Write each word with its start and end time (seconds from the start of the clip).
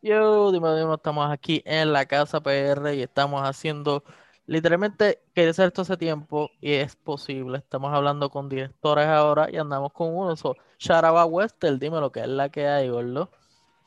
Yo, 0.00 0.52
dime, 0.52 0.68
dime, 0.78 0.94
estamos 0.94 1.30
aquí 1.30 1.62
en 1.64 1.92
la 1.92 2.06
casa 2.06 2.40
PR 2.40 2.94
y 2.94 3.02
estamos 3.02 3.42
haciendo, 3.42 4.04
literalmente, 4.46 5.20
quería 5.34 5.50
hacer 5.50 5.68
esto 5.68 5.82
hace 5.82 5.96
tiempo 5.96 6.50
y 6.60 6.74
es 6.74 6.94
posible. 6.96 7.58
Estamos 7.58 7.92
hablando 7.92 8.30
con 8.30 8.48
directores 8.48 9.06
ahora 9.06 9.48
y 9.50 9.56
andamos 9.56 9.92
con 9.92 10.14
uno. 10.16 10.36
So, 10.36 10.56
shout 10.78 11.04
out 11.04 11.16
a 11.18 11.24
Wester, 11.26 11.78
dime 11.78 12.00
lo 12.00 12.12
que 12.12 12.20
es 12.20 12.28
la 12.28 12.48
que 12.48 12.66
hay, 12.68 12.88
gordo. 12.88 13.30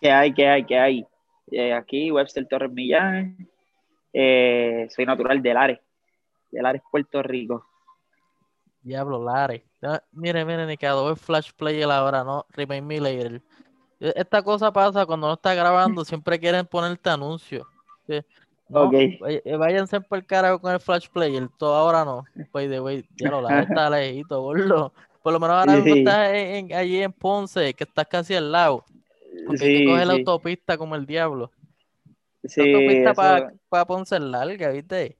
¿Qué 0.01 0.11
hay? 0.11 0.33
¿Qué 0.33 0.47
hay? 0.47 0.65
¿Qué 0.65 0.79
hay? 0.79 1.07
Eh, 1.51 1.73
aquí, 1.73 2.11
Webster 2.11 2.47
Torres 2.47 2.71
Millán. 2.71 3.37
Eh, 4.13 4.87
soy 4.89 5.05
natural 5.05 5.41
de 5.41 5.53
Lares, 5.53 5.79
de 6.51 6.61
Lares, 6.61 6.81
Puerto 6.91 7.23
Rico. 7.23 7.65
Diablo, 8.81 9.23
Lare. 9.23 9.65
Ah, 9.81 10.01
Mire, 10.11 10.43
mire, 10.45 10.65
ni 10.65 10.77
quedó 10.77 11.09
el 11.09 11.17
flash 11.17 11.51
player 11.53 11.89
ahora, 11.89 12.23
¿no? 12.23 12.45
Remain 12.49 12.85
me 12.85 12.99
later. 12.99 13.41
E- 14.01 14.13
Esta 14.15 14.41
cosa 14.41 14.73
pasa 14.73 15.05
cuando 15.05 15.27
no 15.27 15.33
está 15.33 15.53
grabando, 15.53 16.03
siempre 16.05 16.39
quieren 16.39 16.65
ponerte 16.65 17.09
anuncios. 17.09 17.65
Sí. 18.07 18.19
No, 18.67 18.83
Ok. 18.85 18.93
vay- 19.19 19.41
eh, 19.45 19.55
váyanse 19.55 20.01
por 20.01 20.17
el 20.17 20.25
carajo 20.25 20.59
con 20.59 20.73
el 20.73 20.79
flash 20.79 21.07
player, 21.09 21.47
todo 21.57 21.75
ahora 21.75 22.03
no. 22.03 22.23
By 22.51 22.67
the 22.69 22.79
way, 22.79 23.05
diablo, 23.15 23.41
Lare 23.41 23.63
está 23.63 23.89
lejito, 23.89 24.41
gordo. 24.41 24.91
Por 25.21 25.33
lo 25.33 25.39
menos 25.39 25.55
ahora 25.55 25.73
mismo 25.75 25.93
Sí. 25.93 25.99
estás 25.99 26.29
en- 26.33 26.71
en- 26.71 26.73
allí 26.73 27.01
en 27.03 27.11
Ponce, 27.13 27.73
que 27.73 27.83
estás 27.83 28.07
casi 28.07 28.33
al 28.33 28.51
lado. 28.51 28.83
Porque 29.45 29.63
hay 29.65 29.71
que 29.73 29.77
Sí, 29.79 29.85
coger 29.85 30.07
la 30.07 30.13
autopista 30.13 30.77
como 30.77 30.95
el 30.95 31.05
diablo. 31.05 31.51
La 32.43 32.49
sí, 32.49 32.61
autopista 32.73 33.13
para 33.69 33.85
Ponce 33.85 34.15
es 34.15 34.21
larga, 34.21 34.69
¿viste? 34.71 35.17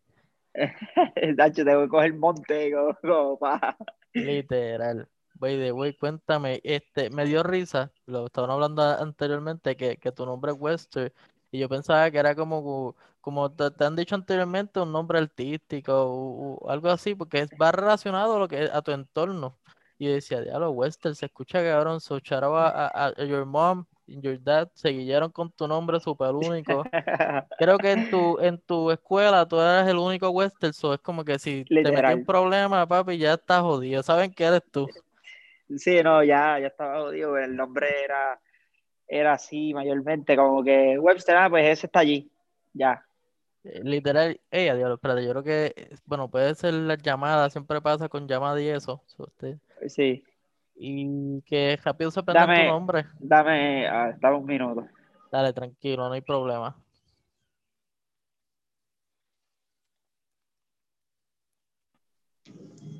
Nacho, 1.37 1.63
tengo 1.63 1.83
que 1.83 1.87
coger 1.89 2.13
monte 2.15 2.71
como, 2.71 2.97
como 3.01 3.39
pa- 3.39 3.77
Literal. 4.13 5.07
By 5.41 5.57
the 5.57 5.71
way, 5.71 5.93
cuéntame, 5.95 6.61
este, 6.63 7.09
me 7.09 7.25
dio 7.25 7.41
risa, 7.41 7.91
lo 8.05 8.27
estaban 8.27 8.51
hablando 8.51 8.83
anteriormente, 8.83 9.75
que, 9.75 9.97
que 9.97 10.11
tu 10.11 10.23
nombre 10.23 10.51
es 10.51 10.57
Wester, 10.59 11.13
y 11.49 11.57
yo 11.59 11.67
pensaba 11.67 12.11
que 12.11 12.19
era 12.19 12.35
como, 12.35 12.95
como 13.21 13.51
te, 13.51 13.71
te 13.71 13.83
han 13.85 13.95
dicho 13.95 14.13
anteriormente, 14.13 14.79
un 14.79 14.91
nombre 14.91 15.17
artístico 15.17 15.93
o, 15.93 16.57
o 16.57 16.69
algo 16.69 16.89
así, 16.89 17.15
porque 17.15 17.39
es, 17.39 17.49
va 17.59 17.71
relacionado 17.71 18.35
a 18.35 18.39
lo 18.39 18.47
que 18.47 18.69
a 18.71 18.81
tu 18.83 18.91
entorno. 18.91 19.57
Y 19.97 20.05
yo 20.05 20.13
decía, 20.13 20.41
diablo, 20.41 20.71
Wester, 20.71 21.15
se 21.15 21.25
escucha 21.25 21.63
cabrón, 21.63 21.99
so 22.01 22.19
shout 22.19 22.43
out 22.43 22.55
a, 22.55 22.87
a, 22.87 23.13
a 23.17 23.25
your 23.25 23.45
mom 23.45 23.85
and 24.07 24.21
your 24.23 24.39
dad, 24.41 24.69
se 24.75 24.89
guiaron 24.91 25.31
con 25.31 25.51
tu 25.51 25.67
nombre 25.67 25.99
súper 25.99 26.35
único. 26.35 26.83
Creo 27.57 27.79
que 27.79 27.91
en 27.93 28.09
tu, 28.11 28.39
en 28.39 28.59
tu 28.59 28.91
escuela 28.91 29.47
tú 29.47 29.59
eras 29.59 29.87
el 29.89 29.97
único 29.97 30.29
Western, 30.29 30.73
so 30.73 30.93
es 30.93 30.99
como 31.01 31.25
que 31.25 31.39
si 31.39 31.65
te 31.81 31.91
metí 31.91 32.13
un 32.13 32.23
problema, 32.23 32.87
papi, 32.87 33.17
ya 33.17 33.33
estás 33.33 33.61
jodido. 33.61 34.03
Saben 34.03 34.33
que 34.33 34.43
eres 34.45 34.61
tú. 34.71 34.91
Sí, 35.77 36.01
no, 36.03 36.23
ya, 36.23 36.59
ya 36.59 36.67
estaba 36.67 36.99
jodido. 37.01 37.37
El 37.37 37.55
nombre 37.55 37.87
era, 38.03 38.39
era 39.07 39.33
así 39.33 39.73
mayormente, 39.73 40.35
como 40.35 40.63
que 40.63 40.97
Webster, 40.99 41.35
ah, 41.37 41.49
pues 41.49 41.67
ese 41.67 41.87
está 41.87 41.99
allí. 41.99 42.29
Ya. 42.73 43.05
Eh, 43.63 43.81
Literal, 43.83 44.39
ella, 44.49 44.75
diablo, 44.75 44.95
espérate, 44.95 45.23
yo 45.23 45.31
creo 45.31 45.43
que, 45.43 45.73
eh, 45.75 45.95
bueno, 46.05 46.29
puede 46.29 46.55
ser 46.55 46.73
la 46.73 46.95
llamada, 46.95 47.49
siempre 47.49 47.81
pasa 47.81 48.09
con 48.09 48.27
llamada 48.27 48.59
y 48.61 48.67
eso. 48.69 49.03
so, 49.05 49.23
usted- 49.23 49.57
Sí. 49.87 50.23
y 50.75 51.41
que 51.43 51.77
rápido 51.83 52.09
se 52.09 52.19
aprendan 52.21 52.47
tu 52.47 52.51
Dame, 52.53 52.67
nombre. 52.67 53.05
dame, 53.19 53.87
ah, 53.87 54.15
dame 54.19 54.37
un 54.37 54.45
minuto. 54.45 54.87
Dale, 55.31 55.53
tranquilo, 55.53 56.07
no 56.07 56.13
hay 56.13 56.21
problema. 56.21 56.75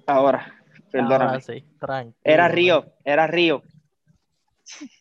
Ahora, 0.06 0.61
perdóname. 0.92 1.42
Sí, 1.42 1.64
tranquilo. 1.80 2.16
Era. 2.24 2.48
Río, 2.48 2.86
era 3.04 3.28
Río. 3.28 3.64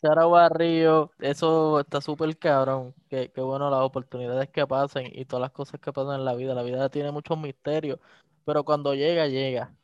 Out 0.03 0.53
Río, 0.57 1.11
eso 1.21 1.81
está 1.81 2.01
súper 2.01 2.37
cabrón. 2.39 2.95
Qué, 3.09 3.31
qué 3.33 3.41
bueno 3.41 3.71
las 3.71 3.81
oportunidades 3.81 4.49
que 4.49 4.67
pasen 4.67 5.09
y 5.13 5.25
todas 5.25 5.43
las 5.43 5.51
cosas 5.53 5.81
que 5.81 5.93
pasan 5.93 6.21
en 6.21 6.25
la 6.25 6.35
vida. 6.35 6.55
La 6.55 6.63
vida 6.63 6.89
tiene 6.89 7.11
muchos 7.13 7.39
misterios, 7.39 7.99
pero 8.45 8.65
cuando 8.65 8.95
llega, 8.95 9.27
llega. 9.27 9.75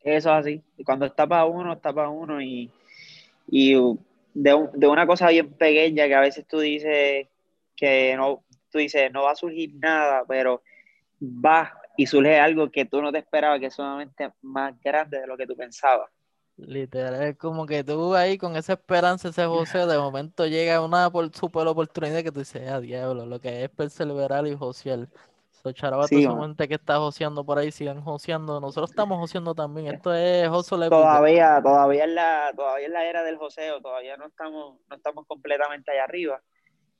Eso 0.00 0.30
es 0.30 0.34
así. 0.46 0.62
Y 0.76 0.84
Cuando 0.84 1.06
está 1.06 1.26
para 1.26 1.44
uno, 1.44 1.72
está 1.72 1.92
para 1.92 2.08
uno. 2.08 2.40
Y, 2.40 2.70
y 3.48 3.74
de, 4.34 4.54
un- 4.54 4.70
de 4.74 4.86
una 4.86 5.06
cosa 5.06 5.28
bien 5.30 5.52
pequeña 5.52 6.06
que 6.06 6.14
a 6.14 6.20
veces 6.20 6.46
tú 6.46 6.60
dices 6.60 7.26
que 7.76 8.14
no, 8.16 8.44
tú 8.70 8.78
dices, 8.78 9.10
no 9.12 9.22
va 9.24 9.32
a 9.32 9.36
surgir 9.36 9.74
nada, 9.74 10.24
pero 10.26 10.62
va 11.20 11.72
y 11.98 12.06
surge 12.06 12.38
algo 12.38 12.70
que 12.70 12.84
tú 12.84 13.02
no 13.02 13.10
te 13.10 13.18
esperabas, 13.18 13.58
que 13.58 13.66
es 13.66 13.74
sumamente 13.74 14.30
más 14.40 14.72
grande 14.80 15.18
de 15.20 15.26
lo 15.26 15.36
que 15.36 15.48
tú 15.48 15.56
pensabas. 15.56 16.08
Literal, 16.56 17.20
es 17.22 17.36
como 17.36 17.66
que 17.66 17.82
tú 17.82 18.14
ahí 18.14 18.38
con 18.38 18.54
esa 18.54 18.74
esperanza, 18.74 19.30
ese 19.30 19.46
José, 19.46 19.84
de 19.84 19.98
momento 19.98 20.46
llega 20.46 20.80
una 20.80 21.10
por, 21.10 21.34
super 21.34 21.66
oportunidad 21.66 22.22
que 22.22 22.30
tú 22.30 22.38
dices, 22.38 22.70
ah, 22.70 22.78
diablo, 22.78 23.26
lo 23.26 23.40
que 23.40 23.64
es 23.64 23.70
perseverar 23.70 24.46
y 24.46 24.54
josear. 24.54 25.08
So, 25.50 25.72
charaba 25.72 26.04
a 26.04 26.06
toda 26.06 26.54
Sí, 26.56 26.68
que 26.68 26.74
está 26.74 26.98
joseando 26.98 27.44
por 27.44 27.58
ahí, 27.58 27.72
sigan 27.72 28.00
joseando. 28.00 28.60
Nosotros 28.60 28.90
estamos 28.90 29.18
joseando 29.18 29.56
también. 29.56 29.92
Esto 29.92 30.14
es 30.14 30.48
day. 30.48 30.88
Todavía, 30.88 31.60
todavía 31.60 32.04
es 32.04 32.10
la, 32.10 32.52
todavía 32.54 32.86
es 32.86 32.92
la 32.92 33.04
era 33.06 33.24
del 33.24 33.38
joseo, 33.38 33.80
todavía 33.80 34.16
no 34.16 34.26
estamos, 34.26 34.78
no 34.88 34.96
estamos 34.96 35.26
completamente 35.26 35.90
allá 35.90 36.04
arriba. 36.04 36.40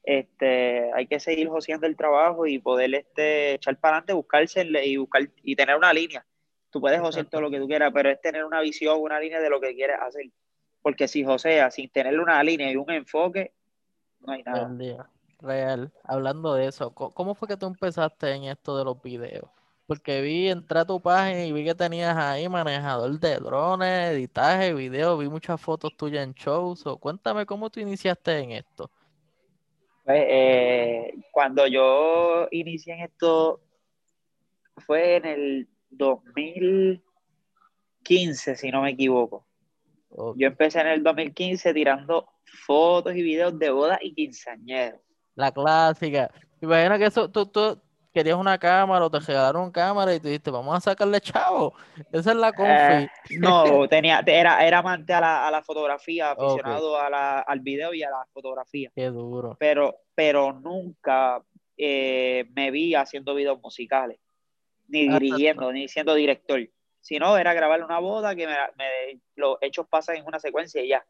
Este, 0.03 0.91
hay 0.93 1.07
que 1.07 1.21
seguir 1.21 1.49
joseando 1.49 1.87
el 1.87 1.97
trabajo 1.97 2.47
y 2.47 2.59
poder 2.59 2.95
este, 2.95 3.55
echar 3.55 3.77
para 3.79 3.97
adelante, 3.99 4.13
buscarse 4.15 4.67
y 4.85 4.97
buscar 4.97 5.29
y 5.43 5.55
tener 5.55 5.77
una 5.77 5.93
línea. 5.93 6.25
Tú 6.71 6.81
puedes 6.81 7.01
josear 7.01 7.27
todo 7.27 7.43
lo 7.43 7.51
que 7.51 7.59
tú 7.59 7.67
quieras, 7.67 7.91
pero 7.93 8.11
es 8.11 8.21
tener 8.21 8.45
una 8.45 8.61
visión, 8.61 9.01
una 9.01 9.19
línea 9.21 9.41
de 9.41 9.51
lo 9.51 9.61
que 9.61 9.75
quieres 9.75 9.97
hacer. 10.01 10.27
Porque 10.83 11.09
si 11.09 11.25
joseas 11.25 11.75
sin 11.75 11.91
tener 11.91 12.19
una 12.19 12.43
línea 12.43 12.71
y 12.71 12.77
un 12.77 12.91
enfoque, 12.91 13.53
no 14.21 14.33
hay 14.33 14.43
nada. 14.43 15.09
Real. 15.41 15.93
Hablando 16.03 16.55
de 16.55 16.67
eso, 16.67 16.91
¿cómo 16.91 17.35
fue 17.35 17.47
que 17.47 17.57
tú 17.57 17.67
empezaste 17.67 18.33
en 18.33 18.45
esto 18.45 18.77
de 18.77 18.85
los 18.85 19.01
videos? 19.01 19.49
Porque 19.87 20.21
vi, 20.21 20.49
entré 20.49 20.81
a 20.81 20.85
tu 20.85 21.01
página 21.01 21.45
y 21.45 21.53
vi 21.53 21.65
que 21.65 21.75
tenías 21.75 22.17
ahí 22.17 22.49
manejador 22.49 23.19
de 23.19 23.37
drones, 23.37 24.11
editaje, 24.11 24.75
video, 24.75 25.17
vi 25.17 25.29
muchas 25.29 25.61
fotos 25.61 25.97
tuyas 25.97 26.25
en 26.25 26.35
shows. 26.35 26.85
Cuéntame 27.01 27.47
cómo 27.47 27.71
tú 27.71 27.81
iniciaste 27.81 28.39
en 28.39 28.51
esto. 28.53 28.91
Pues, 30.09 30.25
eh, 30.27 31.15
cuando 31.31 31.67
yo 31.67 32.49
inicié 32.51 32.95
en 32.95 33.01
esto, 33.01 33.61
fue 34.87 35.17
en 35.17 35.27
el 35.27 35.69
2015, 35.91 38.57
si 38.57 38.71
no 38.71 38.81
me 38.81 38.93
equivoco. 38.93 39.47
Yo 40.37 40.47
empecé 40.47 40.81
en 40.81 40.87
el 40.87 41.03
2015 41.03 41.75
tirando 41.75 42.27
fotos 42.65 43.15
y 43.17 43.23
videos 43.23 43.59
de 43.59 43.69
bodas 43.69 43.99
y 44.01 44.15
quinceañeros. 44.15 45.03
La 45.35 45.53
clásica. 45.53 46.33
Imagina 46.63 46.97
que 46.97 47.05
eso, 47.05 47.31
tú, 47.31 47.45
tú 47.45 47.79
querías 48.13 48.37
una 48.37 48.59
cámara 48.59 49.05
o 49.05 49.11
te 49.11 49.21
regalaron 49.21 49.71
cámara 49.71 50.15
y 50.15 50.21
tú 50.21 50.29
dijiste, 50.29 50.51
vamos 50.51 50.77
a 50.77 50.81
sacarle 50.81 51.21
chavo. 51.21 51.75
Esa 52.13 52.31
es 52.31 52.37
la 52.37 52.53
confi. 52.53 52.93
Eh, 52.93 53.09
no, 53.39 53.87
tenía, 53.89 54.23
era, 54.27 54.67
era 54.67 54.79
amante 54.79 55.13
a 55.13 55.21
la, 55.21 55.47
a 55.47 55.51
la 55.51 55.63
fotografía, 55.63 56.33
aficionado 56.33 56.99
a 57.01 57.09
la, 57.11 57.41
al 57.41 57.61
video 57.61 57.95
y 57.95 58.03
a 58.03 58.11
la 58.11 58.27
fotografía, 58.33 58.91
Qué 58.95 59.07
duro. 59.07 59.57
pero, 59.59 59.97
pero 60.15 60.53
nunca 60.53 61.43
eh, 61.77 62.47
me 62.55 62.71
vi 62.71 62.95
haciendo 62.95 63.35
videos 63.35 63.61
musicales, 63.61 64.19
ni 64.89 65.07
Ah, 65.09 65.19
dirigiendo, 65.19 65.73
ni 65.73 65.87
siendo 65.89 66.15
director. 66.15 66.61
Si 67.01 67.19
no, 67.19 67.39
era 67.39 67.55
grabar 67.55 67.83
una 67.85 68.01
boda 68.01 68.35
que 68.35 68.47
me, 68.47 68.55
me- 68.77 69.21
los 69.37 69.57
hechos 69.61 69.87
pasan 69.89 70.17
en 70.17 70.27
una 70.27 70.39
secuencia 70.41 70.83
y 70.83 70.89
ya. 70.89 71.07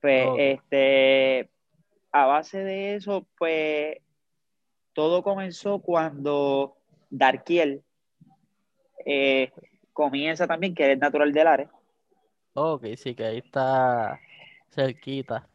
Pues, 0.00 0.28
este, 0.38 1.50
a 2.12 2.26
base 2.26 2.62
de 2.62 2.94
eso, 2.96 3.26
pues, 3.36 3.96
todo 4.98 5.22
comenzó 5.22 5.78
cuando 5.78 6.76
Darkiel 7.08 7.84
eh, 9.06 9.52
comienza 9.92 10.48
también, 10.48 10.74
que 10.74 10.90
es 10.90 10.98
natural 10.98 11.32
del 11.32 11.46
área. 11.46 11.70
Ok, 12.54 12.84
sí, 12.96 13.14
que 13.14 13.24
ahí 13.24 13.38
está 13.38 14.18
cerquita. 14.70 15.46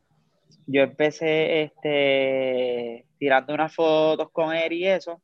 Yo 0.65 0.83
empecé 0.83 1.63
este, 1.63 3.05
tirando 3.17 3.53
unas 3.53 3.75
fotos 3.75 4.31
con 4.31 4.55
él 4.55 4.71
y 4.71 4.87
eso. 4.87 5.21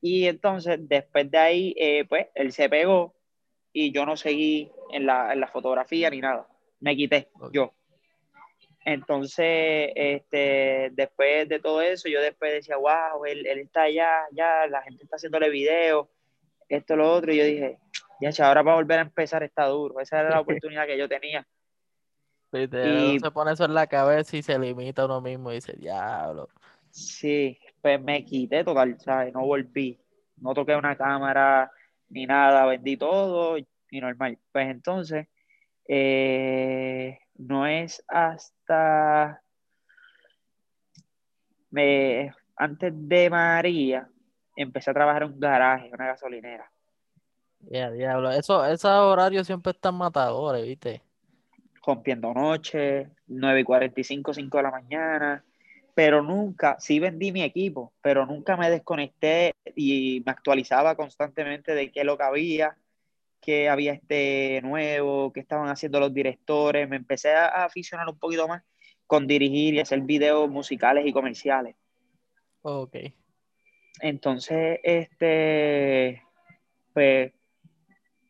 Y 0.00 0.28
entonces, 0.28 0.78
después 0.88 1.30
de 1.30 1.36
ahí, 1.36 1.74
eh, 1.76 2.06
pues, 2.08 2.28
él 2.34 2.52
se 2.52 2.70
pegó 2.70 3.16
y 3.70 3.92
yo 3.92 4.06
no 4.06 4.16
seguí 4.16 4.72
en 4.92 5.04
la, 5.04 5.34
en 5.34 5.40
la 5.40 5.48
fotografía 5.48 6.08
ni 6.08 6.22
nada. 6.22 6.48
Me 6.80 6.96
quité 6.96 7.28
yo. 7.52 7.74
Entonces, 8.88 9.90
este, 9.96 10.90
después 10.92 11.48
de 11.48 11.58
todo 11.58 11.82
eso, 11.82 12.08
yo 12.08 12.20
después 12.20 12.52
decía, 12.52 12.76
wow, 12.76 13.24
él, 13.24 13.44
él 13.44 13.58
está 13.58 13.82
allá, 13.82 14.12
ya, 14.30 14.68
la 14.68 14.80
gente 14.82 15.02
está 15.02 15.16
haciéndole 15.16 15.50
videos, 15.50 16.06
esto, 16.68 16.94
lo 16.94 17.12
otro. 17.12 17.32
Y 17.32 17.38
yo 17.38 17.44
dije, 17.44 17.78
ya, 18.20 18.30
ahora 18.46 18.62
para 18.62 18.76
volver 18.76 19.00
a 19.00 19.02
empezar 19.02 19.42
está 19.42 19.66
duro. 19.66 19.98
Esa 19.98 20.20
era 20.20 20.30
la 20.30 20.40
oportunidad 20.40 20.86
que 20.86 20.96
yo 20.96 21.08
tenía. 21.08 21.44
Y 22.52 23.18
se 23.18 23.30
pone 23.32 23.52
eso 23.52 23.64
en 23.64 23.74
la 23.74 23.88
cabeza 23.88 24.36
y 24.36 24.42
se 24.42 24.56
limita 24.56 25.02
a 25.02 25.06
uno 25.06 25.20
mismo 25.20 25.50
y 25.50 25.56
dice, 25.56 25.72
diablo. 25.72 26.48
sí, 26.90 27.58
pues 27.82 28.00
me 28.00 28.24
quité 28.24 28.62
total, 28.62 28.96
¿sabes? 29.00 29.34
No 29.34 29.40
volví. 29.40 29.98
No 30.36 30.54
toqué 30.54 30.76
una 30.76 30.96
cámara 30.96 31.72
ni 32.08 32.24
nada, 32.24 32.64
vendí 32.66 32.96
todo 32.96 33.58
y 33.58 33.66
normal. 34.00 34.38
Pues 34.52 34.68
entonces, 34.68 35.26
eh, 35.88 37.18
no 37.36 37.66
es 37.66 38.04
hasta 38.08 39.42
me, 41.70 42.32
antes 42.56 42.92
de 42.94 43.30
María, 43.30 44.08
empecé 44.56 44.90
a 44.90 44.94
trabajar 44.94 45.24
en 45.24 45.32
un 45.32 45.40
garaje, 45.40 45.90
una 45.92 46.06
gasolinera. 46.06 46.70
Ya, 47.60 47.90
diablo. 47.90 48.30
Eso, 48.30 48.64
esos 48.64 48.90
horarios 48.90 49.46
siempre 49.46 49.72
están 49.72 49.96
matadores, 49.96 50.64
¿viste? 50.64 51.02
rompiendo 51.86 52.34
noche, 52.34 53.08
9 53.28 53.60
y 53.60 53.64
45, 53.64 54.34
5 54.34 54.56
de 54.56 54.62
la 54.62 54.70
mañana, 54.72 55.44
pero 55.94 56.20
nunca, 56.20 56.76
sí 56.80 56.98
vendí 56.98 57.30
mi 57.30 57.42
equipo, 57.42 57.92
pero 58.02 58.26
nunca 58.26 58.56
me 58.56 58.68
desconecté 58.68 59.54
y 59.76 60.22
me 60.26 60.32
actualizaba 60.32 60.96
constantemente 60.96 61.74
de 61.74 61.92
qué 61.92 62.02
lo 62.04 62.18
que 62.18 62.24
había, 62.24 62.76
qué 63.46 63.68
había 63.68 63.92
este 63.92 64.60
nuevo, 64.62 65.32
qué 65.32 65.38
estaban 65.38 65.68
haciendo 65.68 66.00
los 66.00 66.12
directores, 66.12 66.88
me 66.88 66.96
empecé 66.96 67.32
a 67.32 67.64
aficionar 67.64 68.08
un 68.08 68.18
poquito 68.18 68.48
más 68.48 68.64
con 69.06 69.28
dirigir 69.28 69.74
y 69.74 69.80
hacer 69.80 70.00
videos 70.00 70.50
musicales 70.50 71.06
y 71.06 71.12
comerciales. 71.12 71.76
Ok. 72.62 72.96
Entonces, 74.00 74.80
este, 74.82 76.22
pues 76.92 77.32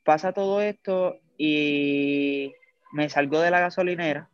pasa 0.05 0.35
todo 0.35 0.61
esto 0.61 1.19
y 1.39 2.53
me 2.93 3.09
salgo 3.09 3.41
de 3.41 3.51
la 3.51 3.61
gasolinera. 3.61 4.29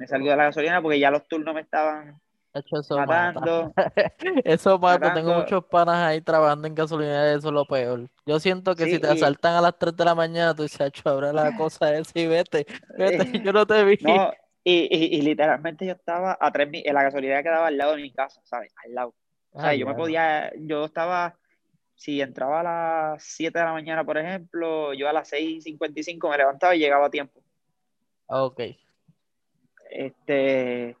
Me 0.00 0.08
salgo 0.08 0.30
de 0.30 0.36
la 0.36 0.44
gasolinera 0.46 0.82
porque 0.82 0.98
ya 0.98 1.12
los 1.12 1.28
turnos 1.28 1.54
me 1.54 1.60
estaban 1.60 2.20
eso 2.54 2.96
matando. 2.98 3.72
mata. 3.76 3.92
Eso 4.44 4.78
mata. 4.78 5.12
Tengo 5.12 5.28
matando. 5.28 5.34
muchos 5.42 5.64
panas 5.66 5.96
ahí 5.96 6.20
trabajando 6.20 6.66
en 6.66 6.74
gasolinera, 6.74 7.32
eso 7.32 7.48
es 7.48 7.54
lo 7.54 7.64
peor. 7.64 8.08
Yo 8.26 8.40
siento 8.40 8.74
que 8.74 8.84
Sí, 8.84 8.92
si 8.92 8.98
te 8.98 9.06
y, 9.06 9.10
asaltan 9.10 9.54
a 9.54 9.60
las 9.60 9.78
3 9.78 9.96
de 9.96 10.04
la 10.04 10.14
mañana, 10.14 10.54
tú 10.54 10.62
dices, 10.62 10.80
"Acho, 10.80 11.08
abre 11.08 11.32
la 11.32 11.52
cosa 11.56 11.94
esa 11.94 12.18
y 12.18 12.26
vete, 12.26 12.66
vete, 12.96 13.40
yo 13.44 13.52
no 13.52 13.66
te 13.66 13.84
vi. 13.84 13.98
no, 14.00 14.32
y, 14.64 14.88
y- 14.90 15.16
y 15.18 15.22
literalmente 15.22 15.86
yo 15.86 15.92
estaba 15.92 16.36
a 16.40 16.50
tres, 16.52 16.68
en 16.72 16.94
la 16.94 17.02
gasolinera 17.04 17.42
quedaba 17.42 17.68
al 17.68 17.76
lado 17.78 17.94
de 17.96 18.02
mi 18.02 18.10
casa, 18.12 18.40
¿sabes? 18.44 18.72
Al 18.84 18.94
lado. 18.94 19.14
O 19.52 19.60
sea, 19.60 19.74
yo 19.74 19.86
me 19.86 19.94
podía, 19.94 20.52
yo 20.58 20.84
estaba, 20.84 21.36
si 21.96 22.20
entraba 22.20 22.60
a 22.60 22.62
las 23.14 23.22
7 23.24 23.58
de 23.58 23.64
la 23.64 23.72
mañana, 23.72 24.04
por 24.04 24.18
ejemplo, 24.18 24.92
yo 24.94 25.08
a 25.08 25.12
las 25.12 25.28
6.55 25.32 26.28
me 26.28 26.36
levantaba 26.36 26.74
y 26.76 26.78
llegaba 26.80 27.06
a 27.06 27.10
tiempo. 27.10 27.40
Ok. 28.26 28.60
Este, 29.90 30.96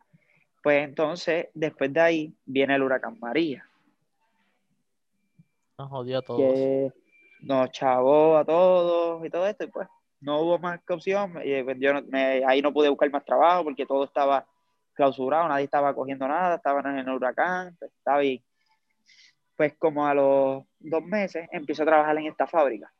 pues 0.68 0.84
entonces, 0.84 1.48
después 1.54 1.90
de 1.94 1.98
ahí, 1.98 2.34
viene 2.44 2.74
el 2.74 2.82
huracán 2.82 3.18
María. 3.18 3.66
Nos 5.78 5.88
jodió 5.88 6.18
a 6.18 6.20
todos. 6.22 6.38
que 6.38 6.92
nos 7.40 7.70
chavó 7.70 8.36
a 8.36 8.44
todos 8.44 9.24
y 9.24 9.30
todo 9.30 9.46
esto, 9.46 9.64
y 9.64 9.68
pues 9.68 9.88
no 10.20 10.42
hubo 10.42 10.58
más 10.58 10.78
que 10.86 10.92
opción. 10.92 11.40
Y, 11.42 11.62
pues, 11.62 11.78
yo 11.80 11.94
no- 11.94 12.02
me- 12.02 12.44
ahí 12.44 12.60
no 12.60 12.70
pude 12.74 12.90
buscar 12.90 13.10
más 13.10 13.24
trabajo 13.24 13.64
porque 13.64 13.86
todo 13.86 14.04
estaba 14.04 14.46
clausurado, 14.92 15.48
nadie 15.48 15.64
estaba 15.64 15.94
cogiendo 15.94 16.28
nada, 16.28 16.56
estaban 16.56 16.84
en 16.98 16.98
el 16.98 17.14
huracán, 17.14 17.74
pues, 17.78 17.90
estaba 17.96 18.18
bien. 18.18 18.42
Pues 19.56 19.72
como 19.78 20.06
a 20.06 20.12
los 20.12 20.64
dos 20.80 21.02
meses 21.02 21.48
empiezo 21.50 21.82
a 21.84 21.86
trabajar 21.86 22.18
en 22.18 22.26
esta 22.26 22.46
fábrica. 22.46 22.92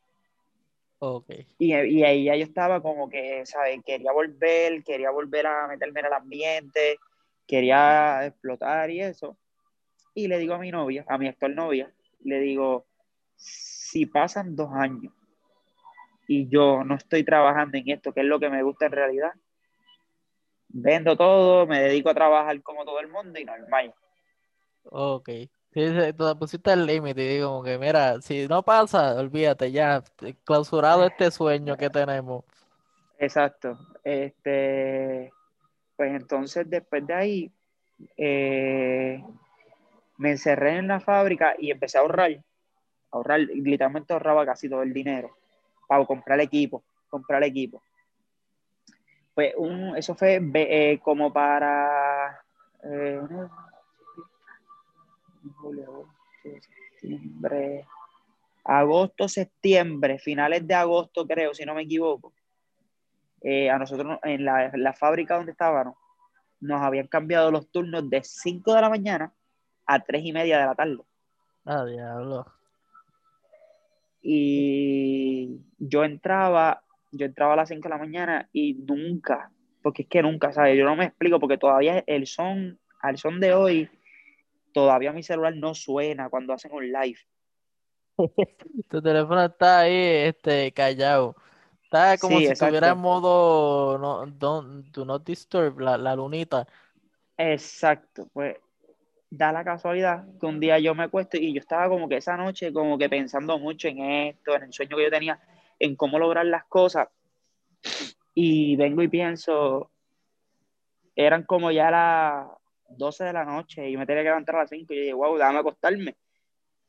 Y, 1.59 1.75
y 1.75 2.03
ahí 2.03 2.25
ya 2.25 2.35
yo 2.35 2.44
estaba 2.44 2.81
como 2.81 3.11
que, 3.11 3.44
¿sabes? 3.44 3.79
Quería 3.85 4.11
volver, 4.11 4.82
quería 4.85 5.11
volver 5.11 5.47
a 5.47 5.69
meterme 5.69 6.00
en 6.00 6.06
el 6.06 6.12
ambiente, 6.15 6.99
quería 7.48 8.26
explotar 8.26 8.90
y 8.90 9.00
eso. 9.00 9.36
Y 10.14 10.28
le 10.28 10.38
digo 10.38 10.54
a 10.54 10.58
mi 10.58 10.70
novia, 10.70 11.04
a 11.08 11.18
mi 11.18 11.26
actual 11.26 11.56
novia, 11.56 11.92
le 12.24 12.40
digo, 12.40 12.86
si 13.36 14.06
pasan 14.06 14.54
dos 14.54 14.70
años 14.72 15.12
y 16.28 16.48
yo 16.48 16.84
no 16.84 16.96
estoy 16.96 17.24
trabajando 17.24 17.78
en 17.78 17.88
esto, 17.88 18.12
que 18.12 18.20
es 18.20 18.26
lo 18.26 18.38
que 18.38 18.50
me 18.50 18.62
gusta 18.62 18.86
en 18.86 18.92
realidad, 18.92 19.32
vendo 20.68 21.16
todo, 21.16 21.66
me 21.66 21.80
dedico 21.80 22.10
a 22.10 22.14
trabajar 22.14 22.62
como 22.62 22.84
todo 22.84 23.00
el 23.00 23.08
mundo 23.08 23.40
y 23.40 23.44
normal. 23.44 23.94
Ok. 24.84 25.30
Sí, 25.72 25.86
pusiste 26.38 26.72
el 26.72 26.86
límite 26.86 27.22
y 27.22 27.28
digo 27.28 27.48
como 27.48 27.62
que, 27.62 27.78
mira, 27.78 28.20
si 28.20 28.46
no 28.48 28.62
pasa, 28.62 29.14
olvídate 29.14 29.70
ya, 29.70 30.02
clausurado 30.44 31.04
este 31.06 31.30
sueño 31.30 31.76
que 31.76 31.88
tenemos. 31.88 32.44
Exacto. 33.18 33.78
Este, 34.04 35.32
pues 35.98 36.14
entonces 36.14 36.70
después 36.70 37.04
de 37.04 37.12
ahí 37.12 37.52
eh, 38.16 39.20
me 40.16 40.30
encerré 40.30 40.76
en 40.78 40.86
la 40.86 41.00
fábrica 41.00 41.56
y 41.58 41.72
empecé 41.72 41.98
a 41.98 42.02
ahorrar. 42.02 42.40
Ahorrar, 43.10 43.40
literalmente 43.40 44.12
ahorraba 44.12 44.46
casi 44.46 44.68
todo 44.68 44.84
el 44.84 44.92
dinero 44.92 45.36
para 45.88 46.06
comprar 46.06 46.40
equipo, 46.40 46.84
comprar 47.08 47.42
equipo. 47.42 47.82
Pues 49.34 49.54
un, 49.56 49.96
eso 49.96 50.14
fue 50.14 50.40
eh, 50.54 51.00
como 51.02 51.32
para 51.32 52.42
eh, 52.84 53.20
agosto, 58.62 59.28
septiembre, 59.28 60.20
finales 60.20 60.64
de 60.64 60.74
agosto 60.74 61.26
creo, 61.26 61.54
si 61.54 61.64
no 61.64 61.74
me 61.74 61.82
equivoco. 61.82 62.32
Eh, 63.43 63.70
a 63.70 63.79
nosotros 63.79 64.19
en 64.25 64.44
la, 64.44 64.70
la 64.75 64.93
fábrica 64.93 65.37
donde 65.37 65.52
estábamos, 65.52 65.94
nos 66.61 66.82
habían 66.82 67.06
cambiado 67.06 67.50
los 67.50 67.70
turnos 67.70 68.08
de 68.11 68.23
5 68.23 68.75
de 68.75 68.81
la 68.81 68.88
mañana 68.88 69.32
a 69.87 70.00
3 70.00 70.25
y 70.25 70.32
media 70.32 70.58
de 70.58 70.67
la 70.67 70.75
tarde. 70.75 70.99
Ah, 71.64 71.85
diablo. 71.85 72.46
Y 74.20 75.61
yo 75.79 76.05
entraba, 76.05 76.82
yo 77.12 77.26
entraba 77.26 77.52
a 77.52 77.56
las 77.56 77.69
5 77.69 77.82
de 77.82 77.88
la 77.88 77.99
mañana 77.99 78.49
y 78.52 78.75
nunca, 78.75 79.50
porque 79.82 80.02
es 80.02 80.08
que 80.08 80.23
nunca, 80.23 80.52
¿sabes? 80.52 80.76
Yo 80.76 80.84
no 80.84 80.96
me 80.96 81.05
explico, 81.05 81.38
porque 81.38 81.58
todavía 81.58 82.02
el 82.06 82.26
son, 82.26 82.79
al 83.00 83.19
son 83.19 83.41
de 83.41 83.55
hoy, 83.55 83.88
todavía 84.73 85.12
mi 85.12 85.23
celular 85.23 85.55
no 85.56 85.75
suena 85.75 86.29
cuando 86.29 86.52
hacen 86.52 86.73
un 86.73 86.91
live. 86.91 87.19
Tu 88.88 89.00
teléfono 89.00 89.44
está 89.44 89.81
ahí, 89.81 89.94
este, 89.94 90.73
callado. 90.73 91.37
Está 91.88 92.19
como 92.19 92.37
Sí, 92.38 92.44
si 92.44 92.52
estuviera 92.52 92.88
en 92.88 92.93
exacto. 92.93 92.96
modo 93.00 93.99
no, 93.99 94.26
don't, 94.26 94.87
do 94.88 95.06
not 95.06 95.25
disturb, 95.25 95.81
la, 95.81 95.96
la 95.96 96.14
lunita. 96.14 96.67
Exacto. 97.38 98.29
Pues 98.31 98.58
da 99.31 99.52
la 99.52 99.64
casualidad 99.64 100.26
que 100.38 100.44
un 100.44 100.61
día 100.61 100.79
yo 100.79 100.94
me 100.94 101.05
acuesto 101.05 101.38
y 101.38 101.55
yo 101.55 101.61
estaba 101.61 101.88
como 101.88 102.06
que 102.06 102.19
esa 102.19 102.37
noche 102.37 102.75
como 102.75 102.99
que 102.99 103.08
pensando 103.08 103.58
mucho 103.58 103.88
en 103.88 104.00
esto, 104.00 104.55
en 104.55 104.64
el 104.64 104.73
sueño 104.75 104.99
que 104.99 105.05
yo 105.05 105.11
tenía, 105.11 105.40
en 105.79 105.96
cómo 105.96 106.19
lograr 106.19 106.44
las 106.44 106.64
cosas. 106.67 107.08
Y 108.34 108.76
vengo 108.76 109.00
y 109.02 109.08
pienso, 109.08 109.91
eran 111.17 111.44
como 111.44 111.70
ya 111.70 111.91
las 111.91 112.49
12 112.99 113.25
de 113.25 113.32
la 113.32 113.46
noche 113.46 113.88
y 113.88 113.96
me 113.96 114.05
tenía 114.05 114.25
que 114.25 114.29
levantar 114.29 114.56
a 114.56 114.58
las 114.61 114.70
5 114.70 114.93
y 114.93 114.96
yo 114.96 115.02
dije, 115.02 115.15
wow, 115.15 115.39
déjame 115.39 115.60
acostarme. 115.60 116.17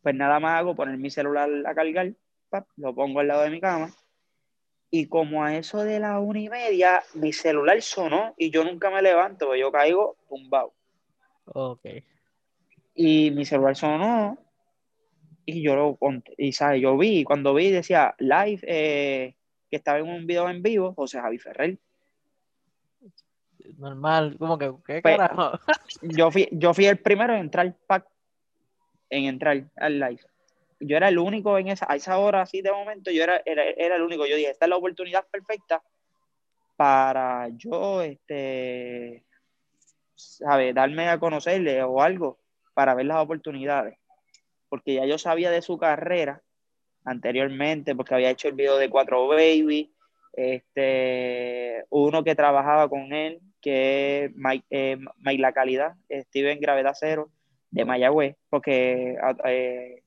Pues 0.02 0.14
nada 0.14 0.42
más 0.42 0.60
hago 0.60 0.76
poner 0.76 0.98
mi 0.98 1.10
celular 1.10 1.50
a 1.66 1.74
cargar, 1.74 2.12
pap, 2.50 2.68
lo 2.76 2.94
pongo 2.94 3.22
al 3.22 3.30
lado 3.30 3.44
de 3.44 3.50
mi 3.50 3.62
cama 3.62 3.94
y 4.92 5.08
como 5.08 5.44
a 5.44 5.56
eso 5.56 5.84
de 5.84 6.00
la 6.00 6.20
una 6.20 6.40
y 6.40 6.50
media, 6.50 7.04
mi 7.14 7.32
celular 7.32 7.82
sonó 7.82 8.34
y 8.38 8.50
yo 8.50 8.64
nunca 8.64 8.90
me 8.90 9.02
levanto, 9.02 9.56
yo 9.56 9.72
caigo 9.72 10.18
tumbado. 10.28 10.74
Ok. 11.46 11.86
Y 12.96 13.32
mi 13.32 13.46
celular 13.46 13.76
sonó 13.76 14.38
y 15.46 15.62
yo 15.62 15.76
lo 15.76 15.98
y 16.38 16.52
¿sabes? 16.52 16.82
yo 16.82 16.98
vi, 16.98 17.24
cuando 17.24 17.54
vi 17.54 17.70
decía 17.72 18.16
live, 18.20 18.60
eh, 18.64 19.36
que 19.70 19.78
estaba 19.78 20.00
en 20.00 20.08
un 20.10 20.26
video 20.26 20.50
en 20.50 20.62
vivo, 20.62 20.94
José 20.94 21.20
Javi 21.20 21.38
Ferrer. 21.38 21.78
Normal, 23.78 24.36
como 24.38 24.58
que, 24.58 24.74
¿qué 24.86 25.02
Pues, 25.02 25.18
carajo? 25.18 25.60
yo, 26.02 26.32
fui, 26.32 26.50
yo 26.52 26.74
fui 26.74 26.86
el 26.88 26.98
primero 26.98 27.34
en 27.34 27.42
entrar 27.42 27.74
pack, 27.88 28.08
en 29.10 29.26
entrar 29.26 29.64
al 29.78 30.00
live. 30.00 30.22
Yo 30.80 30.98
era 30.98 31.10
el 31.10 31.20
único 31.20 31.58
en 31.58 31.68
esa, 31.68 31.86
a 31.90 31.96
esa 31.96 32.18
hora 32.18 32.42
así 32.42 32.62
de 32.62 32.72
momento, 32.72 33.12
yo 33.12 33.24
era, 33.24 33.42
era, 33.46 33.64
era 33.64 33.96
el 33.96 34.02
único. 34.02 34.26
Yo 34.26 34.36
dije, 34.36 34.50
esta 34.50 34.66
es 34.66 34.70
la 34.70 34.78
oportunidad 34.78 35.26
perfecta 35.30 35.82
para 36.76 37.50
yo, 37.58 38.02
este, 38.02 39.26
¿sabes? 40.16 40.74
Darme 40.74 41.10
a 41.10 41.20
conocerle 41.20 41.84
o 41.84 42.02
algo 42.02 42.40
para 42.74 42.96
ver 42.96 43.06
las 43.06 43.22
oportunidades. 43.22 43.98
Porque 44.70 44.94
ya 44.94 45.06
yo 45.06 45.18
sabía 45.18 45.52
de 45.52 45.62
su 45.62 45.78
carrera 45.78 46.42
anteriormente, 47.04 47.96
porque 47.96 48.14
había 48.14 48.30
hecho 48.30 48.48
el 48.48 48.54
video 48.54 48.78
de 48.78 48.90
Cuatro 48.90 49.28
Baby, 49.28 49.94
este, 50.34 51.84
uno 51.90 52.24
que 52.24 52.36
trabajaba 52.36 52.88
con 52.88 53.12
él, 53.12 53.42
que 53.62 54.26
es 54.26 54.32
Mike, 54.36 54.66
eh, 54.70 54.98
Mike 55.18 55.42
La 55.42 55.52
Calidad, 55.52 55.96
Steven 56.10 56.60
Gravedad 56.62 56.96
Cero, 56.98 57.30
de 57.72 57.86
Mayagüez, 57.86 58.36
porque 58.50 59.18
eh, 59.46 60.04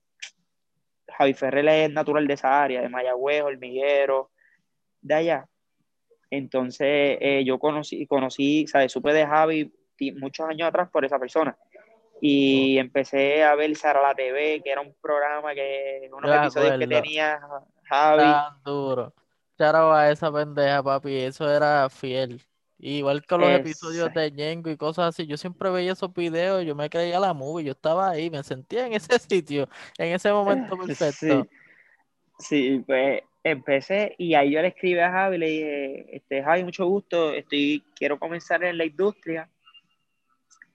Javi 1.08 1.34
Ferrer 1.34 1.68
es 1.68 1.90
natural 1.90 2.26
de 2.26 2.34
esa 2.34 2.62
área, 2.62 2.80
de 2.80 2.88
Mayagüez, 2.88 3.42
Hormiguero, 3.42 4.30
de 5.00 5.14
allá. 5.14 5.48
Entonces 6.30 7.18
eh, 7.20 7.42
yo 7.44 7.58
conocí, 7.58 8.06
conocí, 8.06 8.66
¿sabes? 8.66 8.92
Supe 8.92 9.12
de 9.12 9.26
Javi 9.26 9.72
muchos 10.18 10.48
años 10.48 10.68
atrás 10.68 10.88
por 10.90 11.04
esa 11.04 11.18
persona. 11.18 11.56
Y 12.20 12.78
empecé 12.78 13.42
a 13.42 13.54
ver 13.54 13.74
Sara 13.76 14.00
la 14.00 14.14
TV, 14.14 14.60
que 14.62 14.70
era 14.70 14.80
un 14.80 14.94
programa 15.00 15.54
que, 15.54 16.08
unos 16.12 16.30
episodios 16.30 16.78
que 16.78 16.84
acuerdo. 16.84 17.02
tenía 17.02 17.40
Javi. 17.84 18.22
Tan 18.22 18.62
duro. 18.64 19.14
Charo 19.58 19.92
a 19.92 20.10
esa 20.10 20.32
pendeja, 20.32 20.82
papi, 20.82 21.16
eso 21.16 21.50
era 21.50 21.88
fiel. 21.90 22.40
Igual 22.84 23.24
que 23.24 23.38
los 23.38 23.48
episodios 23.48 24.12
de 24.12 24.32
Ñengo 24.32 24.68
y 24.68 24.76
cosas 24.76 25.10
así, 25.10 25.24
yo 25.24 25.36
siempre 25.36 25.70
veía 25.70 25.92
esos 25.92 26.12
videos, 26.12 26.64
yo 26.64 26.74
me 26.74 26.90
creía 26.90 27.20
la 27.20 27.32
movie, 27.32 27.66
yo 27.66 27.72
estaba 27.72 28.10
ahí, 28.10 28.28
me 28.28 28.42
sentía 28.42 28.88
en 28.88 28.94
ese 28.94 29.18
sitio, 29.20 29.68
en 29.98 30.12
ese 30.12 30.32
momento 30.32 30.76
perfecto. 30.86 31.46
sí, 32.40 32.78
sí, 32.78 32.84
pues 32.84 33.22
empecé 33.44 34.16
y 34.18 34.34
ahí 34.34 34.50
yo 34.50 34.60
le 34.60 34.68
escribí 34.68 34.98
a 34.98 35.12
Javi, 35.12 35.38
le 35.38 35.46
dije, 35.46 36.16
este, 36.16 36.42
Javi, 36.42 36.64
mucho 36.64 36.84
gusto, 36.86 37.32
estoy, 37.32 37.84
quiero 37.94 38.18
comenzar 38.18 38.64
en 38.64 38.76
la 38.76 38.84
industria 38.84 39.48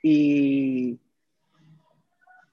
y, 0.02 0.98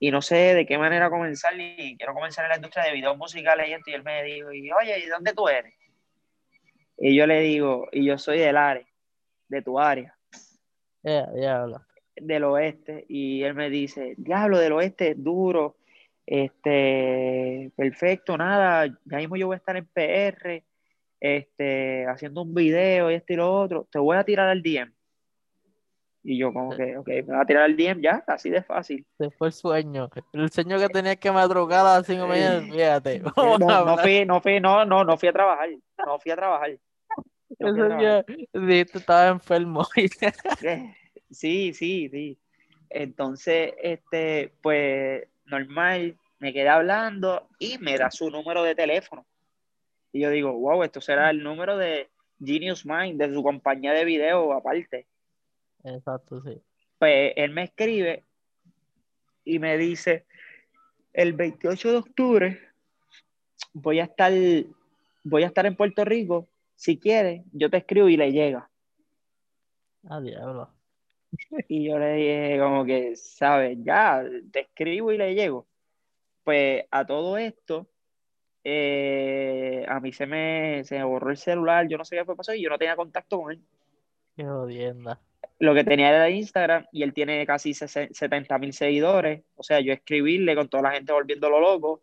y 0.01 0.11
no 0.11 0.21
sé 0.21 0.35
de 0.35 0.67
qué 0.67 0.79
manera 0.79 1.11
comenzar, 1.11 1.57
ni 1.57 1.97
quiero 1.97 2.13
comenzar 2.13 2.45
en 2.47 2.49
la 2.49 2.57
industria 2.57 2.87
de 2.87 2.93
videos 2.95 3.17
musicales 3.17 3.69
y 3.69 3.73
esto, 3.73 3.91
y 3.93 3.95
él 3.95 4.03
me 4.03 4.21
dijo, 4.25 4.53
y, 4.53 4.73
oye, 4.73 4.99
¿y 4.99 5.07
dónde 5.07 5.33
tú 5.33 5.47
eres? 5.47 5.75
Y 6.99 7.15
yo 7.15 7.29
le 7.29 7.39
digo, 7.39 7.87
y 7.93 8.05
yo 8.05 8.19
soy 8.19 8.41
del 8.41 8.57
área, 8.57 8.85
de 9.55 9.63
tu 9.63 9.79
área, 9.79 10.17
diablo. 11.03 11.81
del 12.17 12.45
oeste, 12.45 13.05
y 13.09 13.43
él 13.43 13.55
me 13.55 13.71
dice, 13.71 14.15
diablo, 14.17 14.59
del 14.59 14.73
oeste 14.73 15.11
es 15.11 15.23
duro, 15.23 15.77
este, 16.27 17.71
perfecto, 17.77 18.37
nada, 18.37 18.87
ya 19.05 19.19
mismo 19.19 19.37
yo 19.37 19.47
voy 19.47 19.55
a 19.55 19.59
estar 19.59 19.77
en 19.77 19.87
PR, 19.87 20.65
este, 21.21 22.07
haciendo 22.07 22.43
un 22.43 22.55
video 22.55 23.11
y 23.11 23.15
esto 23.15 23.33
y 23.33 23.37
lo 23.37 23.53
otro, 23.53 23.87
te 23.91 23.99
voy 23.99 24.17
a 24.17 24.25
tirar 24.25 24.49
al 24.49 24.63
DM. 24.63 24.93
Y 26.27 26.39
yo 26.39 26.55
como 26.55 26.75
que, 26.75 26.97
ok, 26.97 27.07
me 27.07 27.35
va 27.35 27.43
a 27.43 27.47
tirar 27.47 27.65
al 27.65 27.77
DM 27.77 28.01
ya, 28.01 28.25
así 28.27 28.49
de 28.49 28.63
fácil. 28.63 29.07
Se 29.19 29.31
fue 29.31 29.49
el 29.49 29.53
sueño. 29.53 30.09
El 30.33 30.51
sueño 30.51 30.79
que 30.79 30.89
tenías 30.89 31.19
que 31.19 31.31
madrugar 31.31 31.81
a 31.81 31.99
las 31.99 32.07
5 32.07 32.23
de 32.23 32.29
mañana, 32.29 32.61
fíjate. 32.63 33.21
No, 33.21 33.99
fui, 33.99 34.25
no 34.25 34.41
fui, 34.41 34.59
no, 34.59 34.87
no, 34.87 35.05
no 35.05 35.19
fui 35.19 35.29
a 35.29 35.33
trabajar, 35.35 35.69
no 35.99 36.19
fui 36.19 36.33
a 36.33 36.37
trabajar. 36.37 36.79
No 37.59 37.69
fui 37.73 37.81
a 37.81 37.87
Ese 37.87 37.89
trabajar. 37.89 38.27
día 38.27 38.37
dijiste, 38.53 38.99
estaba 38.99 39.29
enfermo. 39.29 39.87
Sí, 41.31 41.73
sí, 41.73 42.09
sí. 42.11 42.39
Entonces, 42.91 43.73
este, 43.83 44.53
pues, 44.63 45.27
normal, 45.47 46.17
me 46.39 46.53
quedé 46.53 46.69
hablando 46.69 47.49
y 47.59 47.79
me 47.79 47.99
da 47.99 48.11
su 48.11 48.31
número 48.31 48.63
de 48.63 48.75
teléfono. 48.77 49.27
Y 50.13 50.21
yo 50.21 50.31
digo, 50.31 50.53
wow, 50.53 50.85
esto 50.85 51.01
será 51.01 51.31
el 51.31 51.43
número 51.43 51.77
de 51.77 52.09
Genius 52.39 52.87
Mind, 52.87 53.21
de 53.21 53.35
su 53.35 53.43
compañía 53.43 53.93
de 53.93 54.05
video 54.05 54.53
aparte. 54.53 55.07
Exacto, 55.83 56.41
sí. 56.43 56.63
Pues 56.99 57.33
él 57.37 57.51
me 57.51 57.65
escribe 57.65 58.25
y 59.45 59.59
me 59.59 59.77
dice, 59.77 60.25
el 61.13 61.33
28 61.33 61.91
de 61.91 61.97
octubre 61.97 62.61
voy 63.73 63.99
a 63.99 64.05
estar, 64.05 64.33
voy 65.25 65.43
a 65.43 65.47
estar 65.47 65.67
en 65.67 65.75
Puerto 65.77 66.05
Rico. 66.05 66.49
Si 66.77 66.99
quieres, 66.99 67.43
yo 67.53 67.71
te 67.71 67.79
escribo 67.79 68.09
y 68.09 68.17
le 68.17 68.33
llega. 68.33 68.71
Ah, 70.09 70.21
diablo. 70.21 70.71
Y 71.69 71.89
yo 71.89 71.99
le 71.99 72.15
dije 72.15 72.59
como 72.61 72.85
que, 72.85 73.17
¿sabes? 73.17 73.79
Ya, 73.83 74.25
te 74.53 74.61
escribo 74.61 75.13
y 75.13 75.19
le 75.19 75.35
llego. 75.35 75.67
Pues 76.45 76.85
a 76.91 77.07
todo 77.07 77.39
esto, 77.39 77.89
eh, 78.63 79.85
a 79.89 80.01
mí 80.01 80.13
se 80.13 80.27
me, 80.27 80.85
se 80.85 80.99
me 80.99 81.05
borró 81.05 81.31
el 81.31 81.37
celular, 81.37 81.89
yo 81.89 81.99
no 81.99 82.05
sé 82.05 82.17
qué 82.17 82.25
fue 82.25 82.37
pasó 82.37 82.55
y 82.55 82.63
yo 82.63 82.71
no 82.71 82.79
tenía 82.79 82.97
contacto 82.97 83.41
con 83.41 83.53
él. 83.53 83.61
Qué 84.37 84.45
jodienda. 84.45 85.21
Lo 85.59 85.75
que 85.75 85.85
tenía 85.85 86.11
era 86.11 86.31
Instagram 86.31 86.87
y 86.93 87.03
él 87.03 87.13
tiene 87.15 87.47
casi 87.47 87.75
70 87.75 88.59
mil 88.59 88.73
seguidores. 88.73 89.43
O 89.57 89.63
sea, 89.63 89.81
yo 89.81 89.93
escribirle 89.93 90.55
con 90.55 90.69
toda 90.69 90.85
la 90.85 90.93
gente 90.93 91.13
volviéndolo 91.13 91.61
loco. 91.61 92.03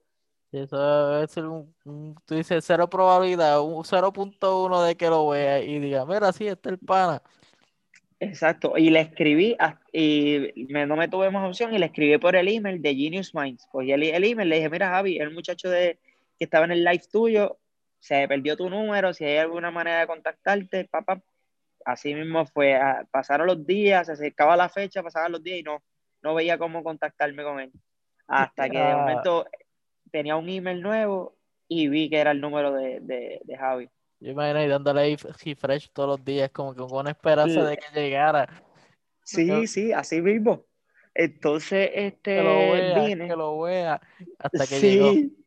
Eso 0.51 1.27
ser 1.27 1.45
un, 1.45 1.73
un- 1.85 2.15
tú 2.25 2.35
dices 2.35 2.63
cero 2.65 2.89
probabilidad, 2.89 3.61
un 3.61 3.83
0.1 3.85 4.83
de 4.83 4.95
que 4.95 5.07
lo 5.07 5.29
vea 5.29 5.59
y 5.61 5.79
diga, 5.79 6.05
mira, 6.05 6.31
sí, 6.33 6.47
este 6.47 6.69
es 6.69 6.73
el 6.73 6.79
pana. 6.79 7.21
Exacto. 8.19 8.77
Y 8.77 8.89
le 8.89 8.99
escribí 8.99 9.55
a- 9.59 9.79
y 9.91 10.67
me- 10.69 10.85
no 10.85 10.95
me 10.95 11.07
tuve 11.07 11.31
más 11.31 11.47
opción 11.47 11.73
y 11.73 11.79
le 11.79 11.87
escribí 11.87 12.17
por 12.17 12.35
el 12.35 12.47
email 12.47 12.81
de 12.81 12.93
Genius 12.95 13.33
Minds. 13.33 13.65
Cogí 13.71 13.91
el, 13.93 14.03
el 14.03 14.23
email, 14.23 14.49
le 14.49 14.57
dije, 14.57 14.69
mira 14.69 14.89
Javi, 14.89 15.17
el 15.17 15.31
muchacho 15.31 15.69
de, 15.69 15.97
que 16.37 16.43
estaba 16.45 16.65
en 16.65 16.71
el 16.71 16.83
live 16.83 17.03
tuyo, 17.11 17.57
se 17.99 18.27
perdió 18.27 18.57
tu 18.57 18.69
número, 18.69 19.13
si 19.13 19.23
hay 19.25 19.37
alguna 19.37 19.71
manera 19.71 20.01
de 20.01 20.07
contactarte, 20.07 20.85
papá. 20.85 21.21
Así 21.85 22.13
mismo 22.13 22.45
fue, 22.45 22.79
pasaron 23.09 23.47
los 23.47 23.65
días, 23.65 24.05
se 24.05 24.13
acercaba 24.13 24.55
la 24.55 24.69
fecha, 24.69 25.01
pasaban 25.01 25.31
los 25.31 25.41
días 25.41 25.59
y 25.59 25.63
no, 25.63 25.81
no 26.21 26.35
veía 26.35 26.57
cómo 26.59 26.83
contactarme 26.83 27.41
con 27.43 27.59
él. 27.59 27.71
Hasta 28.27 28.69
que 28.69 28.77
de 28.77 28.83
Ah. 28.83 28.97
momento 28.97 29.45
tenía 30.11 30.35
un 30.35 30.49
email 30.49 30.81
nuevo 30.81 31.37
y 31.67 31.87
vi 31.87 32.09
que 32.09 32.17
era 32.19 32.31
el 32.31 32.41
número 32.41 32.73
de, 32.73 32.99
de, 33.01 33.41
de 33.43 33.57
Javi. 33.57 33.89
Yo 34.19 34.31
imagino 34.31 34.59
ahí 34.59 34.67
dándole 34.67 35.15
refresh 35.17 35.89
todos 35.91 36.09
los 36.09 36.25
días, 36.25 36.51
como 36.51 36.73
que 36.75 36.81
con 36.81 36.99
una 36.99 37.11
esperanza 37.11 37.63
de 37.63 37.77
que 37.77 37.99
llegara. 37.99 38.63
Sí, 39.23 39.65
sí, 39.67 39.91
así 39.93 40.21
mismo. 40.21 40.65
Entonces, 41.13 41.89
Que 41.91 42.01
lo 42.43 42.75
este, 42.75 42.81
vea, 42.81 43.03
vine. 43.05 43.27
que 43.27 43.35
lo 43.35 43.59
vea, 43.61 44.01
hasta 44.39 44.67
que 44.67 44.75
Sí. 44.75 44.87
llegó. 44.87 45.13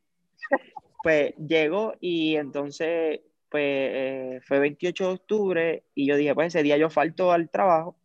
Pues 1.02 1.34
llegó 1.36 1.94
y 2.00 2.36
entonces, 2.36 3.20
pues 3.50 3.62
eh, 3.62 4.40
fue 4.42 4.58
28 4.58 5.08
de 5.08 5.12
octubre 5.14 5.84
y 5.94 6.06
yo 6.06 6.16
dije, 6.16 6.34
pues 6.34 6.46
ese 6.54 6.62
día 6.62 6.78
yo 6.78 6.88
falto 6.88 7.30
al 7.30 7.50
trabajo 7.50 7.98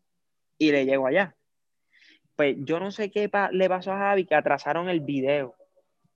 y 0.57 0.71
le 0.73 0.85
llego 0.85 1.07
allá. 1.07 1.33
Pues 2.35 2.57
yo 2.59 2.77
no 2.81 2.91
sé 2.91 3.09
qué 3.09 3.29
pa- 3.29 3.51
le 3.51 3.69
pasó 3.69 3.93
a 3.93 3.97
Javi, 3.99 4.25
que 4.25 4.35
atrasaron 4.35 4.89
el 4.89 4.99
video, 4.99 5.55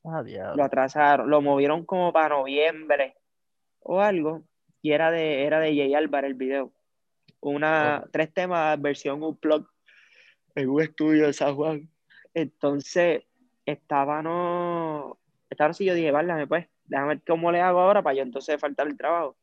Ah, 0.05 0.23
lo 0.55 0.63
atrasaron, 0.63 1.29
lo 1.29 1.41
movieron 1.41 1.85
como 1.85 2.11
para 2.11 2.35
noviembre 2.35 3.15
o 3.79 4.01
algo 4.01 4.43
y 4.81 4.91
era 4.91 5.11
de, 5.11 5.45
era 5.45 5.59
de 5.59 5.75
Jay 5.75 5.93
Álvarez 5.93 6.31
el 6.31 6.35
video. 6.35 6.73
Una, 7.39 8.05
tres 8.11 8.33
temas, 8.33 8.81
versión 8.81 9.23
Unplugged 9.23 9.67
en 10.55 10.69
un 10.69 10.81
estudio 10.81 11.27
de 11.27 11.33
San 11.33 11.55
Juan. 11.55 11.89
Entonces, 12.33 13.23
estaba 13.65 14.21
no. 14.21 15.17
Estaba 15.49 15.71
así, 15.71 15.85
yo 15.85 15.93
dije, 15.93 16.11
válame, 16.11 16.47
pues, 16.47 16.67
déjame 16.85 17.15
ver 17.15 17.21
cómo 17.25 17.51
le 17.51 17.61
hago 17.61 17.79
ahora 17.79 18.01
para 18.01 18.15
yo 18.15 18.23
entonces 18.23 18.59
faltar 18.59 18.87
el 18.87 18.97
trabajo. 18.97 19.37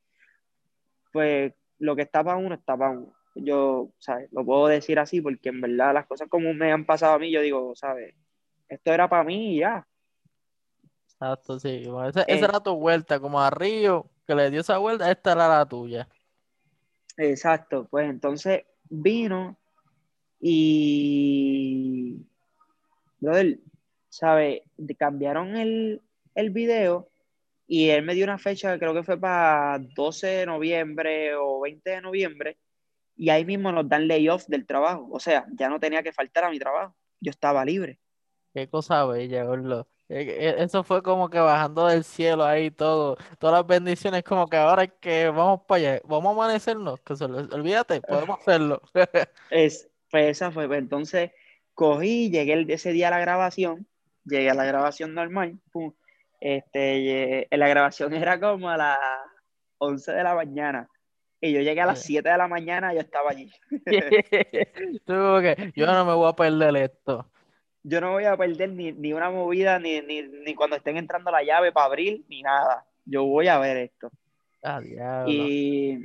Pues 1.12 1.52
lo 1.78 1.96
que 1.96 2.02
está 2.02 2.22
para 2.22 2.36
uno, 2.36 2.54
está 2.54 2.76
para 2.76 2.90
uno. 2.90 3.14
Yo, 3.34 3.90
¿sabes? 3.98 4.30
Lo 4.32 4.44
puedo 4.44 4.66
decir 4.66 4.98
así 4.98 5.20
porque 5.20 5.48
en 5.48 5.60
verdad 5.60 5.94
las 5.94 6.06
cosas 6.06 6.28
como 6.28 6.52
me 6.52 6.72
han 6.72 6.84
pasado 6.84 7.14
a 7.14 7.18
mí, 7.18 7.30
yo 7.30 7.40
digo, 7.40 7.74
¿sabes? 7.76 8.14
Esto 8.68 8.92
era 8.92 9.08
para 9.08 9.24
mí 9.24 9.56
y 9.56 9.60
ya. 9.60 9.86
Exacto, 11.20 11.58
sí. 11.60 11.82
Como 11.84 12.04
ese- 12.04 12.20
Eh. 12.20 12.24
esa 12.28 12.46
era 12.46 12.60
tu 12.60 12.74
vuelta, 12.76 13.20
como 13.20 13.40
a 13.40 13.50
Río, 13.50 14.06
que 14.26 14.34
le 14.34 14.50
dio 14.50 14.60
esa 14.62 14.78
vuelta, 14.78 15.10
esta 15.10 15.32
era 15.32 15.48
la 15.48 15.66
tuya. 15.66 16.08
Exacto. 17.18 17.86
Pues 17.90 18.08
entonces 18.08 18.64
vino 18.88 19.58
y. 20.40 22.24
Brother, 23.20 23.58
¿sabes? 24.08 24.62
De- 24.78 24.94
Cambiaron 24.94 25.56
el, 25.56 26.00
el 26.34 26.50
video 26.50 27.08
y 27.66 27.90
él 27.90 28.02
me 28.02 28.14
dio 28.14 28.24
una 28.24 28.38
fecha, 28.38 28.78
creo 28.78 28.94
que 28.94 29.02
fue 29.02 29.18
para 29.18 29.78
12 29.94 30.26
de 30.26 30.46
noviembre 30.46 31.34
o 31.36 31.60
20 31.60 31.90
de 31.90 32.00
noviembre, 32.00 32.58
y 33.16 33.28
ahí 33.28 33.44
mismo 33.44 33.70
nos 33.70 33.88
dan 33.88 34.08
layoff 34.08 34.46
del 34.48 34.66
trabajo. 34.66 35.06
O 35.12 35.20
sea, 35.20 35.46
ya 35.52 35.68
no 35.68 35.78
tenía 35.78 36.02
que 36.02 36.12
faltar 36.12 36.44
a 36.44 36.50
mi 36.50 36.58
trabajo. 36.58 36.96
Yo 37.20 37.30
estaba 37.30 37.64
libre. 37.64 37.98
Qué 38.54 38.68
cosa 38.68 39.04
bella, 39.04 39.44
gordo. 39.44 39.86
Eh, 40.12 40.26
eh, 40.40 40.54
Eso 40.58 40.82
fue 40.82 41.02
como 41.02 41.30
que 41.30 41.38
bajando 41.38 41.86
del 41.86 42.02
cielo 42.02 42.44
ahí 42.44 42.70
todo, 42.72 43.16
todas 43.38 43.58
las 43.58 43.66
bendiciones, 43.66 44.24
como 44.24 44.48
que 44.48 44.56
ahora 44.56 44.82
es 44.84 44.92
que 45.00 45.28
vamos 45.28 45.60
para 45.68 45.78
allá, 45.92 46.00
vamos 46.04 46.30
a 46.30 46.34
amanecernos, 46.42 46.98
que 47.00 47.14
se 47.14 47.28
lo- 47.28 47.38
olvídate, 47.54 48.00
podemos 48.00 48.38
hacerlo. 48.40 48.82
Es, 49.50 49.88
pues 50.10 50.26
esa 50.30 50.50
fue. 50.50 50.66
Pues 50.66 50.80
entonces 50.80 51.30
cogí, 51.74 52.28
llegué 52.30 52.66
ese 52.74 52.90
día 52.92 53.06
a 53.08 53.12
la 53.12 53.20
grabación, 53.20 53.86
llegué 54.24 54.50
a 54.50 54.54
la 54.54 54.64
grabación 54.64 55.14
normal, 55.14 55.58
pum. 55.72 55.92
Este, 56.40 56.98
lle- 57.48 57.56
la 57.56 57.68
grabación 57.68 58.12
era 58.12 58.40
como 58.40 58.68
a 58.68 58.76
las 58.76 58.98
11 59.78 60.12
de 60.12 60.24
la 60.24 60.34
mañana. 60.34 60.88
Y 61.40 61.52
yo 61.52 61.60
llegué 61.60 61.80
a 61.82 61.86
las 61.86 62.00
Sí. 62.00 62.14
7 62.14 62.30
de 62.30 62.36
la 62.36 62.48
mañana 62.48 62.92
y 62.92 62.96
yo 62.96 63.02
estaba 63.02 63.30
allí. 63.30 63.50
Tú 65.06 65.40
que, 65.40 65.72
yo 65.76 65.86
no 65.86 66.04
me 66.04 66.14
voy 66.14 66.28
a 66.28 66.34
perder 66.34 66.76
esto. 66.76 67.29
Yo 67.82 68.00
no 68.00 68.12
voy 68.12 68.24
a 68.24 68.36
perder 68.36 68.72
ni, 68.72 68.92
ni 68.92 69.12
una 69.12 69.30
movida, 69.30 69.78
ni, 69.78 70.00
ni, 70.02 70.22
ni 70.22 70.54
cuando 70.54 70.76
estén 70.76 70.96
entrando 70.96 71.30
la 71.30 71.42
llave 71.42 71.72
para 71.72 71.86
abrir, 71.86 72.24
ni 72.28 72.42
nada. 72.42 72.84
Yo 73.04 73.24
voy 73.24 73.48
a 73.48 73.58
ver 73.58 73.76
esto. 73.78 74.10
Ah. 74.62 74.80
Y 75.26 75.98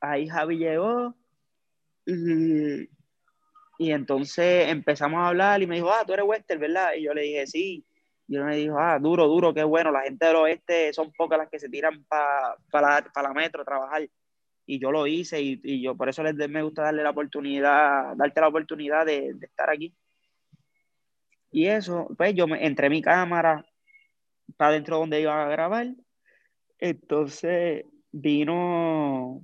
ahí 0.00 0.28
Javi 0.28 0.58
llegó 0.58 1.14
y, 2.04 2.88
y 3.78 3.92
entonces 3.92 4.68
empezamos 4.68 5.20
a 5.20 5.28
hablar 5.28 5.62
y 5.62 5.66
me 5.66 5.76
dijo, 5.76 5.92
ah, 5.92 6.04
tú 6.06 6.12
eres 6.12 6.26
Wester, 6.26 6.58
¿verdad? 6.58 6.94
Y 6.96 7.04
yo 7.04 7.14
le 7.14 7.22
dije, 7.22 7.46
sí. 7.46 7.84
Y 8.28 8.36
él 8.36 8.44
me 8.44 8.56
dijo, 8.56 8.78
ah, 8.78 8.98
duro, 8.98 9.28
duro, 9.28 9.54
qué 9.54 9.62
bueno. 9.62 9.92
La 9.92 10.02
gente 10.02 10.26
del 10.26 10.36
oeste 10.36 10.92
son 10.92 11.12
pocas 11.12 11.38
las 11.38 11.48
que 11.48 11.60
se 11.60 11.68
tiran 11.68 12.04
para 12.04 12.56
la, 12.72 13.10
pa 13.12 13.22
la 13.22 13.32
metro 13.32 13.62
a 13.62 13.64
trabajar. 13.64 14.08
Y 14.66 14.80
yo 14.80 14.90
lo 14.90 15.06
hice 15.06 15.40
y, 15.40 15.60
y 15.62 15.80
yo 15.80 15.96
por 15.96 16.08
eso 16.08 16.24
les, 16.24 16.34
me 16.48 16.62
gusta 16.62 16.82
darle 16.82 17.04
la 17.04 17.10
oportunidad, 17.10 18.16
darte 18.16 18.40
la 18.40 18.48
oportunidad 18.48 19.06
de, 19.06 19.34
de 19.34 19.46
estar 19.46 19.70
aquí. 19.70 19.94
Y 21.56 21.68
eso, 21.68 22.06
pues 22.18 22.34
yo 22.34 22.46
me, 22.46 22.66
entré 22.66 22.90
mi 22.90 23.00
cámara 23.00 23.64
para 24.58 24.72
dentro 24.72 24.98
donde 24.98 25.22
iba 25.22 25.42
a 25.42 25.48
grabar. 25.48 25.86
Entonces 26.78 27.86
vino, 28.12 29.40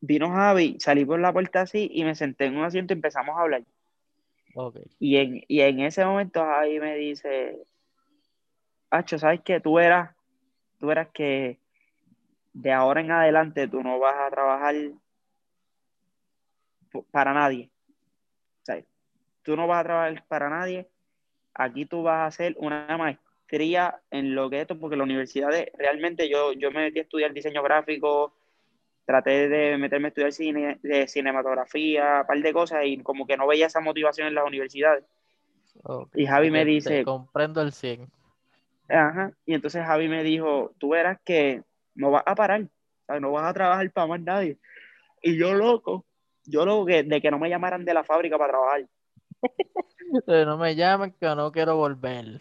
vino 0.00 0.30
Javi, 0.30 0.78
salí 0.80 1.04
por 1.04 1.20
la 1.20 1.34
puerta 1.34 1.60
así 1.60 1.90
y 1.92 2.02
me 2.04 2.14
senté 2.14 2.46
en 2.46 2.56
un 2.56 2.64
asiento 2.64 2.94
y 2.94 2.96
empezamos 2.96 3.36
a 3.36 3.42
hablar. 3.42 3.62
Y 4.98 5.18
en, 5.18 5.42
y 5.48 5.60
en 5.60 5.80
ese 5.80 6.02
momento 6.02 6.42
Javi 6.42 6.80
me 6.80 6.96
dice, 6.96 7.66
Hacho, 8.88 9.18
¿sabes 9.18 9.42
qué? 9.44 9.60
Tú 9.60 9.78
eras, 9.78 10.16
tú 10.78 10.90
eras 10.90 11.08
que 11.12 11.60
de 12.54 12.72
ahora 12.72 13.02
en 13.02 13.10
adelante 13.10 13.68
tú 13.68 13.82
no 13.82 13.98
vas 13.98 14.16
a 14.16 14.30
trabajar 14.30 14.76
para 17.10 17.34
nadie. 17.34 17.70
O 18.62 18.64
sea, 18.64 18.82
tú 19.46 19.56
no 19.56 19.68
vas 19.68 19.80
a 19.80 19.84
trabajar 19.84 20.24
para 20.26 20.50
nadie. 20.50 20.88
Aquí 21.54 21.86
tú 21.86 22.02
vas 22.02 22.16
a 22.16 22.26
hacer 22.26 22.56
una 22.58 22.98
maestría 22.98 24.00
en 24.10 24.34
lo 24.34 24.50
que 24.50 24.60
esto, 24.60 24.78
porque 24.78 24.96
la 24.96 25.04
universidad 25.04 25.50
de, 25.50 25.72
realmente 25.78 26.28
yo, 26.28 26.52
yo 26.52 26.72
me 26.72 26.80
metí 26.80 26.98
a 26.98 27.02
estudiar 27.02 27.32
diseño 27.32 27.62
gráfico, 27.62 28.34
traté 29.04 29.48
de 29.48 29.78
meterme 29.78 30.06
a 30.06 30.08
estudiar 30.08 30.32
cine, 30.32 30.78
de 30.82 31.06
cinematografía, 31.06 32.22
un 32.22 32.26
par 32.26 32.42
de 32.42 32.52
cosas, 32.52 32.80
y 32.84 32.98
como 32.98 33.24
que 33.24 33.36
no 33.36 33.46
veía 33.46 33.66
esa 33.66 33.80
motivación 33.80 34.26
en 34.26 34.34
las 34.34 34.44
universidades. 34.44 35.04
Okay. 35.84 36.24
Y 36.24 36.26
Javi 36.26 36.50
me 36.50 36.64
dice... 36.64 36.90
Te 36.90 37.04
comprendo 37.04 37.62
el 37.62 37.72
100. 37.72 38.10
Ajá, 38.88 39.32
y 39.46 39.54
entonces 39.54 39.84
Javi 39.84 40.08
me 40.08 40.24
dijo, 40.24 40.72
tú 40.78 40.90
verás 40.90 41.18
que 41.24 41.62
no 41.94 42.10
vas 42.10 42.24
a 42.26 42.34
parar, 42.34 42.62
o 42.62 43.04
sea, 43.06 43.20
no 43.20 43.32
vas 43.32 43.44
a 43.44 43.54
trabajar 43.54 43.90
para 43.92 44.06
más 44.08 44.20
nadie. 44.20 44.58
Y 45.22 45.36
yo 45.36 45.54
loco, 45.54 46.04
yo 46.44 46.64
loco 46.64 46.86
que, 46.86 47.04
de 47.04 47.20
que 47.20 47.30
no 47.30 47.38
me 47.38 47.48
llamaran 47.48 47.84
de 47.84 47.94
la 47.94 48.04
fábrica 48.04 48.38
para 48.38 48.52
trabajar. 48.52 48.86
No 50.26 50.58
me 50.58 50.74
llamen 50.74 51.14
que 51.18 51.26
no 51.26 51.52
quiero 51.52 51.76
volver. 51.76 52.40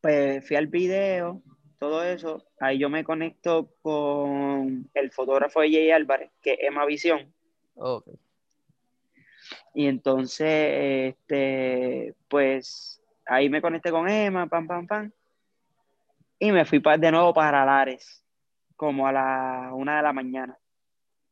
Pues 0.00 0.46
fui 0.46 0.56
al 0.56 0.68
video, 0.68 1.42
todo 1.78 2.02
eso, 2.02 2.44
ahí 2.60 2.78
yo 2.78 2.88
me 2.88 3.04
conecto 3.04 3.70
con 3.82 4.88
el 4.94 5.10
fotógrafo 5.12 5.60
de 5.60 5.70
Jay 5.70 5.90
Álvarez, 5.90 6.30
que 6.40 6.52
es 6.52 6.58
Emma 6.62 6.84
Visión. 6.84 7.32
Okay. 7.74 8.14
Y 9.74 9.86
entonces, 9.86 11.14
este, 11.14 12.14
pues 12.28 13.00
ahí 13.26 13.48
me 13.48 13.62
conecté 13.62 13.90
con 13.90 14.08
Emma, 14.08 14.46
pam, 14.46 14.66
pam, 14.66 14.86
pam. 14.86 15.12
Y 16.38 16.52
me 16.52 16.64
fui 16.64 16.80
de 16.98 17.10
nuevo 17.10 17.32
para 17.32 17.64
Lares, 17.64 18.24
como 18.76 19.06
a 19.06 19.12
la 19.12 19.70
una 19.72 19.98
de 19.98 20.02
la 20.02 20.12
mañana. 20.12 20.58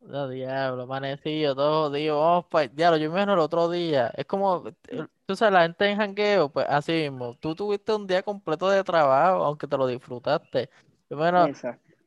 No, 0.00 0.28
diablo, 0.28 0.82
amanecido, 0.84 1.54
todo 1.54 1.88
jodido, 1.88 2.20
vamos 2.20 2.44
para, 2.46 2.68
diablo, 2.68 2.96
yo 2.98 3.10
me 3.10 3.22
el 3.22 3.30
otro 3.30 3.68
día, 3.68 4.12
es 4.16 4.24
como, 4.26 4.64
tú 5.26 5.34
sabes, 5.34 5.52
la 5.52 5.62
gente 5.62 5.90
en 5.90 5.96
jangueo, 5.96 6.48
pues 6.48 6.66
así 6.68 6.92
mismo, 6.92 7.34
tú 7.34 7.54
tuviste 7.54 7.92
un 7.92 8.06
día 8.06 8.22
completo 8.22 8.68
de 8.68 8.84
trabajo, 8.84 9.44
aunque 9.44 9.66
te 9.66 9.76
lo 9.76 9.86
disfrutaste, 9.86 10.70
yo 11.10 11.16
menos, 11.16 11.50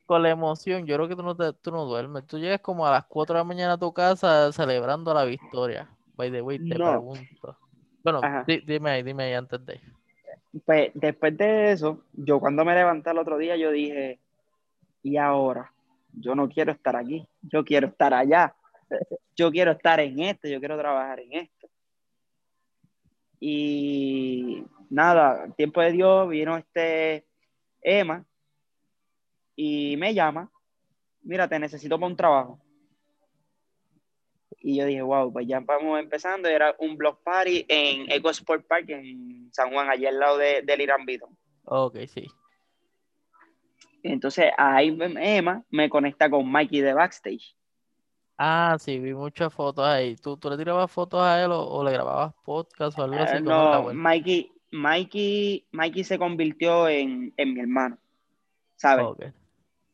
con 0.06 0.22
la 0.22 0.30
emoción, 0.30 0.86
yo 0.86 0.96
creo 0.96 1.08
que 1.08 1.16
tú 1.16 1.22
no, 1.22 1.36
te, 1.36 1.52
tú 1.52 1.70
no 1.70 1.84
duermes, 1.84 2.26
tú 2.26 2.38
llegas 2.38 2.60
como 2.60 2.86
a 2.86 2.90
las 2.90 3.04
4 3.04 3.34
de 3.34 3.40
la 3.40 3.44
mañana 3.44 3.74
a 3.74 3.78
tu 3.78 3.92
casa 3.92 4.50
celebrando 4.52 5.12
la 5.12 5.24
victoria, 5.24 5.88
by 6.16 6.30
the 6.30 6.40
way, 6.40 6.58
te 6.58 6.76
pregunto, 6.76 7.58
bueno, 8.02 8.20
dime 8.46 8.90
ahí, 8.90 9.02
dime 9.02 9.24
ahí 9.24 9.34
antes 9.34 9.64
de. 9.66 9.80
Pues 10.64 10.90
después 10.94 11.36
de 11.36 11.72
eso, 11.72 12.00
yo 12.12 12.40
cuando 12.40 12.64
me 12.64 12.74
levanté 12.74 13.10
el 13.10 13.18
otro 13.18 13.36
día, 13.36 13.56
yo 13.56 13.70
dije, 13.70 14.18
¿y 15.02 15.16
ahora? 15.16 15.72
Yo 16.12 16.34
no 16.34 16.48
quiero 16.48 16.72
estar 16.72 16.96
aquí, 16.96 17.26
yo 17.42 17.64
quiero 17.64 17.88
estar 17.88 18.12
allá, 18.14 18.54
yo 19.36 19.50
quiero 19.50 19.72
estar 19.72 20.00
en 20.00 20.20
esto, 20.20 20.48
yo 20.48 20.58
quiero 20.58 20.78
trabajar 20.78 21.20
en 21.20 21.32
esto. 21.34 21.68
Y 23.38 24.64
nada, 24.90 25.48
tiempo 25.56 25.80
de 25.80 25.92
Dios, 25.92 26.28
vino 26.28 26.56
este 26.56 27.26
Emma 27.80 28.24
y 29.56 29.96
me 29.96 30.12
llama, 30.12 30.50
mira, 31.22 31.48
te 31.48 31.58
necesito 31.58 31.98
para 31.98 32.10
un 32.10 32.16
trabajo. 32.16 32.60
Y 34.62 34.76
yo 34.76 34.84
dije, 34.84 35.00
wow, 35.00 35.32
pues 35.32 35.46
ya 35.46 35.60
vamos 35.60 35.98
empezando. 35.98 36.48
Era 36.48 36.74
un 36.78 36.96
block 36.96 37.22
party 37.22 37.64
en 37.66 38.10
Eco 38.10 38.30
Sport 38.30 38.66
Park 38.66 38.90
en 38.90 39.50
San 39.52 39.70
Juan, 39.72 39.88
allí 39.88 40.06
al 40.06 40.18
lado 40.18 40.36
de, 40.36 40.62
del 40.62 40.82
Irán 40.82 41.06
Vito. 41.06 41.30
Ok, 41.64 41.96
sí. 42.06 42.26
Entonces 44.02 44.52
ahí 44.56 44.96
Emma 45.00 45.64
me 45.70 45.88
conecta 45.88 46.28
con 46.30 46.50
Mikey 46.50 46.80
de 46.80 46.94
backstage. 46.94 47.54
Ah, 48.38 48.76
sí, 48.78 48.98
vi 48.98 49.12
muchas 49.12 49.52
fotos 49.52 49.86
ahí. 49.86 50.16
¿Tú, 50.16 50.36
tú 50.36 50.48
le 50.48 50.56
tirabas 50.56 50.90
fotos 50.90 51.22
a 51.22 51.42
él 51.44 51.50
o, 51.52 51.84
le 51.84 51.92
grababas 51.92 52.34
podcast 52.42 52.98
o 52.98 53.02
algo 53.04 53.16
así? 53.16 53.36
Uh, 53.36 53.40
no, 53.40 53.92
Mikey, 53.92 54.50
Mikey, 54.70 55.66
Mikey 55.72 56.04
se 56.04 56.18
convirtió 56.18 56.88
en, 56.88 57.34
en 57.36 57.54
mi 57.54 57.60
hermano, 57.60 57.98
¿sabes? 58.76 59.04
Okay 59.04 59.32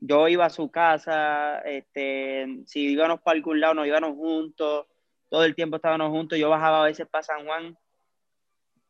yo 0.00 0.28
iba 0.28 0.44
a 0.46 0.50
su 0.50 0.70
casa, 0.70 1.60
este, 1.60 2.62
si 2.66 2.92
íbamos 2.92 3.20
para 3.20 3.36
algún 3.36 3.60
lado, 3.60 3.74
nos 3.74 3.86
íbamos 3.86 4.14
juntos, 4.14 4.86
todo 5.28 5.44
el 5.44 5.54
tiempo 5.54 5.76
estábamos 5.76 6.10
juntos, 6.10 6.38
yo 6.38 6.50
bajaba 6.50 6.82
a 6.82 6.86
veces 6.86 7.06
para 7.08 7.22
San 7.22 7.44
Juan 7.44 7.76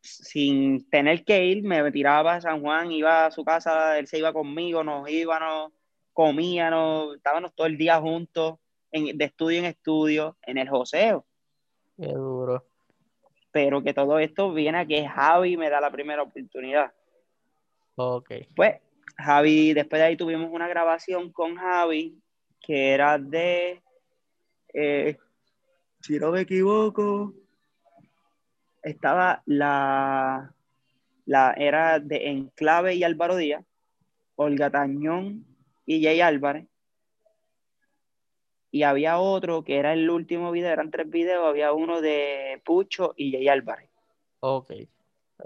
sin 0.07 0.89
tener 0.89 1.25
que 1.25 1.45
ir, 1.45 1.63
me 1.63 1.91
tiraba 1.93 2.35
a 2.35 2.41
San 2.41 2.61
Juan, 2.61 2.93
iba 2.93 3.27
a 3.27 3.31
su 3.31 3.45
casa, 3.45 3.99
él 3.99 4.07
se 4.07 4.19
iba 4.19 4.33
conmigo, 4.33 4.83
nos 4.83 5.09
íbamos, 5.09 5.73
comíamos, 6.13 7.17
estábamos 7.17 7.55
todo 7.55 7.67
el 7.67 7.77
día 7.77 8.01
juntos, 8.01 8.59
en, 8.91 9.17
de 9.19 9.25
estudio 9.25 9.59
en 9.59 9.65
estudio, 9.67 10.37
en 10.43 10.59
el 10.59 10.69
joseo. 10.69 11.27
Qué 11.97 12.09
duro. 12.09 12.65
Pero 13.53 13.83
que 13.83 13.95
todo 13.95 14.19
esto 14.19 14.53
viene 14.53 14.79
a 14.79 14.87
que 14.87 15.07
Javi 15.07 15.57
me 15.57 15.71
da 15.71 15.81
la 15.81 15.91
primera 15.91 16.23
oportunidad. 16.23 16.93
Ok. 17.97 18.31
Pues 18.55 18.81
Javi, 19.17 19.73
después 19.73 20.01
de 20.01 20.07
ahí 20.07 20.17
tuvimos 20.17 20.51
una 20.53 20.69
grabación 20.69 21.33
con 21.33 21.57
Javi, 21.57 22.21
que 22.61 22.93
era 22.93 23.19
de, 23.19 23.83
eh, 24.75 25.17
si 26.01 26.19
no 26.19 26.31
me 26.33 26.43
equivoco, 26.43 27.33
estaba 28.87 29.43
la, 29.47 30.55
la, 31.25 31.53
era 31.57 31.99
de 31.99 32.29
Enclave 32.29 32.95
y 32.95 33.03
Álvaro 33.03 33.37
Díaz, 33.37 33.65
Olga 34.37 34.71
Tañón 34.71 35.45
y 35.85 36.03
Jay 36.03 36.21
Álvarez. 36.21 36.67
Y 38.71 38.85
había 38.85 39.19
otro 39.19 39.65
que 39.65 39.79
era 39.79 39.93
el 39.93 40.09
último 40.09 40.53
video, 40.53 40.71
eran 40.71 40.91
tres 40.91 41.11
videos, 41.11 41.47
había 41.47 41.73
uno 41.73 42.01
de 42.01 42.61
Pucho 42.65 43.15
y 43.17 43.33
Jay 43.33 43.49
Álvarez. 43.49 43.91
Ok. 44.41 44.71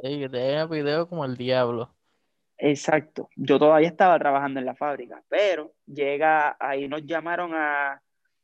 Ahí 0.03 0.29
te 0.29 0.67
video 0.67 1.09
como 1.09 1.25
el 1.25 1.37
diablo. 1.37 1.95
Exacto. 2.59 3.31
Yo 3.37 3.59
todavía 3.59 3.89
estaba 3.89 4.19
trabajando 4.19 4.61
en 4.61 4.67
la 4.67 4.75
fábrica, 4.75 5.23
pero 5.29 5.73
llega, 5.87 6.57
ahí 6.61 6.89
nos 6.89 7.07
llamaron 7.07 7.53
a 7.55 8.03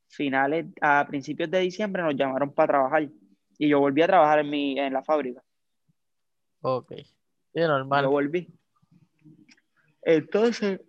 finales, 0.08 0.66
a 0.80 1.04
principios 1.06 1.50
de 1.50 1.60
diciembre 1.60 2.02
nos 2.02 2.16
llamaron 2.16 2.50
para 2.52 2.68
trabajar 2.68 3.08
y 3.58 3.68
yo 3.68 3.80
volví 3.80 4.02
a 4.02 4.06
trabajar 4.06 4.40
en 4.40 4.50
mi, 4.50 4.78
en 4.78 4.92
la 4.92 5.02
fábrica. 5.02 5.42
Ok. 6.60 6.92
Sí, 6.96 7.60
normal. 7.60 8.04
Yo 8.04 8.10
volví. 8.10 8.48
Entonces, 10.02 10.80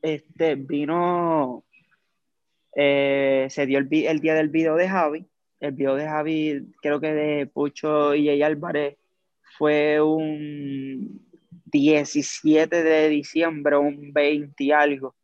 este, 0.00 0.54
vino, 0.54 1.64
eh, 2.74 3.46
se 3.50 3.66
dio 3.66 3.78
el, 3.78 3.88
el, 3.90 4.20
día 4.20 4.34
del 4.34 4.48
video 4.48 4.76
de 4.76 4.88
Javi. 4.88 5.26
El 5.60 5.72
video 5.72 5.94
de 5.94 6.06
Javi, 6.06 6.72
creo 6.80 7.00
que 7.00 7.12
de 7.12 7.46
Pucho 7.46 8.14
y 8.14 8.26
Jay 8.26 8.42
Álvarez, 8.42 8.96
fue 9.58 10.00
un 10.00 11.24
17 11.66 12.82
de 12.82 13.08
diciembre, 13.08 13.76
un 13.76 14.12
20 14.12 14.64
y 14.64 14.72
algo 14.72 15.14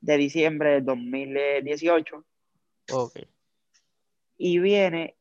de 0.00 0.16
diciembre 0.16 0.70
de 0.70 0.80
2018. 0.82 2.24
Ok. 2.92 3.18
Y 4.38 4.58
viene 4.58 5.16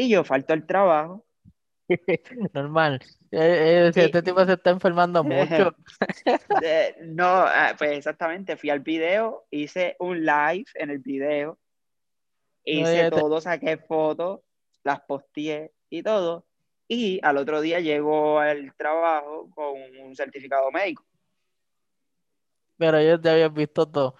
y 0.00 0.08
yo 0.08 0.24
falto 0.24 0.54
el 0.54 0.66
trabajo. 0.66 1.26
Normal. 2.54 3.00
Eh, 3.30 3.88
eh, 3.88 3.92
este 3.94 4.22
tipo 4.22 4.44
se 4.46 4.54
está 4.54 4.70
enfermando 4.70 5.22
mucho. 5.22 5.74
no, 7.02 7.26
ah, 7.26 7.74
pues 7.76 7.98
exactamente, 7.98 8.56
fui 8.56 8.70
al 8.70 8.80
video, 8.80 9.46
hice 9.50 9.96
un 9.98 10.24
live 10.24 10.64
en 10.74 10.90
el 10.90 10.98
video, 10.98 11.58
hice 12.64 13.10
todo, 13.10 13.40
saqué 13.40 13.76
fotos, 13.76 14.40
las 14.84 15.00
posteé 15.02 15.72
y 15.90 16.02
todo 16.02 16.46
y 16.88 17.20
al 17.22 17.36
otro 17.36 17.60
día 17.60 17.78
llego 17.78 18.40
al 18.40 18.74
trabajo 18.74 19.48
con 19.54 19.74
un 20.02 20.16
certificado 20.16 20.72
médico. 20.72 21.04
Pero 22.78 23.00
yo 23.00 23.20
te 23.20 23.30
había 23.30 23.48
visto 23.48 23.86
todo. 23.86 24.16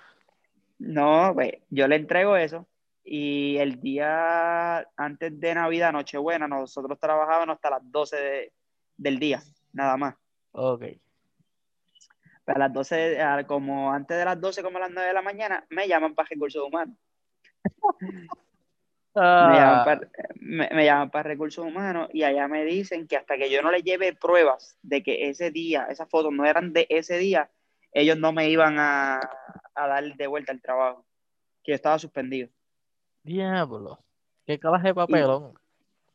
No, 0.78 1.32
pues 1.34 1.54
yo 1.70 1.88
le 1.88 1.96
entrego 1.96 2.36
eso 2.36 2.68
y 3.04 3.56
el 3.58 3.80
día 3.80 4.86
antes 4.96 5.38
de 5.40 5.54
Navidad, 5.54 5.92
Nochebuena, 5.92 6.46
nosotros 6.46 6.98
trabajábamos 6.98 7.54
hasta 7.54 7.70
las 7.70 7.82
12 7.90 8.52
del 8.96 9.18
día, 9.18 9.42
nada 9.72 9.96
más. 9.96 10.14
Ok. 10.52 10.84
Pues 12.44 12.56
a 12.56 12.58
las 12.58 12.72
12, 12.72 13.18
como 13.46 13.92
antes 13.92 14.16
de 14.16 14.24
las 14.24 14.40
12, 14.40 14.62
como 14.62 14.78
a 14.78 14.82
las 14.82 14.90
9 14.90 15.08
de 15.08 15.14
la 15.14 15.22
mañana, 15.22 15.64
me 15.70 15.88
llaman 15.88 16.14
para 16.14 16.28
recursos 16.28 16.62
humanos. 16.62 16.96
Ah. 19.16 19.98
Me, 20.36 20.84
llaman 20.84 21.10
para, 21.10 21.24
recursos 21.24 21.66
humanos 21.66 22.08
y 22.12 22.22
allá 22.22 22.46
me 22.46 22.64
dicen 22.64 23.08
que 23.08 23.16
hasta 23.16 23.36
que 23.36 23.50
yo 23.50 23.60
no 23.60 23.72
les 23.72 23.82
lleve 23.82 24.14
pruebas 24.14 24.78
de 24.82 25.02
que 25.02 25.28
ese 25.28 25.50
día, 25.50 25.86
esas 25.90 26.08
fotos 26.08 26.32
no 26.32 26.46
eran 26.46 26.72
de 26.72 26.86
ese 26.88 27.18
día, 27.18 27.50
ellos 27.92 28.16
no 28.18 28.32
me 28.32 28.48
iban 28.48 28.76
a, 28.78 29.18
dar 29.74 30.14
de 30.14 30.26
vuelta 30.28 30.52
el 30.52 30.62
trabajo. 30.62 31.04
que 31.64 31.72
yo 31.72 31.74
estaba 31.74 31.98
suspendido. 31.98 32.50
Diablo. 33.22 33.98
Qué 34.46 34.58
clase 34.58 34.88
de 34.88 34.94
papelón. 34.94 35.54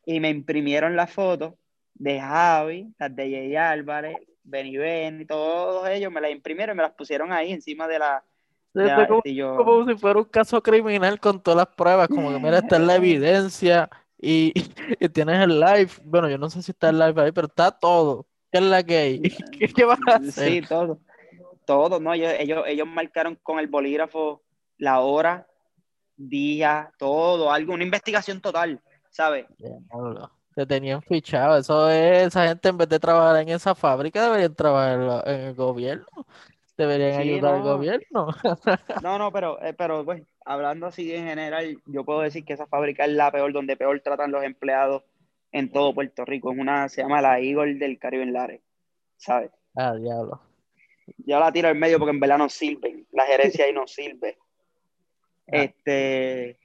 y 0.04 0.20
me 0.20 0.30
imprimieron 0.30 0.94
las 0.96 1.10
fotos 1.10 1.54
de 1.94 2.20
Javi, 2.20 2.92
las 2.98 3.14
de 3.14 3.30
Jay 3.30 3.56
Álvarez, 3.56 4.16
Benny 4.44 4.76
Ben 4.76 5.20
y 5.20 5.24
todos 5.24 5.88
ellos, 5.88 6.12
me 6.12 6.20
las 6.20 6.30
imprimieron 6.30 6.76
y 6.76 6.78
me 6.78 6.82
las 6.82 6.92
pusieron 6.92 7.32
ahí 7.32 7.52
encima 7.52 7.88
de 7.88 7.98
la... 7.98 8.24
De 8.72 8.84
Esto 8.84 8.96
la 8.96 9.02
es 9.02 9.08
como, 9.08 9.18
este, 9.18 9.34
yo, 9.34 9.56
como 9.56 9.86
si 9.86 9.94
fuera 9.96 10.18
un 10.18 10.26
caso 10.26 10.62
criminal 10.62 11.18
con 11.18 11.42
todas 11.42 11.56
las 11.56 11.74
pruebas. 11.74 12.08
Como 12.08 12.30
que, 12.30 12.38
mira, 12.38 12.58
esta 12.58 12.76
es 12.76 12.82
la 12.82 12.94
evidencia 12.96 13.88
y, 14.18 14.52
y 15.00 15.08
tienes 15.08 15.40
el 15.40 15.58
live. 15.58 15.90
Bueno, 16.04 16.28
yo 16.28 16.36
no 16.36 16.50
sé 16.50 16.62
si 16.62 16.72
está 16.72 16.90
el 16.90 16.98
live 16.98 17.22
ahí, 17.22 17.32
pero 17.32 17.46
está 17.46 17.70
todo. 17.70 18.26
¿Qué 18.52 18.58
es 18.58 18.64
la 18.64 18.82
que 18.82 18.96
hay? 18.96 19.20
¿Qué, 19.22 19.68
qué 19.74 19.84
vas 19.84 19.98
a 20.06 20.16
hacer? 20.16 20.52
Sí, 20.52 20.60
todo. 20.68 21.00
Todo, 21.64 21.98
¿no? 22.00 22.12
Ellos, 22.12 22.32
ellos, 22.38 22.64
ellos 22.66 22.86
marcaron 22.86 23.36
con 23.42 23.58
el 23.58 23.66
bolígrafo 23.66 24.42
la 24.78 25.00
hora, 25.00 25.48
día, 26.16 26.90
todo, 26.98 27.52
algo, 27.52 27.74
una 27.74 27.84
investigación 27.84 28.40
total, 28.40 28.80
¿sabes? 29.10 29.46
Te 30.54 30.66
tenían 30.66 31.02
fichado. 31.02 31.58
Eso 31.58 31.90
es, 31.90 32.28
esa 32.28 32.48
gente 32.48 32.68
en 32.68 32.78
vez 32.78 32.88
de 32.88 32.98
trabajar 32.98 33.42
en 33.42 33.50
esa 33.50 33.74
fábrica 33.74 34.24
deberían 34.24 34.54
trabajar 34.54 35.24
en, 35.26 35.40
el 35.40 35.54
gobierno. 35.54 36.06
Deberían 36.76 37.22
Sí, 37.22 37.30
ayudar 37.30 37.54
al 37.54 37.60
no, 37.60 37.64
gobierno. 37.64 38.28
no, 39.02 39.18
no, 39.18 39.32
pero, 39.32 39.62
eh, 39.62 39.74
pero 39.74 40.04
pues, 40.04 40.22
hablando 40.44 40.86
así 40.86 41.12
en 41.14 41.26
general, 41.26 41.78
yo 41.86 42.04
puedo 42.04 42.20
decir 42.20 42.44
que 42.44 42.54
esa 42.54 42.66
fábrica 42.66 43.04
es 43.04 43.12
la 43.12 43.30
peor, 43.30 43.52
donde 43.52 43.76
peor 43.76 44.00
tratan 44.00 44.32
los 44.32 44.44
empleados 44.44 45.02
en 45.52 45.70
todo 45.70 45.94
Puerto 45.94 46.24
Rico. 46.24 46.52
Es 46.52 46.58
una, 46.58 46.88
se 46.88 47.02
llama 47.02 47.20
la 47.20 47.40
Eagle 47.40 47.74
del 47.74 47.98
Caribe 47.98 48.22
en 48.22 48.32
Lares, 48.32 48.60
¿sabes? 49.16 49.50
Ah, 49.74 49.94
diablo. 49.94 50.40
Yo 51.18 51.38
la 51.38 51.52
tiro 51.52 51.68
en 51.68 51.78
medio 51.78 51.98
porque 51.98 52.10
en 52.10 52.20
verdad 52.20 52.38
no 52.38 52.48
sirven, 52.48 53.06
la 53.12 53.24
gerencia 53.26 53.64
ahí 53.64 53.72
no 53.72 53.86
sirve. 53.86 54.38
Ah, 55.48 55.62
Este, 55.64 56.58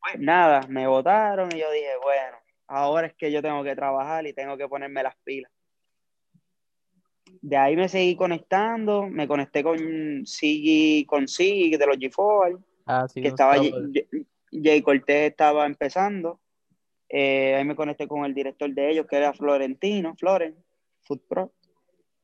pues 0.00 0.18
nada, 0.18 0.66
me 0.68 0.86
votaron 0.86 1.48
y 1.54 1.58
yo 1.60 1.70
dije, 1.70 1.90
bueno, 2.02 2.36
ahora 2.66 3.06
es 3.06 3.14
que 3.14 3.30
yo 3.32 3.40
tengo 3.42 3.62
que 3.64 3.74
trabajar 3.74 4.26
y 4.26 4.32
tengo 4.32 4.56
que 4.56 4.68
ponerme 4.68 5.02
las 5.02 5.16
pilas. 5.24 5.50
De 7.40 7.56
ahí 7.56 7.76
me 7.76 7.88
seguí 7.88 8.16
conectando, 8.16 9.06
me 9.06 9.26
conecté 9.26 9.62
con 9.62 10.26
Sigi, 10.26 11.04
con 11.06 11.26
Sigi 11.28 11.76
de 11.76 11.86
los 11.86 11.96
G4, 11.98 12.62
ah, 12.86 13.06
sí, 13.08 13.20
que 13.20 13.28
un 13.28 13.34
estaba. 13.34 13.56
J- 13.56 14.06
Jay 14.62 14.82
Cortés 14.82 15.30
estaba 15.30 15.66
empezando. 15.66 16.40
Eh, 17.08 17.54
ahí 17.56 17.64
me 17.64 17.74
conecté 17.74 18.06
con 18.06 18.24
el 18.24 18.32
director 18.32 18.70
de 18.72 18.90
ellos, 18.90 19.06
que 19.06 19.16
era 19.16 19.32
Florentino, 19.32 20.14
Floren, 20.16 20.54
Food 21.02 21.20
Pro. 21.28 21.52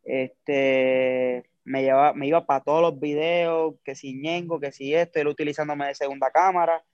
Este, 0.05 1.50
me, 1.64 1.83
llevaba, 1.83 2.12
me 2.14 2.27
iba 2.27 2.46
para 2.46 2.62
todos 2.62 2.83
los 2.83 2.99
videos, 2.99 3.75
que 3.85 3.94
si 3.94 4.14
Ñengo, 4.14 4.61
que 4.61 4.73
si 4.73 4.94
esto, 4.94 5.20
él 5.20 5.29
utilizándome 5.29 5.87
de 5.87 5.94
segunda 5.94 6.31
cámara 6.31 6.85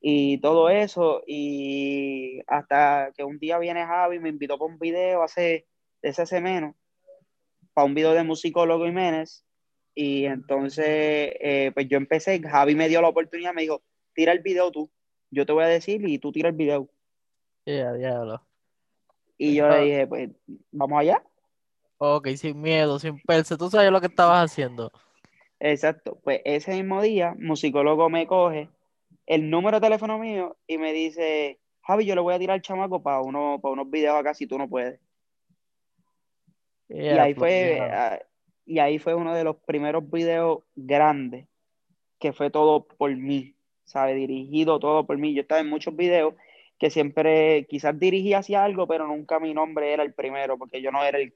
y 0.00 0.38
todo 0.38 0.68
eso. 0.68 1.22
Y 1.26 2.40
hasta 2.46 3.12
que 3.16 3.24
un 3.24 3.38
día 3.38 3.58
viene 3.58 3.86
Javi, 3.86 4.18
me 4.18 4.28
invitó 4.28 4.58
para 4.58 4.72
un 4.72 4.78
video 4.78 5.22
hace, 5.22 5.66
ese 6.02 6.22
hace 6.22 6.40
menos, 6.40 6.74
para 7.74 7.86
un 7.86 7.94
video 7.94 8.12
de 8.12 8.24
musicólogo 8.24 8.84
Jiménez. 8.84 9.44
Y 9.94 10.24
entonces, 10.24 10.86
eh, 11.40 11.70
pues 11.74 11.86
yo 11.88 11.98
empecé, 11.98 12.40
Javi 12.40 12.74
me 12.74 12.88
dio 12.88 13.02
la 13.02 13.08
oportunidad, 13.08 13.52
me 13.52 13.62
dijo, 13.62 13.82
tira 14.14 14.32
el 14.32 14.40
video 14.40 14.70
tú, 14.70 14.90
yo 15.30 15.46
te 15.46 15.52
voy 15.52 15.64
a 15.64 15.68
decir 15.68 16.06
y 16.08 16.18
tú 16.18 16.32
tira 16.32 16.48
el 16.48 16.56
video. 16.56 16.88
Yeah, 17.64 17.92
diablo. 17.92 18.42
Y 19.38 19.54
yo 19.54 19.68
le 19.68 19.80
dije, 19.80 20.06
pues 20.06 20.30
vamos 20.70 21.00
allá. 21.00 21.22
Ok, 22.02 22.28
sin 22.36 22.60
miedo, 22.60 22.98
sin 22.98 23.20
perse. 23.20 23.56
Tú 23.56 23.70
sabes 23.70 23.90
lo 23.90 24.00
que 24.00 24.08
estabas 24.08 24.50
haciendo. 24.50 24.90
Exacto. 25.60 26.18
Pues 26.24 26.40
ese 26.44 26.72
mismo 26.72 27.00
día, 27.00 27.34
musicólogo 27.38 28.10
me 28.10 28.26
coge 28.26 28.68
el 29.26 29.48
número 29.48 29.78
de 29.78 29.86
teléfono 29.86 30.18
mío 30.18 30.56
y 30.66 30.78
me 30.78 30.92
dice, 30.92 31.60
Javi, 31.82 32.04
yo 32.04 32.16
le 32.16 32.20
voy 32.20 32.34
a 32.34 32.38
tirar 32.38 32.54
al 32.54 32.62
chamaco 32.62 33.02
para 33.02 33.20
uno, 33.20 33.60
para 33.62 33.72
unos 33.72 33.88
videos 33.88 34.16
acá 34.16 34.34
si 34.34 34.46
tú 34.46 34.58
no 34.58 34.68
puedes. 34.68 34.98
Y 36.88 37.06
ahí 37.06 37.34
fue, 37.34 37.80
ah, 37.80 38.18
y 38.66 38.80
ahí 38.80 38.98
fue 38.98 39.14
uno 39.14 39.34
de 39.34 39.44
los 39.44 39.56
primeros 39.56 40.10
videos 40.10 40.64
grandes 40.74 41.46
que 42.18 42.32
fue 42.32 42.50
todo 42.50 42.84
por 42.84 43.14
mí, 43.16 43.54
¿sabes? 43.84 44.16
Dirigido 44.16 44.78
todo 44.78 45.06
por 45.06 45.16
mí. 45.18 45.34
Yo 45.34 45.42
estaba 45.42 45.60
en 45.60 45.68
muchos 45.68 45.94
videos 45.96 46.34
que 46.78 46.90
siempre 46.90 47.64
quizás 47.68 47.98
dirigía 47.98 48.38
hacia 48.38 48.64
algo, 48.64 48.88
pero 48.88 49.06
nunca 49.06 49.38
mi 49.38 49.54
nombre 49.54 49.92
era 49.92 50.02
el 50.02 50.12
primero, 50.12 50.58
porque 50.58 50.82
yo 50.82 50.90
no 50.90 51.04
era 51.04 51.18
el, 51.18 51.32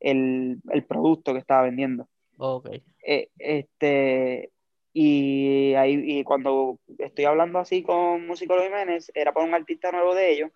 el, 0.00 0.60
el 0.72 0.84
producto 0.84 1.32
que 1.32 1.38
estaba 1.40 1.62
vendiendo. 1.62 2.08
Ok. 2.38 2.68
Eh, 3.06 3.28
este, 3.38 4.50
y 4.92 5.74
ahí 5.74 6.02
y 6.20 6.24
cuando 6.24 6.78
estoy 6.98 7.26
hablando 7.26 7.58
así 7.58 7.82
con 7.82 8.26
Músico 8.26 8.54
Jiménez, 8.60 9.10
era 9.14 9.32
para 9.32 9.46
un 9.46 9.54
artista 9.54 9.92
nuevo 9.92 10.14
de 10.14 10.32
ellos, 10.32 10.50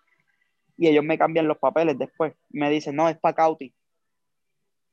y 0.77 0.87
ellos 0.87 1.03
me 1.05 1.17
cambian 1.17 1.47
los 1.47 1.57
papeles 1.57 1.97
después. 1.97 2.33
Me 2.49 2.69
dicen, 2.69 2.95
no, 2.95 3.07
es 3.09 3.17
para 3.17 3.35
Cauti. 3.35 3.73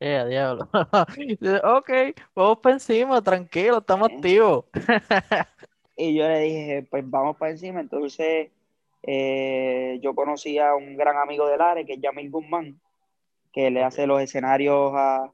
Yeah, 0.00 0.26
diablo. 0.26 0.68
Ok, 1.64 1.90
vamos 2.34 2.58
para 2.58 2.74
encima, 2.74 3.22
tranquilo, 3.22 3.78
estamos 3.78 4.10
Eh, 4.10 4.14
activos. 4.16 4.64
Y 5.96 6.14
yo 6.14 6.26
le 6.26 6.40
dije, 6.40 6.86
pues 6.90 7.08
vamos 7.08 7.36
para 7.36 7.52
encima. 7.52 7.80
Entonces, 7.80 8.50
eh, 9.02 9.98
yo 10.02 10.14
conocí 10.14 10.58
a 10.58 10.74
un 10.74 10.96
gran 10.96 11.16
amigo 11.18 11.46
del 11.48 11.60
área, 11.60 11.84
que 11.84 11.94
es 11.94 12.00
Yamil 12.00 12.30
Guzmán, 12.30 12.80
que 13.52 13.70
le 13.70 13.82
hace 13.82 14.06
los 14.06 14.20
escenarios 14.20 14.92
a 14.94 15.32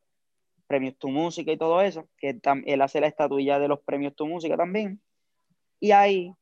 Premios 0.66 0.96
Tu 0.98 1.08
Música 1.08 1.52
y 1.52 1.56
todo 1.56 1.80
eso, 1.80 2.08
que 2.18 2.40
él 2.66 2.82
hace 2.82 3.00
la 3.00 3.06
estatuilla 3.06 3.58
de 3.58 3.68
los 3.68 3.80
Premios 3.80 4.14
Tu 4.14 4.26
Música 4.26 4.56
también. 4.56 5.00
Y 5.80 5.92
ahí, 5.92 6.34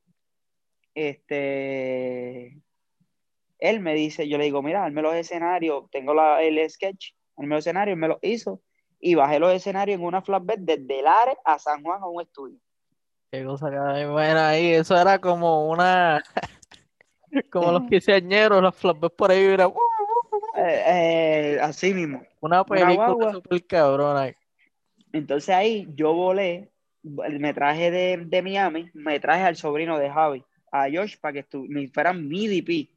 este, 0.94 2.58
él 3.58 3.80
me 3.80 3.94
dice, 3.94 4.28
yo 4.28 4.38
le 4.38 4.44
digo, 4.44 4.62
mira, 4.62 4.84
hazme 4.84 5.02
los 5.02 5.14
escenarios, 5.14 5.84
tengo 5.90 6.14
la, 6.14 6.42
el 6.42 6.68
sketch, 6.68 7.12
hazme 7.36 7.54
los 7.54 7.60
escenarios, 7.60 7.98
me 7.98 8.08
los 8.08 8.18
hizo, 8.22 8.60
y 8.98 9.14
bajé 9.14 9.38
los 9.38 9.52
escenarios 9.52 9.98
en 9.98 10.04
una 10.04 10.22
flatbed 10.22 10.58
desde 10.58 11.02
Lares 11.02 11.36
a 11.44 11.58
San 11.58 11.82
Juan 11.82 12.02
a 12.02 12.06
un 12.06 12.22
estudio. 12.22 12.58
Qué 13.30 13.44
cosa 13.44 13.70
que 13.70 14.06
bueno 14.06 14.40
ahí. 14.40 14.72
Eso 14.72 14.96
era 14.96 15.18
como 15.18 15.68
una, 15.68 16.22
como 17.50 17.72
los 17.72 17.82
quinceañeros, 17.88 18.62
los 18.62 18.74
flashbacks 18.74 19.14
por 19.14 19.30
ahí, 19.30 19.44
era 19.44 19.68
uh. 19.68 19.85
Eh, 20.56 20.82
eh, 20.86 21.58
así 21.60 21.92
mismo, 21.92 22.22
una 22.40 22.62
una 22.62 22.64
película 22.64 22.94
guagua. 22.94 23.32
súper 23.32 23.66
cabrona. 23.66 24.34
Entonces 25.12 25.54
ahí 25.54 25.86
yo 25.94 26.14
volé, 26.14 26.70
me 27.02 27.52
traje 27.52 27.90
de, 27.90 28.16
de 28.26 28.42
Miami, 28.42 28.90
me 28.94 29.20
traje 29.20 29.44
al 29.44 29.56
sobrino 29.56 29.98
de 29.98 30.10
Javi, 30.10 30.44
a 30.72 30.86
Josh, 30.92 31.16
para 31.18 31.34
que 31.34 31.58
me 31.68 31.88
fueran 31.88 32.26
mi 32.26 32.48
DP. 32.48 32.90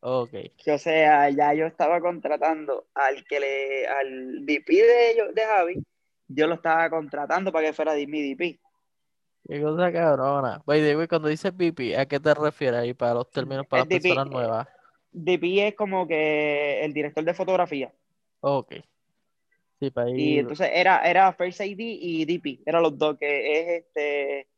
Ok. 0.00 0.30
Que, 0.62 0.72
o 0.72 0.78
sea, 0.78 1.30
ya 1.30 1.54
yo 1.54 1.66
estaba 1.66 2.00
contratando 2.00 2.86
al 2.94 3.24
que 3.24 3.40
le, 3.40 3.86
al 3.86 4.46
DP 4.46 4.68
de 4.68 5.32
de 5.34 5.42
Javi, 5.42 5.82
yo 6.28 6.46
lo 6.46 6.54
estaba 6.54 6.88
contratando 6.90 7.50
para 7.52 7.66
que 7.66 7.72
fuera 7.72 7.94
de 7.94 8.06
mi 8.06 8.34
DP. 8.34 8.60
Qué 9.46 9.60
cosa 9.60 9.92
cabrona. 9.92 10.62
By 10.64 10.80
the 10.80 10.96
way, 10.96 11.06
cuando 11.06 11.28
dices 11.28 11.52
VP, 11.54 11.96
¿a 11.96 12.06
qué 12.06 12.18
te 12.18 12.32
refieres 12.32 12.80
ahí 12.80 12.94
para 12.94 13.14
los 13.14 13.30
términos 13.30 13.66
para 13.66 13.82
El 13.82 13.88
las 13.88 13.98
DP, 13.98 14.02
personas 14.02 14.30
nuevas? 14.30 14.68
DP 15.14 15.68
es 15.68 15.74
como 15.74 16.06
que 16.06 16.84
el 16.84 16.92
director 16.92 17.24
de 17.24 17.34
fotografía. 17.34 17.92
Ok. 18.40 18.74
Sí, 19.80 19.90
para 19.90 20.10
Y 20.10 20.34
ir. 20.34 20.40
entonces 20.40 20.70
era, 20.72 20.98
era 21.08 21.32
First 21.32 21.60
AD 21.60 21.76
y 21.78 22.24
DP, 22.24 22.62
eran 22.66 22.82
los 22.82 22.98
dos, 22.98 23.16
que 23.18 23.60
es 23.60 23.84
este 23.84 24.48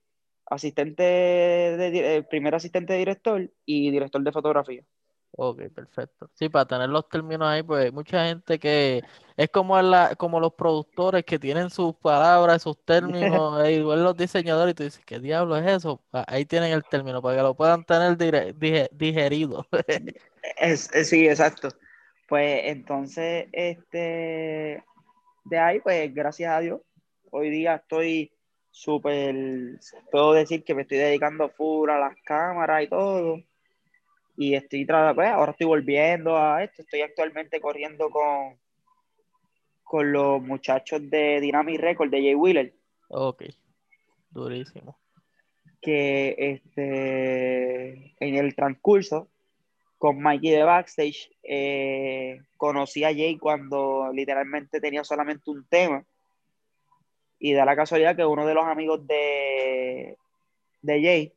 asistente 0.47 1.03
de, 1.03 2.17
eh, 2.17 2.23
primer 2.23 2.55
asistente 2.55 2.93
de 2.93 2.99
director 3.01 3.51
y 3.65 3.91
director 3.91 4.23
de 4.23 4.33
fotografía. 4.33 4.83
Ok, 5.33 5.63
perfecto. 5.75 6.31
Sí, 6.35 6.49
para 6.49 6.67
tener 6.67 6.89
los 6.89 7.09
términos 7.09 7.47
ahí, 7.49 7.63
pues 7.63 7.93
mucha 7.93 8.27
gente 8.27 8.59
que 8.59 9.03
es 9.37 9.51
como, 9.51 9.81
la, 9.83 10.15
como 10.17 10.41
los 10.41 10.55
productores 10.55 11.25
que 11.25 11.39
tienen 11.39 11.71
sus 11.71 11.95
palabras, 11.97 12.63
sus 12.63 12.77
términos, 12.85 13.63
e 13.65 13.73
igual 13.75 14.03
los 14.05 14.17
diseñadores, 14.17 14.73
y 14.73 14.75
tú 14.75 14.83
dices, 14.85 15.03
¿qué 15.05 15.19
diablo 15.21 15.57
es 15.57 15.67
eso? 15.67 16.03
Ah, 16.13 16.25
Ahí 16.29 16.45
tienen 16.47 16.73
el 16.73 16.85
término, 16.85 17.21
para 17.23 17.37
que 17.37 17.43
lo 17.43 17.55
puedan 17.55 17.85
tener 17.85 18.17
dire- 18.17 18.89
digerido. 18.93 19.67
Es, 20.59 20.89
es- 20.95 21.09
sí, 21.09 21.29
exacto. 21.29 21.69
Pues 22.29 22.63
entonces, 22.65 23.47
este, 23.53 24.83
de 25.45 25.59
ahí, 25.59 25.81
pues 25.81 26.13
gracias 26.15 26.53
a 26.53 26.61
Dios, 26.61 26.81
hoy 27.31 27.51
día 27.51 27.77
estoy 27.77 28.33
súper, 28.71 29.35
puedo 30.11 30.33
decir 30.33 30.65
que 30.65 30.75
me 30.75 30.83
estoy 30.83 30.99
dedicando 30.99 31.49
full 31.51 31.89
a 31.91 31.99
las 31.99 32.17
cámaras 32.25 32.83
y 32.85 32.89
todo. 32.89 33.39
Y 34.37 34.55
estoy, 34.55 34.85
pues, 34.85 35.29
ahora 35.29 35.53
estoy 35.53 35.67
volviendo 35.67 36.37
a 36.37 36.63
esto, 36.63 36.83
estoy 36.83 37.01
actualmente 37.01 37.61
corriendo 37.61 38.11
con, 38.11 38.59
con 39.87 40.13
los 40.13 40.43
muchachos 40.43 41.01
de 41.09 41.41
Dynamic 41.41 41.81
Record, 41.81 42.11
de 42.11 42.19
Jay 42.21 42.35
Wheeler, 42.35 42.75
Ok, 43.09 43.45
durísimo. 44.31 44.99
que 45.81 46.35
este, 46.39 48.15
en 48.19 48.35
el 48.35 48.55
transcurso 48.57 49.29
con 49.97 50.21
Mikey 50.21 50.51
de 50.51 50.65
Backstage, 50.65 51.31
eh, 51.45 52.41
conocí 52.57 53.05
a 53.05 53.15
Jay 53.15 53.39
cuando 53.39 54.11
literalmente 54.13 54.81
tenía 54.81 55.05
solamente 55.05 55.51
un 55.51 55.65
tema. 55.69 56.05
Y 57.39 57.53
da 57.53 57.65
la 57.65 57.77
casualidad 57.77 58.17
que 58.17 58.27
uno 58.27 58.45
de 58.45 58.55
los 58.55 58.65
amigos 58.65 59.07
de, 59.07 60.19
de 60.83 61.03
Jay, 61.03 61.33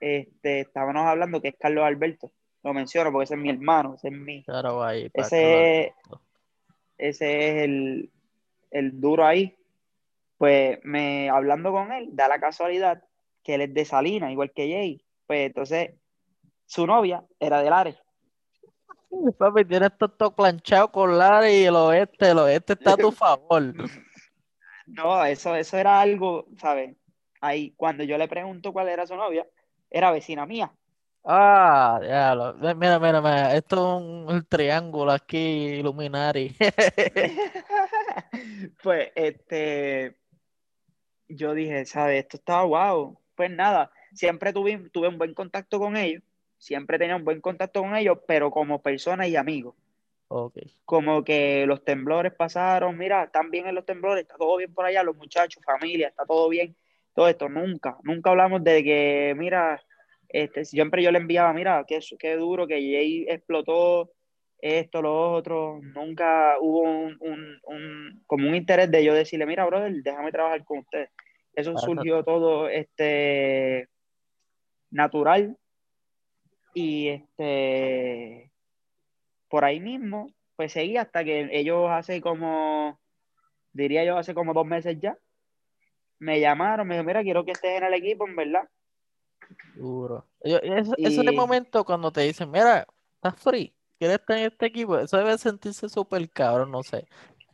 este, 0.00 0.60
estábamos 0.60 1.06
hablando 1.06 1.40
que 1.40 1.48
es 1.48 1.56
Carlos 1.56 1.84
Alberto. 1.84 2.32
Lo 2.64 2.74
menciono 2.74 3.12
porque 3.12 3.24
ese 3.24 3.34
es 3.34 3.40
mi 3.40 3.50
hermano, 3.50 3.94
ese 3.94 4.08
es 4.08 4.14
mi. 4.14 4.42
Claro, 4.42 4.82
ahí, 4.82 5.08
ese, 5.14 5.94
ese 6.98 7.48
es 7.48 7.64
el, 7.64 8.10
el 8.70 9.00
duro 9.00 9.26
ahí. 9.26 9.56
Pues 10.36 10.78
me 10.84 11.30
hablando 11.30 11.72
con 11.72 11.90
él, 11.92 12.10
da 12.12 12.28
la 12.28 12.38
casualidad 12.38 13.02
que 13.42 13.54
él 13.54 13.62
es 13.62 13.74
de 13.74 13.84
Salinas, 13.84 14.30
igual 14.30 14.52
que 14.52 14.70
Jay. 14.70 15.04
Pues 15.26 15.46
entonces 15.46 15.94
su 16.66 16.86
novia 16.86 17.24
era 17.40 17.62
de 17.62 17.70
Lares. 17.70 17.96
Papi, 19.38 19.64
tienes 19.64 19.90
todo 19.96 20.34
planchado 20.34 20.92
con 20.92 21.16
Lares 21.16 21.54
y 21.54 21.64
el 21.64 21.76
oeste, 21.76 22.30
el 22.30 22.38
oeste 22.38 22.74
está 22.74 22.92
a 22.92 22.96
tu 22.96 23.10
favor. 23.10 23.74
No, 24.90 25.22
eso, 25.22 25.54
eso 25.54 25.76
era 25.76 26.00
algo, 26.00 26.46
¿sabes? 26.56 26.96
Ahí, 27.42 27.74
cuando 27.76 28.04
yo 28.04 28.16
le 28.16 28.26
pregunto 28.26 28.72
cuál 28.72 28.88
era 28.88 29.06
su 29.06 29.16
novia, 29.16 29.46
era 29.90 30.10
vecina 30.10 30.46
mía. 30.46 30.72
Ah, 31.24 32.00
ya 32.02 32.34
Mira, 32.74 32.98
mira, 32.98 33.20
mira. 33.20 33.54
Esto 33.54 33.76
es 33.76 34.34
un, 34.34 34.46
triángulo 34.48 35.12
aquí, 35.12 35.78
Illuminati. 35.78 36.56
pues, 38.82 39.10
este. 39.14 40.16
Yo 41.28 41.54
dije, 41.54 41.84
¿sabes? 41.84 42.24
Esto 42.24 42.38
estaba 42.38 42.64
guau. 42.64 43.20
Pues 43.34 43.50
nada, 43.50 43.92
siempre 44.14 44.52
tuve, 44.52 44.78
tuve 44.90 45.08
un 45.08 45.18
buen 45.18 45.34
contacto 45.34 45.78
con 45.78 45.96
ellos. 45.96 46.22
Siempre 46.58 46.98
tenía 46.98 47.16
un 47.16 47.24
buen 47.24 47.40
contacto 47.40 47.82
con 47.82 47.94
ellos, 47.94 48.18
pero 48.26 48.50
como 48.50 48.82
persona 48.82 49.28
y 49.28 49.36
amigos. 49.36 49.74
Okay. 50.28 50.74
Como 50.84 51.24
que 51.24 51.64
los 51.66 51.84
temblores 51.84 52.34
pasaron, 52.34 52.98
mira, 52.98 53.24
están 53.24 53.50
bien 53.50 53.66
en 53.66 53.74
los 53.74 53.86
temblores, 53.86 54.22
está 54.22 54.36
todo 54.36 54.58
bien 54.58 54.74
por 54.74 54.84
allá, 54.84 55.02
los 55.02 55.16
muchachos, 55.16 55.62
familia, 55.64 56.08
está 56.08 56.26
todo 56.26 56.48
bien. 56.48 56.76
Todo 57.14 57.28
esto, 57.28 57.48
nunca, 57.48 57.96
nunca 58.02 58.30
hablamos 58.30 58.62
de 58.62 58.84
que, 58.84 59.34
mira, 59.36 59.82
este, 60.28 60.64
siempre 60.64 61.02
yo 61.02 61.10
le 61.10 61.18
enviaba, 61.18 61.52
mira, 61.52 61.84
qué, 61.86 62.00
qué 62.18 62.36
duro 62.36 62.66
que 62.66 62.74
Jay 62.74 63.26
explotó 63.28 64.10
esto, 64.60 65.02
lo 65.02 65.32
otro. 65.32 65.80
Nunca 65.82 66.56
hubo 66.60 66.82
un, 66.82 67.16
un, 67.20 67.60
un, 67.64 68.22
como 68.26 68.48
un 68.48 68.54
interés 68.54 68.90
de 68.90 69.04
yo 69.04 69.14
decirle, 69.14 69.46
mira, 69.46 69.64
brother, 69.64 69.92
déjame 70.02 70.32
trabajar 70.32 70.64
con 70.64 70.78
usted. 70.78 71.08
Eso 71.54 71.76
surgió 71.76 72.22
todo 72.22 72.68
este 72.68 73.88
natural 74.90 75.56
y 76.74 77.08
este 77.08 78.50
por 79.48 79.64
ahí 79.64 79.80
mismo 79.80 80.32
pues 80.56 80.72
seguí 80.72 80.96
hasta 80.96 81.24
que 81.24 81.48
ellos 81.52 81.90
hace 81.90 82.20
como 82.20 82.98
diría 83.72 84.04
yo 84.04 84.16
hace 84.16 84.34
como 84.34 84.54
dos 84.54 84.66
meses 84.66 84.98
ya 85.00 85.18
me 86.18 86.40
llamaron 86.40 86.86
me 86.86 86.94
dijeron 86.94 87.06
mira 87.06 87.22
quiero 87.22 87.44
que 87.44 87.52
estés 87.52 87.78
en 87.78 87.84
el 87.84 87.94
equipo 87.94 88.26
en 88.26 88.36
verdad 88.36 88.68
Duro. 89.74 90.24
Eso, 90.40 90.94
es 90.96 91.18
el 91.18 91.34
momento 91.34 91.84
cuando 91.84 92.10
te 92.10 92.22
dicen, 92.22 92.50
mira, 92.50 92.86
estás 93.16 93.40
free, 93.40 93.74
quieres 93.98 94.18
estar 94.18 94.36
en 94.38 94.44
este 94.44 94.66
equipo. 94.66 94.98
Eso 94.98 95.16
debe 95.16 95.36
sentirse 95.38 95.88
súper 95.88 96.28
cabrón, 96.30 96.70
no 96.70 96.82
sé. 96.82 97.06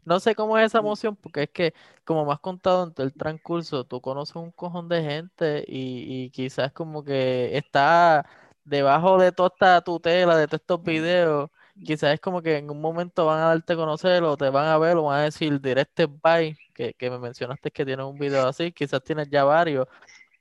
No 0.05 0.21
sé 0.21 0.35
cómo 0.35 0.59
es 0.59 0.67
esa 0.67 0.81
mm. 0.81 0.85
emoción, 0.87 1.17
porque 1.17 1.45
es 1.45 1.51
que, 1.51 1.75
como 2.05 2.25
me 2.27 2.33
has 2.33 2.41
contado 2.41 2.85
en 2.85 3.03
el 3.03 3.13
transcurso, 3.15 3.85
tú 3.85 4.01
conoces 4.01 4.37
un 4.37 4.51
cojón 4.53 4.89
de 4.89 5.03
gente 5.03 5.65
y, 5.67 6.31
quizás 6.31 6.73
como 6.73 7.03
que 7.05 7.57
está 7.57 8.27
debajo 8.65 9.19
de 9.19 9.33
toda 9.33 9.51
esta 9.53 9.81
tutela, 9.83 10.37
de 10.37 10.47
todos 10.47 10.61
estos 10.61 10.83
videos, 10.83 11.51
quizás 11.85 12.15
es 12.15 12.21
como 12.21 12.43
que 12.43 12.59
en 12.59 12.71
un 12.71 12.81
momento 12.81 13.27
van 13.27 13.41
a 13.41 13.47
darte 13.49 13.73
a 13.75 13.77
conocer 13.77 14.23
o 14.23 14.37
te 14.37 14.49
van 14.51 14.67
a 14.69 14.79
ver 14.79 14.97
o 14.97 15.05
van 15.05 15.21
a 15.21 15.25
decir 15.25 15.61
directo 15.61 16.09
bye, 16.23 16.57
que, 16.75 16.95
que 16.95 17.11
me 17.11 17.19
mencionaste 17.19 17.71
que 17.71 17.85
tienes 17.85 18.07
un 18.07 18.19
video 18.19 18.47
así, 18.47 18.73
quizás 18.73 19.03
tienes 19.03 19.29
ya 19.31 19.45
varios, 19.45 19.87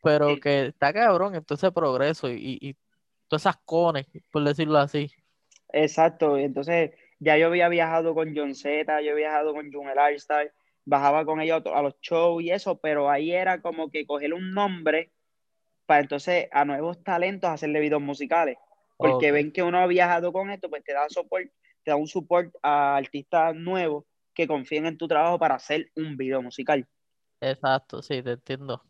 pero 0.03 0.37
que 0.39 0.67
está 0.67 0.91
cabrón, 0.91 1.33
entonces 1.33 1.71
progreso 1.71 2.29
y, 2.29 2.59
y, 2.61 2.75
todas 3.29 3.43
esas 3.43 3.57
cones, 3.63 4.05
por 4.29 4.43
decirlo 4.43 4.77
así. 4.77 5.09
Exacto, 5.69 6.37
entonces 6.37 6.91
ya 7.19 7.37
yo 7.37 7.47
había 7.47 7.69
viajado 7.69 8.13
con 8.13 8.35
John 8.35 8.53
Z, 8.53 8.83
yo 9.01 9.11
había 9.11 9.13
viajado 9.13 9.53
con 9.53 9.71
Jun 9.71 9.87
el 9.87 10.51
bajaba 10.85 11.25
con 11.25 11.39
ellos 11.39 11.63
a 11.73 11.81
los 11.81 11.95
shows 12.01 12.43
y 12.43 12.51
eso, 12.51 12.77
pero 12.77 13.09
ahí 13.09 13.31
era 13.31 13.61
como 13.61 13.89
que 13.89 14.05
coger 14.05 14.33
un 14.33 14.53
nombre 14.53 15.11
para 15.85 16.01
entonces 16.01 16.47
a 16.51 16.65
nuevos 16.65 17.01
talentos 17.01 17.49
hacerle 17.49 17.79
videos 17.79 18.01
musicales. 18.01 18.57
Porque 18.97 19.31
ven 19.31 19.51
que 19.51 19.63
uno 19.63 19.79
ha 19.79 19.87
viajado 19.87 20.31
con 20.31 20.49
esto, 20.49 20.69
pues 20.69 20.83
te 20.83 20.93
da 20.93 21.09
support, 21.09 21.49
te 21.83 21.91
da 21.91 21.95
un 21.95 22.07
support 22.07 22.53
a 22.61 22.97
artistas 22.97 23.55
nuevos 23.55 24.05
que 24.33 24.47
confíen 24.47 24.85
en 24.85 24.97
tu 24.97 25.07
trabajo 25.07 25.39
para 25.39 25.55
hacer 25.55 25.91
un 25.95 26.15
video 26.15 26.41
musical. 26.41 26.87
Exacto, 27.41 28.01
sí, 28.01 28.21
te 28.21 28.31
entiendo 28.31 28.81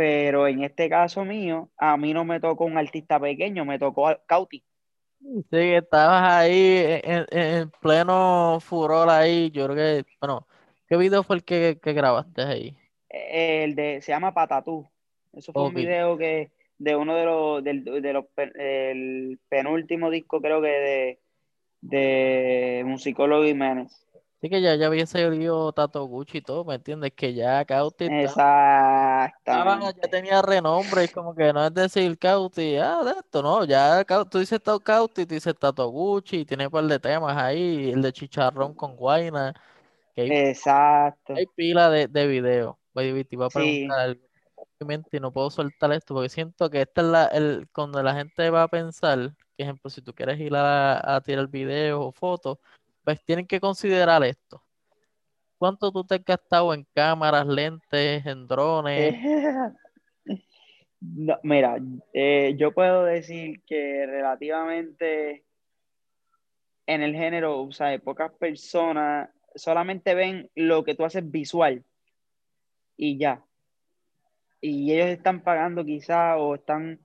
pero 0.00 0.48
en 0.48 0.64
este 0.64 0.88
caso 0.88 1.26
mío, 1.26 1.68
a 1.76 1.98
mí 1.98 2.14
no 2.14 2.24
me 2.24 2.40
tocó 2.40 2.64
un 2.64 2.78
artista 2.78 3.20
pequeño, 3.20 3.66
me 3.66 3.78
tocó 3.78 4.08
Cauti. 4.24 4.64
Sí, 5.20 5.58
estabas 5.74 6.22
ahí 6.22 7.02
en, 7.02 7.70
pleno 7.82 8.60
furor 8.62 9.10
ahí, 9.10 9.50
yo 9.50 9.66
creo 9.66 9.76
que, 9.76 10.10
bueno, 10.18 10.46
¿qué 10.88 10.96
video 10.96 11.22
fue 11.22 11.36
el 11.36 11.44
que, 11.44 11.78
grabaste 11.84 12.40
ahí? 12.40 12.78
El 13.10 13.74
de, 13.74 14.00
se 14.00 14.12
llama 14.12 14.32
Patatú. 14.32 14.88
Eso 15.34 15.52
fue 15.52 15.64
un 15.64 15.74
video 15.74 16.16
que 16.16 16.50
de 16.78 16.96
uno 16.96 17.14
de 17.14 17.24
los, 17.26 17.62
del, 17.62 17.84
de 17.84 18.12
los, 18.14 18.24
el 18.54 19.38
penúltimo 19.50 20.08
disco 20.08 20.40
creo 20.40 20.62
que 20.62 20.68
de, 20.68 21.18
de 21.82 22.84
Musicólogo 22.86 23.44
Jiménez. 23.44 24.06
Sí 24.40 24.48
que 24.48 24.62
ya, 24.62 24.74
ya 24.74 24.86
había 24.86 25.06
salido 25.06 25.70
Tato 25.72 26.04
Gucci 26.04 26.38
y 26.38 26.40
todo, 26.40 26.64
¿me 26.64 26.76
entiendes? 26.76 27.12
Que 27.14 27.34
ya 27.34 27.62
Cauti 27.66 28.06
ya 29.92 30.08
tenía 30.08 30.40
renombre, 30.40 31.04
y 31.04 31.08
como 31.08 31.34
que 31.34 31.52
no 31.52 31.66
es 31.66 31.74
decir 31.74 32.18
Cauti, 32.18 32.76
ah, 32.76 33.02
de 33.04 33.10
esto, 33.10 33.42
no, 33.42 33.64
ya 33.64 34.02
tú 34.30 34.38
dices 34.38 34.60
Cauti, 34.82 35.26
tú 35.26 35.34
dices 35.34 35.54
Tato 35.58 35.88
Gucci, 35.88 36.38
y 36.38 36.44
tiene 36.46 36.66
un 36.66 36.72
par 36.72 36.84
de 36.84 36.98
temas 36.98 37.36
ahí, 37.36 37.90
el 37.90 38.00
de 38.00 38.12
Chicharrón 38.12 38.72
con 38.74 38.96
que 40.14 40.22
hay, 40.22 40.30
Exacto. 40.32 41.34
Hay 41.34 41.46
pila 41.54 41.90
de, 41.90 42.08
de 42.08 42.26
videos. 42.26 42.76
Iba 42.94 43.46
a 43.46 43.50
preguntar 43.50 44.16
y 45.12 45.20
no 45.20 45.30
puedo 45.30 45.50
soltar 45.50 45.92
esto 45.92 46.14
porque 46.14 46.28
siento 46.30 46.70
que 46.70 46.82
esta 46.82 47.02
es 47.02 47.06
la, 47.06 47.26
el, 47.26 47.68
cuando 47.72 48.02
la 48.02 48.14
gente 48.14 48.48
va 48.50 48.62
a 48.62 48.68
pensar, 48.68 49.18
por 49.18 49.36
ejemplo, 49.58 49.90
si 49.90 50.00
tú 50.00 50.14
quieres 50.14 50.40
ir 50.40 50.54
a, 50.54 51.16
a 51.16 51.20
tirar 51.20 51.48
videos 51.48 52.00
o 52.02 52.12
fotos, 52.12 52.58
pues 53.04 53.22
tienen 53.24 53.46
que 53.46 53.60
considerar 53.60 54.22
esto. 54.24 54.62
¿Cuánto 55.58 55.92
tú 55.92 56.04
te 56.04 56.14
has 56.14 56.24
gastado 56.24 56.72
en 56.72 56.86
cámaras, 56.94 57.46
lentes, 57.46 58.24
en 58.24 58.46
drones? 58.46 59.14
mira, 61.42 61.78
eh, 62.12 62.54
yo 62.56 62.72
puedo 62.72 63.04
decir 63.04 63.62
que 63.66 64.06
relativamente 64.06 65.44
en 66.86 67.02
el 67.02 67.14
género, 67.14 67.62
o 67.62 67.72
sea, 67.72 67.98
pocas 67.98 68.32
personas 68.32 69.30
solamente 69.54 70.14
ven 70.14 70.50
lo 70.54 70.84
que 70.84 70.94
tú 70.94 71.04
haces 71.04 71.30
visual 71.30 71.84
y 72.96 73.18
ya. 73.18 73.44
Y 74.60 74.92
ellos 74.92 75.08
están 75.08 75.42
pagando 75.42 75.84
quizá 75.84 76.36
o 76.36 76.54
están 76.54 77.00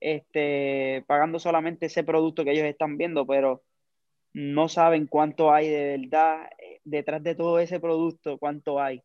este, 0.00 1.04
pagando 1.06 1.38
solamente 1.38 1.86
ese 1.86 2.04
producto 2.04 2.44
que 2.44 2.52
ellos 2.52 2.64
están 2.64 2.96
viendo, 2.96 3.26
pero 3.26 3.62
no 4.34 4.68
saben 4.68 5.06
cuánto 5.06 5.52
hay 5.52 5.68
de 5.68 5.98
verdad 5.98 6.50
eh, 6.58 6.80
detrás 6.84 7.22
de 7.22 7.34
todo 7.34 7.58
ese 7.58 7.80
producto, 7.80 8.38
cuánto 8.38 8.80
hay. 8.80 9.02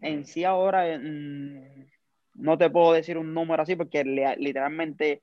En 0.00 0.24
sí 0.26 0.44
ahora 0.44 0.98
mm, 0.98 1.86
no 2.34 2.58
te 2.58 2.70
puedo 2.70 2.92
decir 2.92 3.18
un 3.18 3.32
número 3.34 3.62
así 3.62 3.76
porque 3.76 4.04
literalmente 4.04 5.22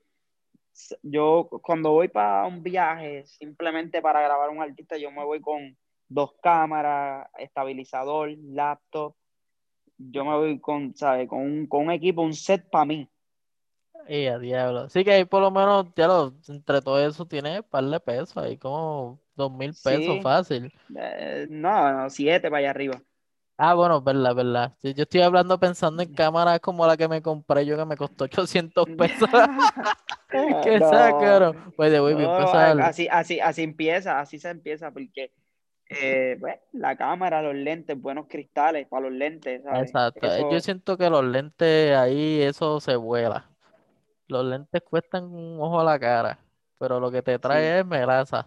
yo 1.02 1.48
cuando 1.62 1.90
voy 1.90 2.08
para 2.08 2.46
un 2.46 2.62
viaje, 2.62 3.24
simplemente 3.26 4.00
para 4.00 4.22
grabar 4.22 4.50
un 4.50 4.62
artista, 4.62 4.96
yo 4.96 5.10
me 5.10 5.24
voy 5.24 5.40
con 5.40 5.76
dos 6.08 6.34
cámaras, 6.42 7.28
estabilizador, 7.38 8.30
laptop. 8.38 9.14
Yo 9.98 10.24
me 10.24 10.34
voy 10.34 10.60
con, 10.60 10.94
¿sabes? 10.96 11.28
Con 11.28 11.40
un, 11.40 11.66
con 11.66 11.84
un 11.84 11.90
equipo, 11.92 12.22
un 12.22 12.34
set 12.34 12.68
para 12.70 12.84
mí. 12.84 13.08
Y 14.08 14.26
a 14.26 14.38
diablo. 14.38 14.88
Sí 14.88 15.04
que 15.04 15.12
ahí 15.12 15.24
por 15.24 15.42
lo 15.42 15.50
menos, 15.50 15.86
ya 15.96 16.06
lo, 16.06 16.34
entre 16.48 16.82
todo 16.82 16.98
eso 17.04 17.26
tiene 17.26 17.60
un 17.60 17.66
par 17.68 17.84
de 17.84 18.00
pesos, 18.00 18.36
ahí 18.36 18.56
como 18.58 19.20
dos 19.34 19.52
mil 19.52 19.72
pesos 19.82 20.22
fácil. 20.22 20.72
Eh, 20.96 21.46
no, 21.48 21.92
no, 21.92 22.10
siete 22.10 22.50
para 22.50 22.58
allá 22.58 22.70
arriba. 22.70 23.02
Ah, 23.56 23.74
bueno, 23.74 24.00
verdad, 24.00 24.34
verdad. 24.34 24.72
yo 24.82 25.02
estoy 25.02 25.20
hablando 25.20 25.60
pensando 25.60 26.02
en 26.02 26.12
cámaras 26.12 26.58
como 26.60 26.86
la 26.86 26.96
que 26.96 27.06
me 27.06 27.22
compré 27.22 27.64
yo 27.64 27.76
que 27.76 27.84
me 27.84 27.96
costó 27.96 28.24
800 28.24 28.86
pesos. 28.98 29.28
¿Qué 30.30 30.80
no, 30.80 31.72
Pues 31.76 31.92
de 31.92 32.00
voy 32.00 32.14
no, 32.14 32.32
así, 32.32 33.06
así, 33.10 33.38
así 33.38 33.62
empieza, 33.62 34.18
así 34.18 34.38
se 34.38 34.48
empieza, 34.48 34.90
porque 34.90 35.30
eh, 35.90 36.38
pues, 36.40 36.56
la 36.72 36.96
cámara, 36.96 37.42
los 37.42 37.54
lentes, 37.54 38.00
buenos 38.00 38.26
cristales 38.28 38.86
para 38.88 39.08
los 39.08 39.12
lentes. 39.12 39.62
¿sabes? 39.62 39.90
Exacto. 39.90 40.50
Yo 40.50 40.60
siento 40.60 40.96
que 40.96 41.10
los 41.10 41.24
lentes 41.24 41.94
ahí, 41.94 42.40
eso 42.40 42.80
se 42.80 42.96
vuela. 42.96 43.51
Los 44.28 44.44
lentes 44.44 44.82
cuestan 44.82 45.24
un 45.24 45.60
ojo 45.60 45.80
a 45.80 45.84
la 45.84 45.98
cara, 45.98 46.38
pero 46.78 46.98
lo 47.00 47.10
que 47.10 47.22
te 47.22 47.38
trae 47.38 47.80
es 47.80 47.86
melaza. 47.86 48.46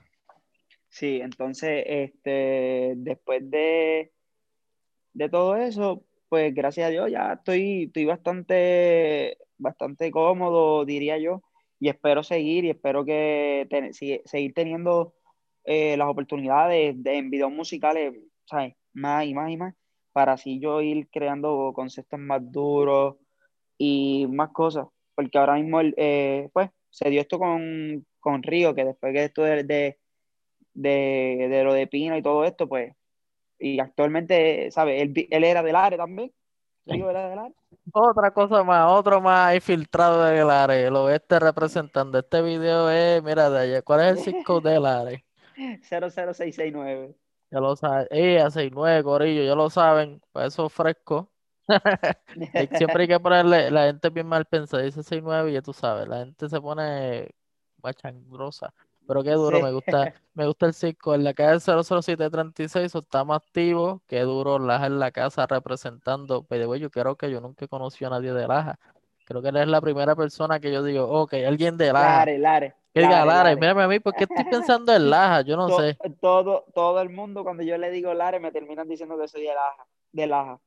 Sí, 0.90 1.20
entonces, 1.22 1.84
este, 1.86 2.94
después 2.98 3.50
de, 3.50 4.12
de 5.14 5.30
todo 5.30 5.56
eso, 5.58 6.04
pues 6.30 6.54
gracias 6.54 6.88
a 6.88 6.90
Dios 6.90 7.12
ya 7.12 7.34
estoy, 7.34 7.84
estoy 7.86 8.06
bastante, 8.06 9.38
bastante 9.58 10.12
cómodo, 10.12 10.86
diría 10.86 11.18
yo, 11.18 11.42
y 11.80 11.90
espero 11.90 12.24
seguir 12.24 12.66
y 12.66 12.70
espero 12.72 13.06
que 13.06 13.68
ten- 13.70 13.94
si- 13.94 14.22
seguir 14.26 14.54
teniendo 14.54 15.14
eh, 15.66 15.98
las 15.98 16.08
oportunidades 16.08 17.02
de, 17.04 17.18
en 17.18 17.30
videos 17.30 17.52
musicales, 17.52 18.14
¿sabes? 18.46 18.76
Más 18.94 19.26
y 19.26 19.34
más 19.34 19.52
y 19.52 19.58
más, 19.58 19.76
para 20.14 20.34
así 20.34 20.60
yo 20.60 20.82
ir 20.82 21.10
creando 21.12 21.72
conceptos 21.74 22.20
más 22.20 22.42
duros 22.52 23.16
y 23.78 24.28
más 24.30 24.52
cosas, 24.52 24.88
porque 25.15 25.38
ahora 25.38 25.56
mismo, 25.56 25.80
el, 25.80 25.93
eh, 25.97 26.49
pues, 26.54 26.69
se 26.89 27.10
dio 27.10 27.21
esto 27.21 27.39
con, 27.39 28.06
con 28.19 28.43
Río, 28.43 28.75
que 28.75 28.86
después 28.86 29.13
que 29.13 29.23
esto 29.25 29.43
de, 29.43 29.63
de, 29.63 29.99
de, 30.73 31.47
de 31.49 31.63
lo 31.63 31.73
de 31.73 31.88
Pino 31.88 32.17
y 32.17 32.21
todo 32.21 32.43
esto, 32.45 32.67
pues, 32.67 32.93
y 33.58 33.80
actualmente, 33.80 34.69
¿sabes? 34.71 35.01
Él, 35.01 35.28
él 35.30 35.43
era 35.43 35.63
del 35.63 35.75
área 35.75 35.97
también, 35.97 36.32
Río 36.86 37.10
era 37.10 37.30
del 37.30 37.39
área. 37.39 37.56
Otra 37.91 38.32
cosa 38.32 38.63
más, 38.63 38.91
otro 38.91 39.21
más 39.21 39.56
infiltrado 39.56 40.23
de 40.23 40.43
Lares, 40.43 40.88
el 40.88 40.95
oeste 40.95 41.39
representando. 41.39 42.19
Este 42.19 42.41
video 42.41 42.89
es, 42.89 43.23
mira 43.23 43.49
de 43.49 43.60
allá, 43.60 43.82
¿cuál 43.82 44.01
es 44.01 44.08
el 44.12 44.17
Cisco 44.34 44.60
de 44.60 44.80
Lares? 44.80 45.21
00669. 45.56 47.15
Ya 47.51 47.60
lo 47.60 47.75
saben, 47.75 48.08
ella 48.12 48.49
69, 48.49 49.04
Corillo, 49.04 49.43
ya 49.43 49.56
lo 49.56 49.69
saben, 49.69 50.21
para 50.32 50.47
eso 50.47 50.67
fresco. 50.67 51.32
Siempre 52.78 53.04
hay 53.04 53.08
que 53.08 53.19
ponerle, 53.19 53.71
la 53.71 53.86
gente 53.86 54.08
es 54.08 54.13
bien 54.13 54.28
mal 54.28 54.45
pensada, 54.45 54.84
dice 54.84 55.01
69 55.04 55.51
y 55.51 55.54
ya 55.54 55.62
tú 55.62 55.73
sabes, 55.73 56.08
la 56.08 56.19
gente 56.19 56.47
se 56.49 56.62
pone 56.62 57.30
machangrosa. 57.82 58.73
Pero 59.08 59.23
qué 59.23 59.32
duro, 59.32 59.60
me 59.62 59.69
Sí, 59.69 59.73
gusta, 59.75 60.13
me 60.34 60.47
gusta 60.47 60.65
el 60.65 60.73
Cisco. 60.73 61.13
En 61.13 61.23
la 61.23 61.34
calle 61.36 61.60
00736 61.60 62.86
eso 62.88 62.99
está 62.99 63.23
más 63.23 63.38
activo, 63.43 64.01
qué 64.08 64.21
duro 64.21 64.58
Laja 64.58 64.88
en 64.88 64.99
la 64.99 65.12
casa 65.12 65.45
representando. 65.45 66.43
Pero 66.43 66.75
yo 66.75 66.89
creo 66.89 67.15
que 67.15 67.30
yo 67.30 67.39
nunca 67.39 67.65
he 67.65 67.67
conocido 67.67 68.12
a 68.12 68.17
nadie 68.17 68.34
de 68.34 68.47
Laja. 68.47 68.80
Creo 69.25 69.41
que 69.43 69.49
él 69.49 69.58
es 69.58 69.67
la 69.67 69.82
primera 69.82 70.15
persona 70.15 70.60
que 70.60 70.71
yo 70.71 70.84
digo, 70.84 71.08
ok, 71.08 71.34
alguien 71.47 71.78
de 71.78 71.93
Laja. 71.93 72.19
Lare, 72.19 72.38
Lare, 72.39 72.75
Que 72.93 73.01
diga 73.01 73.25
Lare, 73.25 73.51
Lare. 73.51 73.56
mírame 73.58 73.84
a 73.84 73.88
mí, 73.88 73.99
¿por 73.99 74.15
qué 74.15 74.23
estoy 74.23 74.43
pensando 74.51 74.91
en 74.93 75.10
Laja? 75.10 75.41
Yo 75.41 75.56
no 75.56 75.69
To- 75.69 75.78
sé. 75.82 75.97
todo, 76.19 76.65
todo 76.73 76.99
el 77.01 77.10
mundo, 77.10 77.43
cuando 77.43 77.62
yo 77.62 77.78
le 77.78 77.91
digo 77.91 78.12
Lare, 78.13 78.39
me 78.39 78.51
terminan 78.51 78.88
diciendo 78.88 79.17
que 79.19 79.28
soy 79.28 79.43
de 79.43 79.54
Laja. 79.54 79.86
De 80.12 80.28
Laja. 80.28 80.60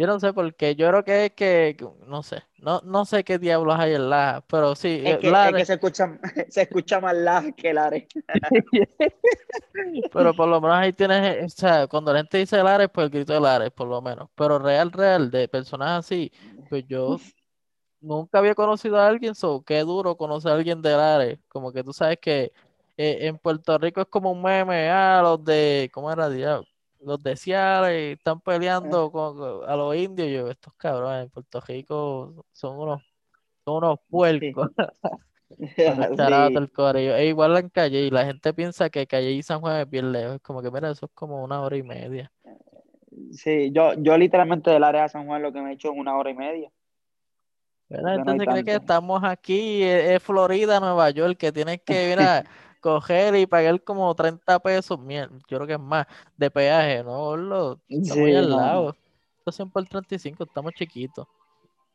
Yo 0.00 0.06
no 0.06 0.18
sé 0.18 0.32
por 0.32 0.54
qué. 0.54 0.74
Yo 0.74 0.88
creo 0.88 1.04
que 1.04 1.26
es 1.26 1.32
que, 1.32 1.76
no 2.06 2.22
sé, 2.22 2.42
no, 2.56 2.80
no 2.86 3.04
sé 3.04 3.22
qué 3.22 3.38
diablos 3.38 3.78
hay 3.78 3.92
en 3.92 4.08
Laja, 4.08 4.42
pero 4.46 4.74
sí, 4.74 5.02
Es 5.04 5.16
eh, 5.16 5.18
que, 5.18 5.26
es 5.26 5.32
Lara. 5.34 5.58
que 5.58 5.66
se 5.66 5.74
escucha, 5.74 6.18
se 6.48 6.62
escucha 6.62 7.00
más 7.00 7.14
Laja 7.14 7.52
que 7.52 7.74
Lare. 7.74 8.08
Pero 10.10 10.32
por 10.32 10.48
lo 10.48 10.58
menos 10.58 10.78
ahí 10.78 10.94
tienes, 10.94 11.44
o 11.44 11.48
sea, 11.54 11.86
cuando 11.86 12.14
la 12.14 12.20
gente 12.20 12.38
dice 12.38 12.62
Lares, 12.62 12.88
pues 12.90 13.04
el 13.04 13.10
grito 13.10 13.34
de 13.34 13.40
Lares, 13.40 13.70
por 13.72 13.88
lo 13.88 14.00
menos. 14.00 14.30
Pero 14.34 14.58
real, 14.58 14.90
real, 14.90 15.30
de 15.30 15.48
personas 15.48 16.06
así, 16.06 16.32
pues 16.70 16.86
yo 16.86 17.18
nunca 18.00 18.38
había 18.38 18.54
conocido 18.54 18.98
a 18.98 19.06
alguien, 19.06 19.34
so 19.34 19.62
qué 19.62 19.80
duro 19.80 20.16
conocer 20.16 20.52
a 20.52 20.54
alguien 20.54 20.80
de 20.80 20.96
Lares. 20.96 21.40
Como 21.46 21.72
que 21.72 21.84
tú 21.84 21.92
sabes 21.92 22.18
que 22.22 22.52
eh, 22.96 23.18
en 23.26 23.36
Puerto 23.36 23.76
Rico 23.76 24.00
es 24.00 24.06
como 24.08 24.32
un 24.32 24.40
meme, 24.40 24.88
ah, 24.88 25.20
los 25.22 25.44
de, 25.44 25.90
¿cómo 25.92 26.10
era? 26.10 26.30
Diablo? 26.30 26.69
Los 27.00 27.22
de 27.22 27.36
Ciales 27.36 28.18
están 28.18 28.40
peleando 28.40 29.10
con, 29.10 29.36
con- 29.36 29.68
a 29.68 29.76
los 29.76 29.96
indios. 29.96 30.28
Yo, 30.30 30.50
estos 30.50 30.74
cabrones 30.74 31.24
en 31.24 31.30
Puerto 31.30 31.60
Rico 31.60 32.44
son 32.52 32.78
unos, 32.78 33.02
son 33.64 33.76
unos 33.76 33.98
puercos. 34.08 34.70
Sí, 36.16 36.68
corillo. 36.74 37.16
E 37.16 37.26
igual 37.26 37.56
en 37.56 37.68
Calle, 37.70 38.02
y 38.02 38.10
la 38.10 38.24
gente 38.24 38.52
piensa 38.54 38.90
que 38.90 39.06
Calle 39.06 39.32
y 39.32 39.42
San 39.42 39.60
Juan 39.60 39.80
es 39.80 39.90
bien 39.90 40.12
lejos. 40.12 40.36
Es 40.36 40.42
como 40.42 40.62
que, 40.62 40.70
mira, 40.70 40.90
eso 40.90 41.06
es 41.06 41.12
como 41.14 41.42
una 41.42 41.60
hora 41.62 41.76
y 41.76 41.82
media. 41.82 42.30
sí. 43.32 43.70
Yo, 43.72 43.94
yo 43.94 44.16
literalmente 44.16 44.70
del 44.70 44.84
área 44.84 45.02
de 45.02 45.08
San 45.08 45.26
Juan 45.26 45.42
lo 45.42 45.52
que 45.52 45.60
me 45.60 45.70
he 45.70 45.74
hecho 45.74 45.92
es 45.92 45.98
una 45.98 46.16
hora 46.16 46.30
y 46.30 46.34
media, 46.34 46.70
porque 47.88 48.24
no 48.24 48.36
cree 48.36 48.64
que 48.64 48.74
estamos 48.76 49.22
aquí, 49.24 49.82
es, 49.82 50.10
es 50.10 50.22
Florida, 50.22 50.78
Nueva 50.78 51.10
York, 51.10 51.36
que 51.36 51.50
tienes 51.52 51.80
que 51.82 52.12
ir 52.12 52.20
a 52.20 52.44
coger 52.80 53.36
y 53.36 53.46
pagar 53.46 53.82
como 53.82 54.14
30 54.14 54.58
pesos, 54.58 54.98
mierda, 54.98 55.36
yo 55.48 55.58
creo 55.58 55.66
que 55.66 55.74
es 55.74 55.80
más, 55.80 56.06
de 56.36 56.50
peaje, 56.50 57.04
¿no? 57.04 57.16
Gordo? 57.18 57.80
Estamos 57.88 58.28
Sí, 58.28 58.34
al 58.34 58.50
lado. 58.50 58.96
Esto 59.38 59.52
100 59.52 59.70
por 59.70 59.84
35, 59.86 60.44
estamos 60.44 60.72
chiquitos. 60.72 61.26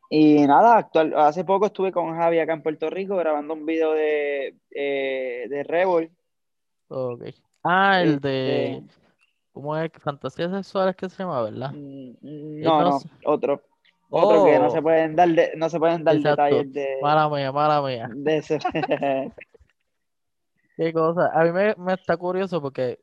Y 0.08 0.46
nada, 0.46 0.78
actual, 0.78 1.12
hace 1.16 1.44
poco 1.44 1.66
estuve 1.66 1.90
con 1.90 2.14
Javi 2.14 2.38
acá 2.38 2.52
en 2.52 2.62
Puerto 2.62 2.88
Rico 2.90 3.16
grabando 3.16 3.54
un 3.54 3.66
video 3.66 3.92
de, 3.92 4.54
eh, 4.70 5.46
de 5.48 5.64
Revol. 5.64 6.10
Ok. 6.88 7.22
Ah, 7.64 8.00
el 8.00 8.20
de, 8.20 8.76
Este, 8.76 8.82
¿cómo 9.52 9.76
es? 9.76 9.90
Fantasías 10.00 10.52
sexuales 10.52 10.94
que 10.94 11.08
se 11.08 11.22
llama, 11.24 11.42
¿verdad? 11.42 11.72
mm, 11.72 12.10
Eh, 12.22 12.62
no, 12.62 12.82
no 12.82 13.00
otro. 13.24 13.62
Otro 14.08 14.44
que 14.44 14.58
no 14.60 14.70
se 14.70 14.78
Oh, 14.78 14.82
pueden 14.82 15.16
dar, 15.16 15.28
de- 15.28 15.52
no 15.56 15.68
se 15.68 15.80
pueden 15.80 16.04
dar 16.04 16.14
exacto. 16.14 16.42
detalles 16.42 16.72
de, 16.72 16.98
Mala 17.02 17.28
mía, 17.28 17.50
mala 17.50 17.82
mía. 17.82 18.08
de 18.14 18.36
ese. 18.36 18.58
Qué 20.76 20.92
cosa. 20.92 21.30
A 21.38 21.44
mí 21.44 21.52
me, 21.52 21.74
me 21.76 21.94
está 21.94 22.16
curioso 22.16 22.60
porque, 22.62 23.00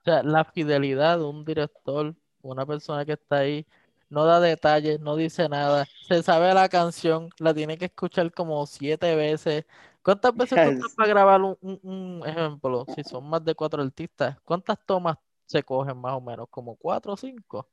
o 0.00 0.02
sea, 0.04 0.22
la 0.22 0.44
fidelidad 0.44 1.18
de 1.18 1.24
un 1.24 1.44
director, 1.44 2.14
una 2.42 2.66
persona 2.66 3.04
que 3.04 3.12
está 3.12 3.38
ahí, 3.38 3.66
no 4.08 4.24
da 4.24 4.40
detalles, 4.40 5.00
no 5.00 5.16
dice 5.16 5.48
nada, 5.48 5.86
se 6.08 6.22
sabe 6.22 6.52
la 6.54 6.68
canción, 6.68 7.30
la 7.38 7.54
tiene 7.54 7.78
que 7.78 7.86
escuchar 7.86 8.32
como 8.32 8.66
siete 8.66 9.14
veces. 9.16 9.64
¿Cuántas 10.02 10.36
veces 10.36 10.60
estás 10.64 10.90
para 10.94 11.08
grabar 11.08 11.40
un, 11.42 11.56
un- 11.60 11.80
un 11.82 12.22
ejemplo? 12.28 12.86
Si 12.88 13.04
son 13.04 13.28
más 13.28 13.44
de 13.44 13.54
cuatro 13.54 13.82
artistas, 13.82 14.38
¿cuántas 14.44 14.78
tomas 14.84 15.16
se 15.46 15.62
cogen 15.62 15.98
más 15.98 16.14
o 16.14 16.20
menos? 16.20 16.48
¿Como 16.50 16.76
cuatro 16.76 17.12
o 17.14 17.16
cinco? 17.16 17.68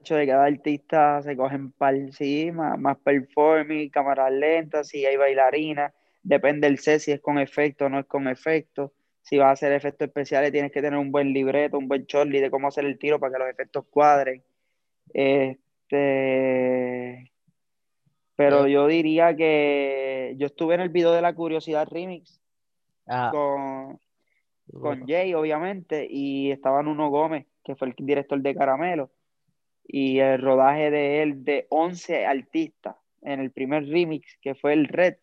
hecho 0.00 0.14
de 0.16 0.26
cada 0.26 0.44
artista 0.46 1.22
se 1.22 1.36
cogen 1.36 1.72
par, 1.72 1.94
sí, 2.12 2.50
más, 2.52 2.78
más 2.78 2.96
performing, 2.98 3.90
cámaras 3.90 4.32
lentas, 4.32 4.88
si 4.88 5.04
hay 5.06 5.16
bailarina, 5.16 5.92
depende 6.28 6.68
del 6.68 6.78
set, 6.78 7.00
si 7.00 7.12
es 7.12 7.20
con 7.20 7.38
efecto 7.38 7.86
o 7.86 7.88
no 7.88 7.98
es 7.98 8.06
con 8.06 8.28
efecto. 8.28 8.92
Si 9.22 9.38
vas 9.38 9.48
a 9.48 9.52
hacer 9.52 9.72
efectos 9.72 10.08
especiales, 10.08 10.52
tienes 10.52 10.70
que 10.72 10.82
tener 10.82 10.98
un 10.98 11.10
buen 11.10 11.32
libreto, 11.32 11.78
un 11.78 11.88
buen 11.88 12.06
chorli 12.06 12.40
de 12.40 12.50
cómo 12.50 12.68
hacer 12.68 12.84
el 12.84 12.98
tiro 12.98 13.18
para 13.18 13.32
que 13.32 13.38
los 13.38 13.48
efectos 13.48 13.86
cuadren. 13.90 14.42
Este, 15.12 15.98
pero 18.36 18.66
Eh, 18.66 18.72
yo 18.72 18.86
diría 18.86 19.34
que 19.34 20.34
yo 20.36 20.46
estuve 20.46 20.74
en 20.74 20.82
el 20.82 20.90
video 20.90 21.12
de 21.12 21.22
la 21.22 21.34
Curiosidad 21.34 21.88
Remix 21.90 22.40
ah, 23.06 23.30
con, 23.32 23.98
con. 24.80 25.06
Jay, 25.06 25.32
obviamente, 25.34 26.06
y 26.08 26.50
estaba 26.50 26.82
Nuno 26.82 27.08
Gómez, 27.08 27.46
que 27.64 27.74
fue 27.74 27.88
el 27.88 27.94
director 27.98 28.40
de 28.40 28.54
Caramelo. 28.54 29.10
y 29.90 30.18
el 30.18 30.42
rodaje 30.42 30.90
de 30.90 31.22
él 31.22 31.44
de 31.44 31.66
11 31.70 32.26
artistas 32.26 32.96
en 33.22 33.40
el 33.40 33.50
primer 33.50 33.86
remix, 33.86 34.36
que 34.42 34.54
fue 34.54 34.74
el 34.74 34.86
Red, 34.86 35.16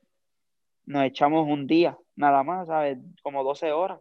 nos 0.85 1.03
echamos 1.05 1.47
un 1.47 1.67
día, 1.67 1.97
nada 2.15 2.43
más, 2.43 2.67
¿sabes? 2.67 2.97
Como 3.23 3.43
12 3.43 3.71
horas. 3.71 3.99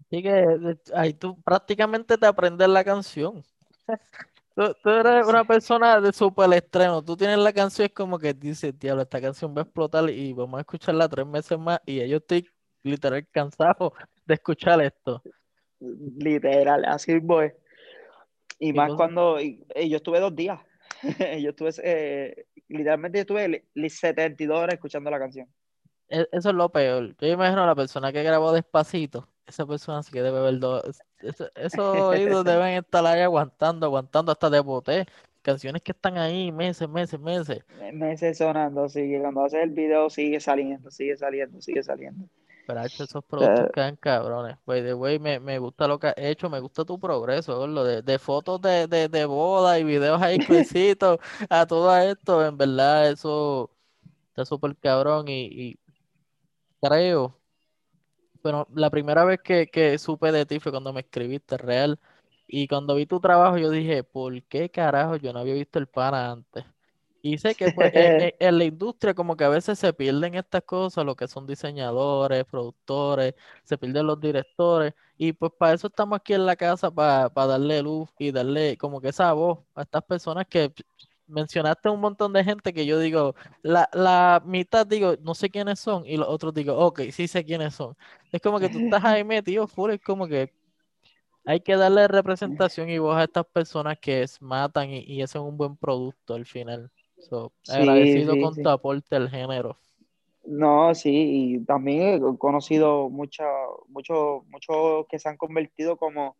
Así 0.00 0.22
que 0.22 0.76
ahí 0.94 1.14
tú 1.14 1.40
prácticamente 1.42 2.18
te 2.18 2.26
aprendes 2.26 2.68
la 2.68 2.84
canción. 2.84 3.42
Tú, 4.54 4.74
tú 4.82 4.90
eres 4.90 5.24
Sí, 5.24 5.30
una 5.30 5.44
persona 5.44 5.98
de 6.00 6.12
súper 6.12 6.52
estreno. 6.52 7.02
Tú 7.02 7.16
tienes 7.16 7.38
la 7.38 7.52
canción, 7.54 7.86
es 7.86 7.94
como 7.94 8.18
que 8.18 8.34
dices, 8.34 8.78
diablo, 8.78 9.02
esta 9.02 9.20
canción 9.20 9.54
va 9.56 9.62
a 9.62 9.64
explotar 9.64 10.10
y 10.10 10.32
vamos 10.34 10.58
a 10.58 10.60
escucharla 10.60 11.08
tres 11.08 11.26
meses 11.26 11.58
más. 11.58 11.80
Y 11.86 12.06
yo 12.06 12.18
estoy 12.18 12.46
literal 12.82 13.26
cansado 13.30 13.94
de 14.26 14.34
escuchar 14.34 14.82
esto. 14.82 15.24
literal, 15.80 16.84
así 16.84 17.18
voy. 17.18 17.52
Y 18.58 18.72
¿Qué 18.72 18.74
más 18.74 18.86
cosa? 18.86 18.96
cuando 18.96 19.40
y, 19.40 19.66
y 19.74 19.88
yo 19.88 19.96
estuve 19.96 20.20
dos 20.20 20.34
días. 20.34 20.60
yo 21.40 21.50
estuve, 21.50 21.70
eh, 21.82 22.46
literalmente 22.68 23.18
yo 23.18 23.22
estuve 23.22 23.48
li- 23.48 23.64
li- 23.74 23.90
72 23.90 24.58
horas 24.58 24.74
escuchando 24.74 25.10
la 25.10 25.18
canción. 25.18 25.48
E- 26.12 26.28
Eso 26.32 26.50
es 26.50 26.54
lo 26.54 26.68
peor. 26.70 27.16
Yo 27.18 27.26
imagino 27.28 27.62
a 27.64 27.66
la 27.66 27.74
persona 27.74 28.12
que 28.12 28.22
grabó 28.22 28.52
despacito. 28.52 29.28
Esa 29.46 29.66
persona 29.66 30.02
sí 30.02 30.12
que 30.12 30.22
debe 30.22 30.40
ver 30.40 30.58
dos. 30.58 30.82
eso- 31.20 31.50
Esos 31.54 31.80
oídos 31.84 32.44
deben 32.44 32.74
estar 32.74 33.04
ahí 33.06 33.20
aguantando, 33.20 33.86
aguantando 33.86 34.30
hasta 34.32 34.50
de 34.50 34.60
boté. 34.60 35.06
Canciones 35.42 35.82
que 35.82 35.92
están 35.92 36.18
ahí 36.18 36.52
meses, 36.52 36.88
meses, 36.88 37.18
meses. 37.18 37.64
Meses 37.92 38.38
sonando, 38.38 38.88
sigue, 38.88 39.20
cuando 39.20 39.44
hace 39.44 39.62
el 39.62 39.70
video 39.70 40.08
sigue 40.08 40.38
saliendo, 40.38 40.90
sigue 40.90 41.16
saliendo, 41.16 41.60
sigue 41.60 41.82
saliendo. 41.82 42.28
Pero 42.66 42.84
hecho, 42.84 43.02
esos 43.02 43.24
productos 43.24 43.66
quedan 43.72 43.96
cabrones. 43.96 44.56
By 44.64 44.82
the 44.82 44.94
way, 44.94 45.18
me, 45.18 45.40
me 45.40 45.58
gusta 45.58 45.88
lo 45.88 45.98
que 45.98 46.08
has 46.08 46.14
hecho, 46.16 46.48
me 46.48 46.60
gusta 46.60 46.84
tu 46.84 46.98
progreso, 47.00 47.66
de, 47.84 48.02
de 48.02 48.18
fotos 48.20 48.60
de, 48.60 48.86
de, 48.86 49.08
de 49.08 49.24
boda 49.24 49.78
y 49.80 49.84
videos 49.84 50.22
ahí 50.22 50.36
explícitos 50.36 51.18
a 51.50 51.66
todo 51.66 51.96
esto. 51.96 52.46
En 52.46 52.56
verdad, 52.56 53.10
eso 53.10 53.70
está 54.30 54.44
súper 54.44 54.76
cabrón 54.76 55.28
y, 55.28 55.46
y 55.46 55.80
creo. 56.82 57.40
Pero 58.42 58.66
la 58.74 58.90
primera 58.90 59.24
vez 59.24 59.40
que, 59.42 59.68
que 59.68 59.98
supe 59.98 60.32
de 60.32 60.46
ti 60.46 60.58
fue 60.60 60.72
cuando 60.72 60.92
me 60.92 61.00
escribiste 61.00 61.56
real. 61.58 62.00
Y 62.46 62.66
cuando 62.68 62.94
vi 62.96 63.06
tu 63.06 63.20
trabajo, 63.20 63.56
yo 63.58 63.70
dije, 63.70 64.02
¿por 64.04 64.42
qué 64.44 64.70
carajo 64.70 65.16
yo 65.16 65.32
no 65.32 65.38
había 65.40 65.54
visto 65.54 65.78
el 65.78 65.86
pana 65.88 66.32
antes? 66.32 66.64
Y 67.22 67.38
sé 67.38 67.54
que 67.56 67.70
pues 67.70 67.88
en, 67.94 68.14
en- 68.40 68.58
la 68.58 68.64
industria 68.64 69.14
como 69.14 69.36
que 69.36 69.44
a 69.44 69.48
veces 69.48 69.78
se 69.78 69.92
pierden 69.94 70.34
estas 70.34 70.62
cosas, 70.64 71.04
lo 71.06 71.14
que 71.16 71.28
son 71.28 71.46
diseñadores, 71.46 72.44
productores, 72.46 73.34
se 73.64 73.78
pierden 73.78 74.06
los 74.08 74.20
directores 74.20 74.94
y 75.18 75.32
pues 75.32 75.52
para 75.58 75.74
eso 75.74 75.86
estamos 75.88 76.16
aquí 76.18 76.34
en 76.34 76.46
la 76.46 76.56
casa, 76.56 76.90
para, 76.90 77.30
para 77.30 77.46
darle 77.48 77.80
luz 77.82 78.10
y 78.18 78.32
darle 78.32 78.76
como 78.78 79.00
que 79.00 79.08
esa 79.10 79.32
voz 79.34 79.60
a 79.74 79.82
estas 79.82 80.02
personas 80.04 80.46
que 80.48 80.72
mencionaste 81.26 81.88
un 81.90 82.00
montón 82.00 82.32
de 82.32 82.44
gente 82.44 82.72
que 82.72 82.86
yo 82.86 82.98
digo, 82.98 83.34
la, 83.62 83.88
la 83.92 84.42
mitad 84.44 84.86
digo, 84.86 85.14
no 85.22 85.34
sé 85.34 85.50
quiénes 85.50 85.80
son 85.80 86.06
y 86.06 86.16
los 86.16 86.28
otros 86.28 86.54
digo, 86.54 86.76
ok, 86.78 87.02
sí 87.12 87.28
sé 87.28 87.44
quiénes 87.44 87.74
son. 87.74 87.96
Es 88.32 88.40
como 88.42 88.60
que 88.60 88.70
tú 88.70 88.78
estás 88.80 89.04
ahí 89.04 89.24
metido 89.24 89.66
full, 89.68 89.92
es 89.92 90.00
como 90.02 90.26
que 90.28 90.52
hay 91.44 91.60
que 91.60 91.76
darle 91.76 92.08
representación 92.08 92.88
y 92.90 92.98
voz 92.98 93.16
a 93.16 93.24
estas 93.24 93.46
personas 93.46 93.98
que 94.00 94.22
es- 94.22 94.40
matan 94.42 94.90
y, 94.90 95.00
y 95.00 95.22
hacen 95.22 95.42
un 95.42 95.56
buen 95.56 95.76
producto 95.76 96.34
al 96.34 96.46
final. 96.46 96.90
So, 97.18 97.52
Sí, 97.62 97.82
agradecido 97.82 98.26
sí, 98.26 98.38
con 98.38 98.58
tu 98.58 98.68
aporte 98.68 99.16
al 99.16 99.30
género. 99.30 99.78
No, 100.44 100.94
sí, 100.94 101.10
y 101.56 101.64
también 101.64 102.02
he 102.24 102.38
conocido 102.38 103.08
mucha, 103.10 103.44
muchos 103.88 104.44
muchos 104.48 105.06
que 105.08 105.18
se 105.18 105.28
han 105.28 105.36
convertido 105.36 105.96
como, 105.96 106.36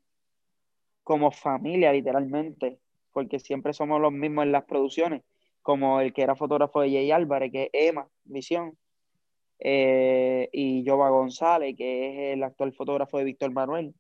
como 1.05 1.31
familia, 1.31 1.93
literalmente, 1.93 2.81
porque 3.13 3.39
siempre 3.39 3.73
somos 3.73 4.01
los 4.01 4.13
mismos 4.13 4.45
en 4.45 4.53
las 4.53 4.65
producciones, 4.65 5.23
como 5.63 6.01
el 6.01 6.13
que 6.13 6.23
era 6.23 6.35
fotógrafo 6.35 6.81
de 6.81 6.91
Jay 6.91 7.11
Álvarez, 7.11 7.53
que 7.53 7.63
es 7.65 7.89
Emma 7.89 8.09
Visión, 8.25 8.77
eh, 9.61 10.49
y 10.53 10.85
Jova 10.87 11.11
González, 11.11 11.77
que 11.77 12.09
es 12.31 12.35
el 12.35 12.43
actual 12.43 12.73
fotógrafo 12.73 13.19
de 13.19 13.25
Víctor 13.25 13.53
Manuel, 13.53 13.95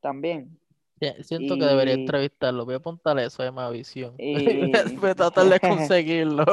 también. 0.00 0.58
Si- 1.00 1.22
Siento 1.24 1.56
que 1.56 1.64
debería 1.64 1.94
entrevistarlo. 1.94 2.64
Voy 2.64 2.74
a 2.74 2.78
apuntarle 2.78 3.24
eso 3.26 3.42
a 3.42 3.70
visión. 3.70 4.14
y 4.18 4.32
Voy 5.00 5.10
a 5.10 5.14
tratar 5.14 5.44
de 5.46 5.60
conseguirlo. 5.60 6.44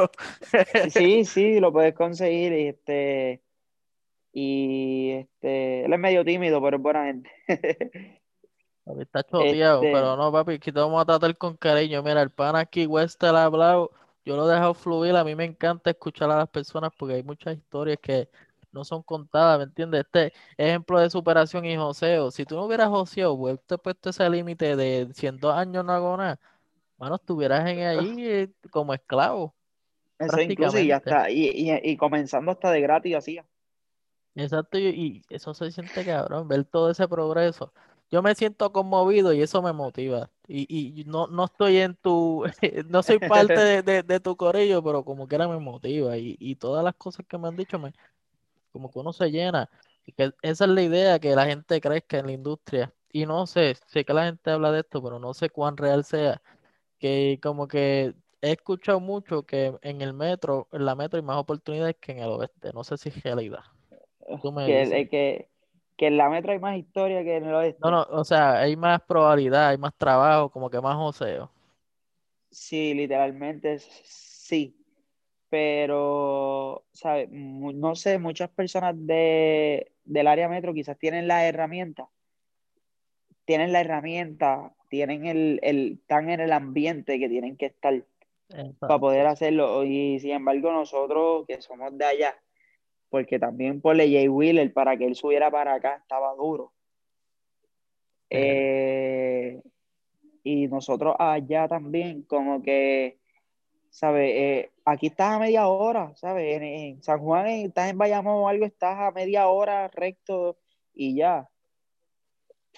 sí, 0.89 1.23
sí, 1.25 1.59
lo 1.59 1.71
puedes 1.71 1.93
conseguir, 1.95 2.53
y 2.53 2.67
este, 2.67 3.41
y 4.33 5.11
este, 5.11 5.85
él 5.85 5.93
es 5.93 5.99
medio 5.99 6.25
tímido, 6.25 6.61
pero 6.61 6.77
es 6.77 6.83
buena 6.83 7.05
gente. 7.05 7.29
Papi, 8.85 9.01
Está 9.01 9.23
choteado, 9.23 9.89
pero 9.89 10.13
Este, 10.13 10.17
no, 10.17 10.31
papi, 10.31 10.53
aquí 10.53 10.71
te 10.71 10.79
vamos 10.79 11.01
a 11.01 11.05
tratar 11.05 11.35
con 11.37 11.57
cariño. 11.57 12.03
Mira, 12.03 12.21
el 12.21 12.29
pan 12.31 12.55
aquí, 12.55 12.85
Wester 12.85 13.35
ha 13.35 13.45
hablado, 13.45 13.91
yo 14.23 14.35
lo 14.37 14.49
he 14.49 14.53
dejado 14.53 14.73
fluir. 14.75 15.15
A 15.15 15.23
mí 15.23 15.35
me 15.35 15.45
encanta 15.45 15.89
escuchar 15.89 16.29
a 16.31 16.37
las 16.37 16.49
personas 16.49 16.91
porque 16.97 17.15
hay 17.15 17.23
muchas 17.23 17.57
historias 17.57 17.97
que 18.01 18.29
no 18.71 18.83
son 18.83 19.01
contadas, 19.03 19.57
¿me 19.57 19.63
entiendes? 19.65 20.01
Este 20.01 20.33
ejemplo 20.57 20.99
de 20.99 21.09
superación 21.09 21.65
y 21.65 21.75
joseo. 21.77 22.29
Si 22.31 22.45
tú 22.45 22.55
no 22.55 22.65
hubieras 22.65 22.89
joseado, 22.89 23.37
pues 23.37 23.59
te 23.65 23.77
puesto 23.77 24.09
ese 24.11 24.29
límite 24.29 24.75
de 24.75 25.09
100 25.13 25.39
años 25.45 25.83
no 25.85 25.91
hago 25.93 26.17
nada, 26.17 26.39
mano, 26.97 27.15
estuvieras 27.15 27.67
en 27.69 27.79
ahí 27.87 28.25
eh, 28.27 28.53
como 28.71 28.93
esclavo, 28.93 29.55
eso 30.19 30.41
incluso 30.41 30.79
y 30.79 30.91
hasta, 30.91 31.29
y, 31.29 31.49
y, 31.49 31.71
y 31.91 31.97
comenzando 31.97 32.51
hasta 32.51 32.71
de 32.71 32.81
gratis 32.81 33.15
así. 33.15 33.39
Exacto, 34.35 34.77
y, 34.77 34.87
y 34.89 35.21
eso 35.29 35.53
se 35.53 35.71
siente 35.71 36.03
cabrón, 36.05 36.47
ver 36.47 36.65
todo 36.65 36.89
ese 36.91 37.07
progreso. 37.07 37.73
Yo 38.11 38.21
me 38.21 38.35
siento 38.35 38.71
conmovido 38.71 39.33
y 39.33 39.41
eso 39.41 39.61
me 39.61 39.73
motiva. 39.73 40.31
Y, 40.47 41.01
y 41.01 41.05
no, 41.05 41.27
no 41.27 41.45
estoy 41.45 41.77
en 41.77 41.95
tu, 41.95 42.45
no 42.89 43.03
soy 43.03 43.19
parte 43.19 43.59
de, 43.61 43.81
de, 43.83 44.03
de 44.03 44.19
tu 44.19 44.35
corillo, 44.37 44.83
pero 44.83 45.03
como 45.05 45.27
quiera 45.27 45.47
me 45.47 45.59
motiva. 45.59 46.17
Y, 46.17 46.37
y 46.39 46.55
todas 46.55 46.83
las 46.83 46.95
cosas 46.95 47.25
que 47.27 47.37
me 47.37 47.47
han 47.47 47.55
dicho, 47.55 47.79
me, 47.79 47.93
como 48.71 48.91
que 48.91 48.99
uno 48.99 49.13
se 49.13 49.31
llena. 49.31 49.69
Y 50.05 50.13
que 50.13 50.33
esa 50.41 50.65
es 50.65 50.71
la 50.71 50.81
idea, 50.83 51.19
que 51.19 51.35
la 51.35 51.45
gente 51.45 51.81
crezca 51.81 52.19
en 52.19 52.27
la 52.27 52.31
industria. 52.33 52.93
Y 53.11 53.25
no 53.25 53.47
sé, 53.47 53.75
sé 53.87 54.05
que 54.05 54.13
la 54.13 54.25
gente 54.25 54.51
habla 54.51 54.71
de 54.71 54.81
esto, 54.81 55.01
pero 55.03 55.19
no 55.19 55.33
sé 55.33 55.49
cuán 55.49 55.77
real 55.77 56.03
sea. 56.05 56.41
Que 56.99 57.39
como 57.43 57.67
que 57.67 58.15
he 58.41 58.51
escuchado 58.53 58.99
mucho 58.99 59.45
que 59.45 59.77
en 59.81 60.01
el 60.01 60.13
metro, 60.13 60.67
en 60.71 60.85
la 60.85 60.95
metro 60.95 61.17
hay 61.17 61.23
más 61.25 61.37
oportunidades 61.39 61.97
que 62.01 62.13
en 62.13 62.19
el 62.19 62.29
oeste. 62.29 62.73
No 62.73 62.83
sé 62.83 62.97
si 62.97 63.09
es 63.09 63.23
realidad. 63.23 63.61
Tú 64.41 64.51
me 64.51 64.67
Que, 64.67 64.71
dices. 64.71 65.07
que, 65.09 65.49
que 65.97 66.07
en 66.07 66.17
la 66.17 66.29
metro 66.29 66.51
hay 66.53 66.59
más 66.59 66.77
historia 66.77 67.23
que 67.23 67.37
en 67.37 67.45
el 67.45 67.55
No, 67.81 67.91
no, 67.91 68.01
oeste. 68.01 68.09
o 68.09 68.23
sea, 68.25 68.57
hay 68.59 68.75
más 68.75 69.01
probabilidad, 69.03 69.69
hay 69.69 69.77
más 69.77 69.93
trabajo, 69.95 70.49
como 70.49 70.69
que 70.69 70.81
más 70.81 70.95
joseo. 70.95 71.51
Sí, 72.49 72.93
literalmente 72.93 73.79
sí. 73.79 74.75
Pero, 75.49 76.85
¿sabes? 76.93 77.29
No 77.31 77.95
sé, 77.95 78.19
muchas 78.19 78.49
personas 78.51 78.95
de, 79.07 79.93
del 80.05 80.27
área 80.27 80.49
metro 80.49 80.73
quizás 80.73 80.97
tienen 80.99 81.27
la 81.27 81.47
herramienta, 81.47 82.09
tienen 83.45 83.71
la 83.73 83.81
herramienta, 83.81 84.73
tienen 84.89 85.25
el, 85.25 85.59
el, 85.63 85.93
están 86.01 86.29
en 86.29 86.39
el 86.41 86.51
ambiente 86.51 87.19
que 87.19 87.29
tienen 87.29 87.57
que 87.57 87.67
estar 87.67 88.03
para 88.79 88.99
poder 88.99 89.27
hacerlo. 89.27 89.83
Y 89.83 90.19
sin 90.19 90.31
embargo, 90.31 90.71
nosotros 90.71 91.45
que 91.47 91.61
somos 91.61 91.97
de 91.97 92.05
allá, 92.05 92.35
porque 93.09 93.39
también 93.39 93.81
por 93.81 93.97
Jay 93.97 94.27
Wheeler, 94.27 94.73
para 94.73 94.97
que 94.97 95.05
él 95.05 95.15
subiera 95.15 95.51
para 95.51 95.75
acá, 95.75 95.97
estaba 96.01 96.33
duro. 96.35 96.73
Eh, 98.29 99.61
y 100.43 100.67
nosotros 100.67 101.15
allá 101.17 101.67
también, 101.67 102.23
como 102.23 102.61
que, 102.61 103.19
¿sabes? 103.89 104.31
Eh, 104.35 104.71
aquí 104.83 105.07
estás 105.07 105.35
a 105.35 105.39
media 105.39 105.67
hora, 105.67 106.13
¿sabes? 106.15 106.57
En, 106.57 106.63
en 106.63 107.03
San 107.03 107.19
Juan, 107.19 107.47
estás 107.47 107.89
en 107.89 107.97
Bayamón 107.97 108.35
o 108.35 108.49
algo, 108.49 108.65
estás 108.65 108.99
a 108.99 109.11
media 109.11 109.47
hora 109.47 109.87
recto 109.87 110.57
y 110.93 111.15
ya. 111.15 111.49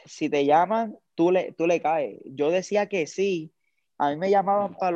Si 0.05 0.29
te 0.29 0.45
llaman, 0.45 0.97
tú 1.15 1.31
le, 1.31 1.51
tú 1.53 1.67
le 1.67 1.81
caes. 1.81 2.19
Yo 2.25 2.51
decía 2.51 2.87
que 2.87 3.07
sí. 3.07 3.51
A 3.97 4.11
mí 4.11 4.17
me 4.17 4.29
llamaban 4.29 4.75
para 4.75 4.95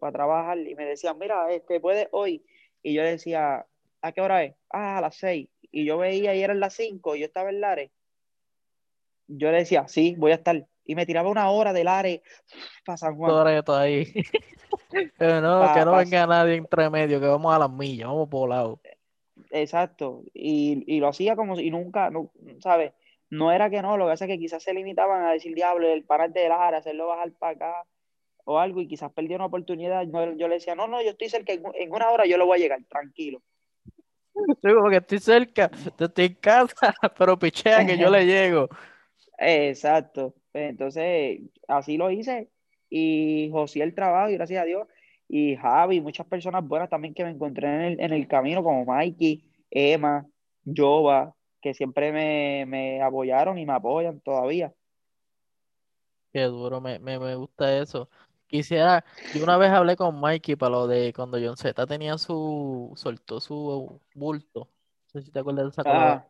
para 0.00 0.12
trabajar 0.12 0.58
y 0.58 0.74
me 0.76 0.84
decían, 0.84 1.18
mira, 1.18 1.50
este, 1.52 1.80
¿puedes 1.80 2.08
hoy? 2.12 2.44
Y 2.82 2.94
yo 2.94 3.02
decía, 3.02 3.66
¿a 4.06 4.12
qué 4.12 4.20
hora 4.20 4.44
es? 4.44 4.54
Ah, 4.70 4.98
a 4.98 5.00
las 5.00 5.16
seis. 5.16 5.48
Y 5.70 5.84
yo 5.84 5.98
veía 5.98 6.34
y 6.34 6.42
eran 6.42 6.60
las 6.60 6.74
cinco 6.74 7.16
y 7.16 7.20
yo 7.20 7.26
estaba 7.26 7.50
en 7.50 7.60
Lares. 7.60 7.90
Yo 9.28 9.50
le 9.50 9.58
decía, 9.58 9.88
sí, 9.88 10.14
voy 10.16 10.32
a 10.32 10.36
estar. 10.36 10.66
Y 10.84 10.94
me 10.94 11.04
tiraba 11.04 11.28
una 11.30 11.50
hora 11.50 11.72
de 11.72 11.84
Lares 11.84 12.20
para 12.84 12.96
San 12.96 13.16
Juan. 13.16 13.30
Toreto 13.30 13.74
ahí. 13.74 14.06
Pero 15.18 15.40
no, 15.40 15.72
que 15.74 15.84
no 15.84 15.90
pa, 15.90 15.98
venga 15.98 16.26
nadie 16.26 16.54
entre 16.54 16.88
medio, 16.90 17.20
que 17.20 17.26
vamos 17.26 17.54
a 17.54 17.58
las 17.58 17.70
millas, 17.70 18.08
vamos 18.08 18.28
por 18.28 18.48
lado. 18.48 18.80
exacto. 19.50 20.22
Y, 20.32 20.84
y 20.86 21.00
lo 21.00 21.08
hacía 21.08 21.34
como 21.34 21.56
si 21.56 21.70
nunca, 21.70 22.10
no, 22.10 22.30
¿sabes? 22.60 22.92
No 23.28 23.50
era 23.50 23.68
que 23.68 23.82
no, 23.82 23.96
lo 23.96 24.06
que 24.06 24.12
pasa 24.12 24.24
es 24.26 24.30
que 24.30 24.38
quizás 24.38 24.62
se 24.62 24.72
limitaban 24.72 25.24
a 25.24 25.32
decir, 25.32 25.54
diablo, 25.54 25.88
el 25.88 26.04
pararte 26.04 26.40
de 26.40 26.48
Lara, 26.48 26.78
hacerlo 26.78 27.08
bajar 27.08 27.32
para 27.32 27.52
acá 27.52 27.84
o 28.44 28.60
algo, 28.60 28.80
y 28.80 28.86
quizás 28.86 29.12
perdía 29.12 29.36
una 29.36 29.46
oportunidad. 29.46 30.04
Yo, 30.04 30.32
yo 30.34 30.46
le 30.46 30.54
decía, 30.54 30.76
no, 30.76 30.86
no, 30.86 31.02
yo 31.02 31.10
estoy 31.10 31.28
cerca, 31.28 31.52
en, 31.52 31.64
en 31.74 31.92
una 31.92 32.10
hora 32.10 32.26
yo 32.26 32.38
lo 32.38 32.46
voy 32.46 32.58
a 32.58 32.62
llegar, 32.62 32.78
tranquilo. 32.88 33.42
Sí, 34.62 34.68
como 34.74 34.90
que 34.90 34.96
estoy 34.96 35.18
cerca, 35.18 35.70
estoy 35.98 36.26
en 36.26 36.34
casa, 36.34 36.94
pero 37.18 37.38
pichea 37.38 37.86
que 37.86 37.98
yo 37.98 38.10
le 38.10 38.26
llego. 38.26 38.68
Exacto. 39.38 40.34
Pues 40.52 40.70
entonces, 40.70 41.40
así 41.68 41.96
lo 41.96 42.10
hice 42.10 42.48
y 42.88 43.48
José 43.52 43.82
el 43.82 43.94
trabajo, 43.94 44.30
y 44.30 44.34
gracias 44.34 44.62
a 44.62 44.66
Dios. 44.66 44.86
Y 45.28 45.56
Javi, 45.56 46.00
muchas 46.00 46.26
personas 46.26 46.66
buenas 46.66 46.88
también 46.88 47.12
que 47.12 47.24
me 47.24 47.30
encontré 47.30 47.66
en 47.66 47.80
el, 47.80 48.00
en 48.00 48.12
el 48.12 48.28
camino, 48.28 48.62
como 48.62 48.84
Mikey, 48.84 49.42
Emma, 49.70 50.24
Jova, 50.64 51.34
que 51.60 51.74
siempre 51.74 52.12
me, 52.12 52.64
me 52.66 53.02
apoyaron 53.02 53.58
y 53.58 53.66
me 53.66 53.72
apoyan 53.72 54.20
todavía. 54.20 54.72
Qué 56.32 56.42
duro, 56.42 56.80
me, 56.80 56.98
me, 56.98 57.18
me 57.18 57.34
gusta 57.34 57.76
eso. 57.78 58.08
Quisiera, 58.56 59.04
yo 59.34 59.42
una 59.44 59.58
vez 59.58 59.70
hablé 59.70 59.96
con 59.96 60.18
Mikey 60.18 60.56
para 60.56 60.70
lo 60.70 60.86
de 60.86 61.12
cuando 61.12 61.38
John 61.38 61.58
Z 61.58 61.86
tenía 61.86 62.16
su, 62.16 62.90
soltó 62.96 63.38
su 63.38 64.00
bulto. 64.14 64.60
No 64.60 65.20
sé 65.20 65.26
si 65.26 65.30
te 65.30 65.40
acuerdas 65.40 65.64
de 65.64 65.82
esa. 65.82 65.82
Ah, 65.84 66.26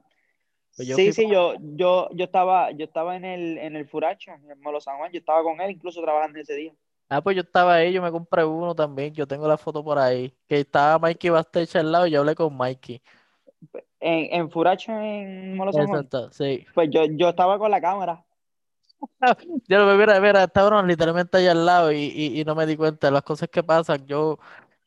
Pues 0.75 0.89
yo 0.89 0.97
sí, 0.97 1.13
sí, 1.13 1.23
para 1.23 1.35
yo, 1.35 1.55
yo, 1.77 2.09
yo 2.13 2.25
estaba, 2.25 2.73
yo 2.73 2.85
estaba 2.85 3.15
en 3.15 3.25
el, 3.25 3.59
en 3.59 3.77
el 3.77 3.87
Furacho, 3.87 4.33
en 4.33 4.51
el 4.51 4.59
Molo 4.59 4.81
San 4.81 4.99
Juan, 4.99 5.13
yo 5.13 5.21
estaba 5.21 5.45
con 5.45 5.61
él 5.61 5.71
incluso 5.71 6.03
trabajando 6.03 6.41
ese 6.41 6.55
día. 6.55 6.73
Ah, 7.09 7.23
pues 7.23 7.37
yo 7.37 7.43
estaba 7.43 7.77
ahí, 7.77 7.93
yo 7.93 8.03
me 8.03 8.11
compré 8.11 8.45
uno 8.45 8.75
también, 8.75 9.15
yo 9.15 9.29
tengo 9.29 9.47
la 9.47 9.57
foto 9.57 9.85
por 9.85 9.99
ahí, 9.99 10.35
que 10.49 10.59
estaba 10.59 10.99
Mikey 10.99 11.31
Bastage 11.31 11.79
al 11.79 11.93
lado 11.93 12.09
y 12.09 12.11
yo 12.11 12.21
hablé 12.21 12.35
con 12.35 12.57
Mikey. 12.57 13.01
En, 14.01 14.41
en 14.41 14.51
Furacho, 14.51 14.91
en 14.93 15.57
Molo 15.57 15.73
San 15.73 15.87
Juan, 15.87 16.01
Exacto, 16.01 16.33
sí. 16.33 16.67
pues 16.75 16.91
yo, 16.91 17.05
yo 17.05 17.29
estaba 17.29 17.59
con 17.59 17.71
la 17.71 17.81
cámara. 17.81 18.26
Yo 19.69 19.79
lo 19.85 19.97
mira, 19.97 20.21
mira, 20.21 20.45
estaban 20.45 20.87
literalmente 20.87 21.39
allá 21.39 21.53
al 21.53 21.67
lado 21.67 21.93
y, 21.93 21.97
y, 22.15 22.41
y 22.41 22.45
no 22.45 22.55
me 22.55 22.67
di 22.67 22.77
cuenta 22.77 23.07
de 23.09 23.13
las 23.13 23.23
cosas 23.23 23.49
que 23.49 23.63
pasan. 23.63 24.07
Yo, 24.07 24.39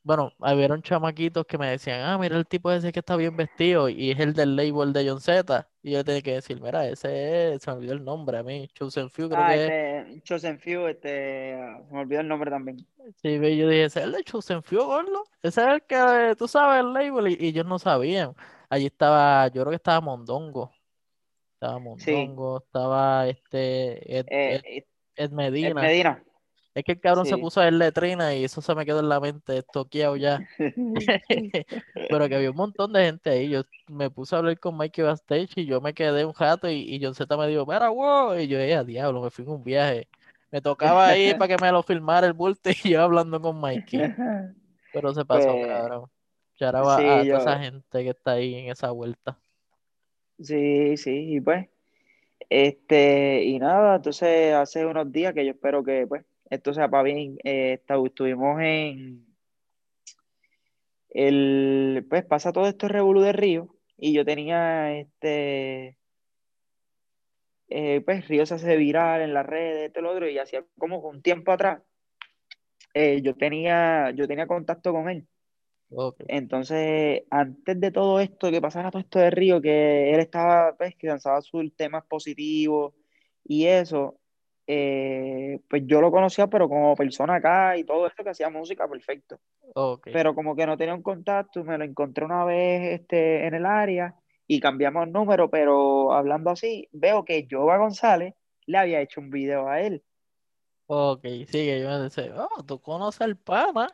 bueno, 0.03 0.33
habieron 0.39 0.81
chamaquitos 0.81 1.45
que 1.45 1.57
me 1.57 1.69
decían, 1.71 2.01
ah, 2.01 2.17
mira 2.17 2.37
el 2.37 2.47
tipo 2.47 2.71
ese 2.71 2.91
que 2.91 2.99
está 2.99 3.15
bien 3.15 3.35
vestido 3.37 3.89
y 3.89 4.11
es 4.11 4.19
el 4.19 4.33
del 4.33 4.55
label 4.55 4.93
de 4.93 5.07
John 5.09 5.21
Z. 5.21 5.69
Y 5.83 5.91
yo 5.91 6.03
tenía 6.03 6.21
que 6.21 6.33
decir, 6.35 6.61
mira, 6.61 6.87
ese 6.87 7.53
es, 7.55 7.63
se 7.63 7.71
me 7.71 7.77
olvidó 7.77 7.93
el 7.93 8.03
nombre 8.03 8.37
a 8.37 8.43
mí, 8.43 8.67
Chosen 8.73 9.09
Few 9.09 9.29
creo 9.29 9.39
Ah, 9.41 9.45
que 9.45 9.67
es. 9.67 9.73
Chosen 10.23 10.59
Few, 10.59 10.87
este, 10.87 11.09
se 11.87 11.93
me 11.93 11.99
olvidó 12.01 12.21
el 12.21 12.27
nombre 12.27 12.49
también. 12.51 12.85
Sí, 13.21 13.35
yo 13.35 13.41
dije, 13.69 13.85
ese 13.85 13.99
es 13.99 14.05
el 14.05 14.11
de 14.11 14.23
Chosen 14.23 14.61
Few, 14.63 14.83
gordo. 14.83 15.23
Ese 15.41 15.61
es 15.61 15.67
el 15.67 15.81
que, 15.83 16.35
tú 16.37 16.47
sabes, 16.47 16.81
el 16.81 16.93
label 16.93 17.27
y, 17.29 17.37
y 17.45 17.47
ellos 17.49 17.65
no 17.65 17.79
sabían. 17.79 18.35
Allí 18.69 18.85
estaba, 18.87 19.47
yo 19.47 19.61
creo 19.63 19.69
que 19.71 19.75
estaba 19.77 20.01
Mondongo. 20.01 20.71
Estaba 21.59 21.77
Sí, 21.97 22.11
Mondongo, 22.13 22.63
estaba 22.65 23.27
este 23.27 24.19
Ed, 24.19 24.25
eh, 24.29 24.55
Ed, 24.55 24.61
eh, 24.63 24.77
Ed 24.77 24.83
Ed 25.25 25.31
Medina. 25.31 25.81
Medina. 25.81 26.23
Es 26.73 26.85
que 26.85 26.93
el 26.93 27.01
cabrón 27.01 27.25
se 27.25 27.37
puso 27.37 27.59
a 27.59 27.65
ver 27.65 27.73
letrina 27.73 28.33
y 28.33 28.45
eso 28.45 28.61
se 28.61 28.73
me 28.73 28.85
quedó 28.85 29.01
en 29.01 29.09
la 29.09 29.19
mente, 29.19 29.57
estoqueado 29.57 30.15
ya. 30.15 30.39
Pero 32.09 32.29
que 32.29 32.35
había 32.35 32.51
un 32.51 32.55
montón 32.55 32.93
de 32.93 33.03
gente 33.03 33.29
ahí. 33.31 33.49
Yo 33.49 33.63
me 33.87 34.09
puse 34.09 34.35
a 34.35 34.37
hablar 34.37 34.57
con 34.57 34.77
Mikey 34.77 35.03
backstage 35.03 35.57
y 35.57 35.65
yo 35.65 35.81
me 35.81 35.93
quedé 35.93 36.23
un 36.23 36.33
rato 36.33 36.69
y, 36.69 36.95
y 36.95 37.03
John 37.03 37.13
Z 37.13 37.35
me 37.35 37.47
dijo, 37.47 37.65
mira, 37.65 37.89
wow. 37.89 38.39
Y 38.39 38.47
yo, 38.47 38.57
eh, 38.57 38.75
a 38.75 38.85
diablo, 38.85 39.21
me 39.21 39.29
fui 39.29 39.43
en 39.43 39.51
un 39.51 39.63
viaje. 39.65 40.07
Me 40.51 40.61
tocaba 40.61 41.17
ir 41.17 41.37
para 41.37 41.57
que 41.57 41.61
me 41.61 41.73
lo 41.73 41.83
filmara 41.83 42.25
el 42.25 42.33
bulto 42.33 42.69
y 42.69 42.91
yo 42.91 43.01
hablando 43.01 43.41
con 43.41 43.59
Mikey. 43.59 43.99
Pero 44.93 45.13
se 45.13 45.25
pasó, 45.25 45.51
Pues 45.51 45.67
cabrón. 45.67 46.09
Ahora 46.61 46.81
va 46.81 46.95
a 46.95 46.97
toda 46.97 47.21
esa 47.21 47.59
gente 47.59 48.03
que 48.03 48.09
está 48.11 48.31
ahí 48.31 48.55
en 48.55 48.71
esa 48.71 48.91
vuelta. 48.91 49.37
Sí, 50.41 50.97
sí, 50.97 51.35
y 51.35 51.41
pues, 51.41 51.67
este, 52.49 53.43
y 53.43 53.59
nada, 53.59 53.97
entonces 53.97 54.53
hace 54.53 54.85
unos 54.85 55.11
días 55.11 55.33
que 55.33 55.45
yo 55.45 55.51
espero 55.51 55.83
que, 55.83 56.07
pues, 56.07 56.25
esto 56.49 56.73
sea 56.73 56.89
para 56.89 57.03
bien, 57.03 57.37
eh, 57.43 57.81
estuvimos 57.87 58.61
en 58.61 59.25
el, 61.09 62.05
pues, 62.09 62.25
pasa 62.25 62.51
todo 62.53 62.67
esto 62.67 62.87
revolú 62.87 63.21
de 63.21 63.33
Río, 63.33 63.75
y 63.97 64.13
yo 64.13 64.25
tenía, 64.25 64.97
este, 64.97 65.97
eh, 67.69 68.01
pues, 68.05 68.27
Río 68.27 68.45
se 68.45 68.55
hace 68.55 68.77
viral 68.77 69.21
en 69.21 69.33
las 69.33 69.45
redes, 69.45 69.87
esto 69.87 69.99
y 69.99 70.03
lo 70.03 70.11
otro, 70.11 70.29
y 70.29 70.37
hacía 70.39 70.65
como 70.77 70.99
un 70.99 71.21
tiempo 71.21 71.51
atrás, 71.51 71.81
eh, 72.93 73.21
yo 73.21 73.35
tenía, 73.35 74.11
yo 74.11 74.27
tenía 74.27 74.47
contacto 74.47 74.91
con 74.91 75.09
él. 75.09 75.27
Entonces, 76.27 77.23
antes 77.31 77.79
de 77.79 77.91
todo 77.91 78.19
esto, 78.19 78.51
que 78.51 78.61
pasara 78.61 78.91
todo 78.91 79.01
esto 79.01 79.19
de 79.19 79.31
Río, 79.31 79.61
que 79.61 80.13
él 80.13 80.19
estaba, 80.19 80.75
pues, 80.77 80.95
que 80.95 81.07
lanzaba 81.07 81.41
sus 81.41 81.75
temas 81.75 82.05
positivos 82.05 82.93
y 83.43 83.65
eso, 83.65 84.19
eh, 84.67 85.59
pues 85.67 85.83
yo 85.87 85.99
lo 85.99 86.11
conocía, 86.11 86.47
pero 86.47 86.69
como 86.69 86.95
persona 86.95 87.35
acá 87.35 87.75
y 87.75 87.83
todo 87.83 88.05
esto 88.05 88.23
que 88.23 88.29
hacía 88.29 88.49
música, 88.49 88.87
perfecto. 88.87 89.39
Pero 90.03 90.35
como 90.35 90.55
que 90.55 90.67
no 90.67 90.77
tenía 90.77 90.93
un 90.93 91.01
contacto, 91.01 91.63
me 91.63 91.77
lo 91.77 91.83
encontré 91.83 92.23
una 92.23 92.45
vez 92.45 92.99
este, 92.99 93.47
en 93.47 93.55
el 93.55 93.65
área 93.65 94.15
y 94.45 94.59
cambiamos 94.59 95.07
número, 95.09 95.49
pero 95.49 96.13
hablando 96.13 96.51
así, 96.51 96.87
veo 96.91 97.25
que 97.25 97.47
Jova 97.49 97.77
González 97.77 98.35
le 98.67 98.77
había 98.77 99.01
hecho 99.01 99.21
un 99.21 99.31
video 99.31 99.67
a 99.67 99.81
él. 99.81 100.03
ok. 100.85 101.23
Sigue, 101.47 101.81
yo 101.81 101.89
me 101.89 101.97
decía, 101.99 102.33
oh, 102.35 102.63
tú 102.63 102.79
conoces 102.79 103.21
al 103.21 103.37
pana. 103.37 103.89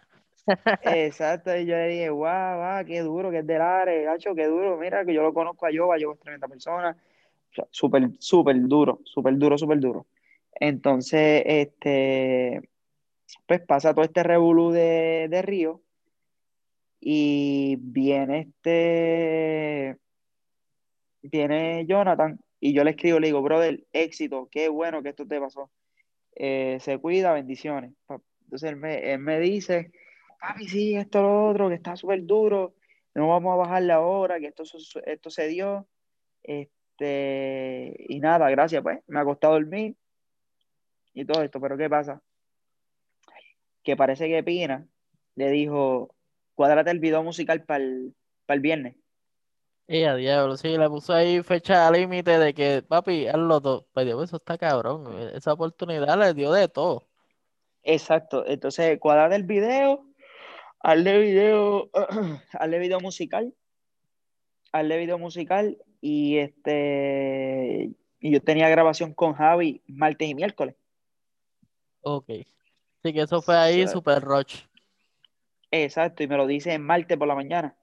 Exacto, 0.84 1.56
y 1.58 1.66
yo 1.66 1.76
le 1.76 1.88
dije, 1.88 2.10
guau, 2.10 2.58
guau, 2.58 2.86
qué 2.86 3.00
duro, 3.02 3.32
que 3.32 3.40
es 3.40 3.48
del 3.48 3.62
área, 3.62 4.12
gacho, 4.12 4.36
qué 4.36 4.46
duro, 4.46 4.78
mira 4.78 5.06
que 5.06 5.14
yo 5.14 5.24
lo 5.24 5.34
conozco 5.34 5.66
a 5.66 5.70
Jova, 5.76 5.98
Jova 6.00 6.14
es 6.14 6.20
tremenda 6.20 6.48
persona, 6.48 6.96
súper, 7.72 8.10
súper 8.20 8.62
duro, 8.68 9.00
súper 9.04 9.38
duro, 9.38 9.58
súper 9.58 9.80
duro. 9.80 10.06
Entonces, 10.60 11.44
este, 11.46 12.70
pues 13.48 13.62
pasa 13.62 13.94
todo 13.94 14.06
este 14.06 14.24
revolú 14.24 14.72
de, 14.72 15.28
de 15.30 15.42
Río 15.42 15.82
y 17.00 17.78
viene 17.80 18.40
este, 18.42 19.98
viene 21.22 21.86
Jonathan 21.88 22.40
y 22.60 22.74
yo 22.74 22.84
le 22.84 22.92
escribo, 22.92 23.20
le 23.20 23.28
digo, 23.28 23.42
brother, 23.42 23.84
éxito, 23.94 24.48
qué 24.52 24.70
bueno 24.70 25.04
que 25.04 25.10
esto 25.10 25.28
te 25.28 25.40
pasó. 25.40 25.70
Eh, 26.36 26.78
se 26.82 26.98
cuida, 26.98 27.34
bendiciones. 27.34 27.92
Entonces 28.44 28.70
él 28.70 28.76
me, 28.78 29.14
él 29.14 29.20
me 29.20 29.40
dice, 29.40 29.92
papi, 30.48 30.68
sí, 30.68 30.96
esto, 30.96 31.22
lo 31.22 31.50
otro, 31.50 31.70
que 31.70 31.76
está 31.76 31.96
súper 31.96 32.26
duro, 32.26 32.76
no 33.14 33.30
vamos 33.30 33.54
a 33.54 33.58
bajar 33.58 33.84
la 33.84 34.02
hora, 34.02 34.40
que 34.40 34.48
esto, 34.48 34.64
esto 35.06 35.30
se 35.30 35.48
dio. 35.48 35.88
Este, 36.44 37.96
y 38.08 38.20
nada, 38.20 38.50
gracias, 38.50 38.84
pues, 38.84 39.00
me 39.08 39.20
ha 39.20 39.26
costado 39.26 39.54
dormir 39.54 39.96
y 41.14 41.26
todo 41.26 41.42
esto, 41.42 41.60
pero 41.60 41.78
¿qué 41.78 41.90
pasa? 41.90 42.22
Que 43.84 43.96
parece 43.96 44.28
que 44.28 44.44
Pina 44.44 44.86
le 45.36 45.50
dijo, 45.50 46.14
cuádrate 46.54 46.92
el 46.92 47.00
video 47.00 47.24
musical 47.24 47.64
para 47.64 47.84
el, 47.84 48.14
para 48.46 48.56
el 48.56 48.62
viernes. 48.62 48.96
Y 49.88 50.04
a 50.04 50.16
diablo, 50.16 50.58
sí, 50.58 50.78
le 50.78 50.90
puso 50.90 51.14
ahí 51.14 51.44
fecha 51.44 51.92
límite 51.92 52.40
de 52.40 52.54
que, 52.54 52.82
papi, 52.82 53.28
hazlo 53.28 53.62
todo. 53.62 53.88
Pues 53.94 54.06
Dios, 54.06 54.24
eso 54.24 54.38
está 54.38 54.58
cabrón. 54.58 55.06
eh, 55.14 55.34
Esa 55.36 55.54
oportunidad 55.54 56.18
le 56.18 56.34
dio 56.34 56.52
de 56.52 56.68
todo. 56.68 57.08
Exacto, 57.84 58.44
entonces 58.48 58.98
cuádrate 59.00 59.36
el 59.36 59.44
video, 59.44 60.08
hazle 60.86 61.20
video, 61.20 61.90
hazle 62.54 62.80
video 62.80 63.00
musical 63.00 63.54
hazle 64.76 64.98
video 64.98 65.18
musical 65.18 65.78
y 66.02 66.38
este 66.38 67.92
y 68.20 68.32
yo 68.32 68.42
tenía 68.42 68.70
grabación 68.70 69.14
con 69.14 69.34
Javi 69.34 69.82
martes 69.88 70.28
y 70.28 70.36
miércoles. 70.36 70.76
Ok. 72.02 72.28
Sí, 73.04 73.14
que 73.14 73.22
eso 73.22 73.42
fue 73.42 73.56
ahí 73.56 73.88
super 73.88 74.22
rush. 74.22 74.64
Exacto, 75.72 76.24
y 76.24 76.28
me 76.28 76.38
lo 76.38 76.48
dice 76.48 76.74
en 76.74 76.82
martes 76.82 77.18
por 77.18 77.28
la 77.28 77.36
mañana. 77.36 77.76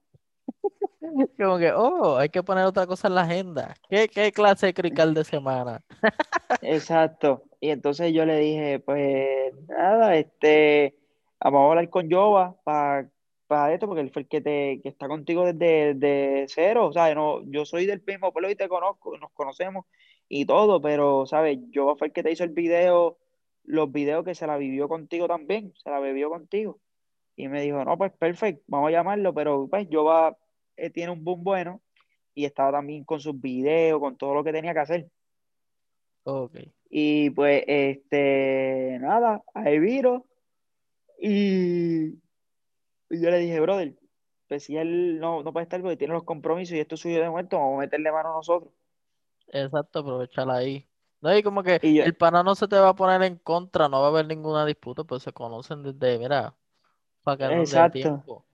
Como 1.37 1.57
que, 1.57 1.71
oh, 1.71 2.17
hay 2.17 2.29
que 2.29 2.43
poner 2.43 2.65
otra 2.65 2.87
cosa 2.87 3.07
en 3.07 3.15
la 3.15 3.21
agenda. 3.21 3.75
¿Qué, 3.89 4.07
qué 4.07 4.31
clase 4.31 4.67
de 4.67 4.73
crical 4.73 5.13
de 5.13 5.23
semana? 5.23 5.83
Exacto. 6.61 7.43
Y 7.59 7.69
entonces 7.69 8.13
yo 8.13 8.25
le 8.25 8.37
dije, 8.37 8.79
pues 8.79 9.53
nada, 9.67 10.15
este, 10.15 10.95
vamos 11.51 11.67
a 11.67 11.69
hablar 11.69 11.89
con 11.89 12.09
Jova 12.09 12.57
para 12.63 13.73
esto, 13.73 13.87
porque 13.87 14.01
él 14.01 14.11
fue 14.11 14.23
el 14.23 14.27
que 14.27 14.41
te, 14.41 14.79
que 14.81 14.89
está 14.89 15.07
contigo 15.07 15.45
desde, 15.45 15.93
desde 15.93 16.45
cero. 16.47 16.87
O 16.87 16.93
sea, 16.93 17.13
no, 17.13 17.43
yo 17.45 17.65
soy 17.65 17.85
del 17.85 18.03
mismo 18.05 18.31
pueblo 18.31 18.49
y 18.49 18.55
te 18.55 18.67
conozco, 18.67 19.17
nos 19.17 19.31
conocemos 19.31 19.85
y 20.27 20.45
todo, 20.45 20.81
pero, 20.81 21.25
¿sabes? 21.25 21.59
Jova 21.73 21.95
fue 21.95 22.07
el 22.07 22.13
que 22.13 22.23
te 22.23 22.31
hizo 22.31 22.43
el 22.43 22.49
video, 22.49 23.17
los 23.63 23.91
videos 23.91 24.23
que 24.25 24.35
se 24.35 24.47
la 24.47 24.57
vivió 24.57 24.87
contigo 24.87 25.27
también, 25.27 25.73
se 25.75 25.89
la 25.89 25.99
bebió 25.99 26.29
contigo. 26.29 26.79
Y 27.35 27.47
me 27.47 27.61
dijo, 27.61 27.83
no, 27.83 27.97
pues 27.97 28.11
perfecto, 28.13 28.63
vamos 28.67 28.89
a 28.89 28.91
llamarlo, 28.91 29.33
pero 29.33 29.67
pues 29.69 29.87
Jova 29.91 30.37
eh, 30.77 30.89
tiene 30.89 31.11
un 31.11 31.23
boom 31.23 31.43
bueno 31.43 31.81
y 32.35 32.45
estaba 32.45 32.71
también 32.71 33.03
con 33.03 33.19
sus 33.19 33.39
videos, 33.39 33.99
con 33.99 34.17
todo 34.17 34.33
lo 34.33 34.43
que 34.43 34.51
tenía 34.51 34.73
que 34.73 34.79
hacer. 34.79 35.09
Ok. 36.23 36.57
Y 36.89 37.29
pues, 37.31 37.63
este, 37.67 38.97
nada, 39.01 39.43
ahí 39.53 39.79
viro. 39.79 40.25
Y 41.25 42.15
yo 43.09 43.29
le 43.29 43.37
dije, 43.37 43.57
brother, 43.61 43.95
pues 44.49 44.65
si 44.65 44.75
él 44.75 45.21
no, 45.21 45.41
no 45.41 45.53
puede 45.53 45.63
estar 45.63 45.81
porque 45.81 45.95
tiene 45.95 46.13
los 46.13 46.25
compromisos 46.25 46.75
y 46.75 46.81
esto 46.81 46.95
es 46.95 47.01
suyo 47.01 47.21
de 47.21 47.29
momento, 47.29 47.57
vamos 47.57 47.77
a 47.77 47.79
meterle 47.79 48.11
mano 48.11 48.31
a 48.31 48.33
nosotros. 48.33 48.73
Exacto, 49.47 49.99
aprovechala 49.99 50.55
ahí. 50.55 50.85
No, 51.21 51.33
y 51.33 51.41
como 51.41 51.63
que 51.63 51.79
Y 51.81 51.95
yo, 51.95 52.03
el 52.03 52.13
pana 52.13 52.43
no 52.43 52.55
se 52.55 52.67
te 52.67 52.75
va 52.75 52.89
a 52.89 52.95
poner 52.95 53.23
en 53.23 53.37
contra, 53.37 53.87
no 53.87 54.01
va 54.01 54.07
a 54.07 54.09
haber 54.09 54.27
ninguna 54.27 54.65
disputa, 54.65 55.05
pues 55.05 55.23
se 55.23 55.31
conocen 55.31 55.81
desde, 55.81 56.19
mira, 56.19 56.53
para 57.23 57.37
que 57.37 57.55
no 57.55 57.61
exacto, 57.61 57.99
tiempo. 57.99 58.45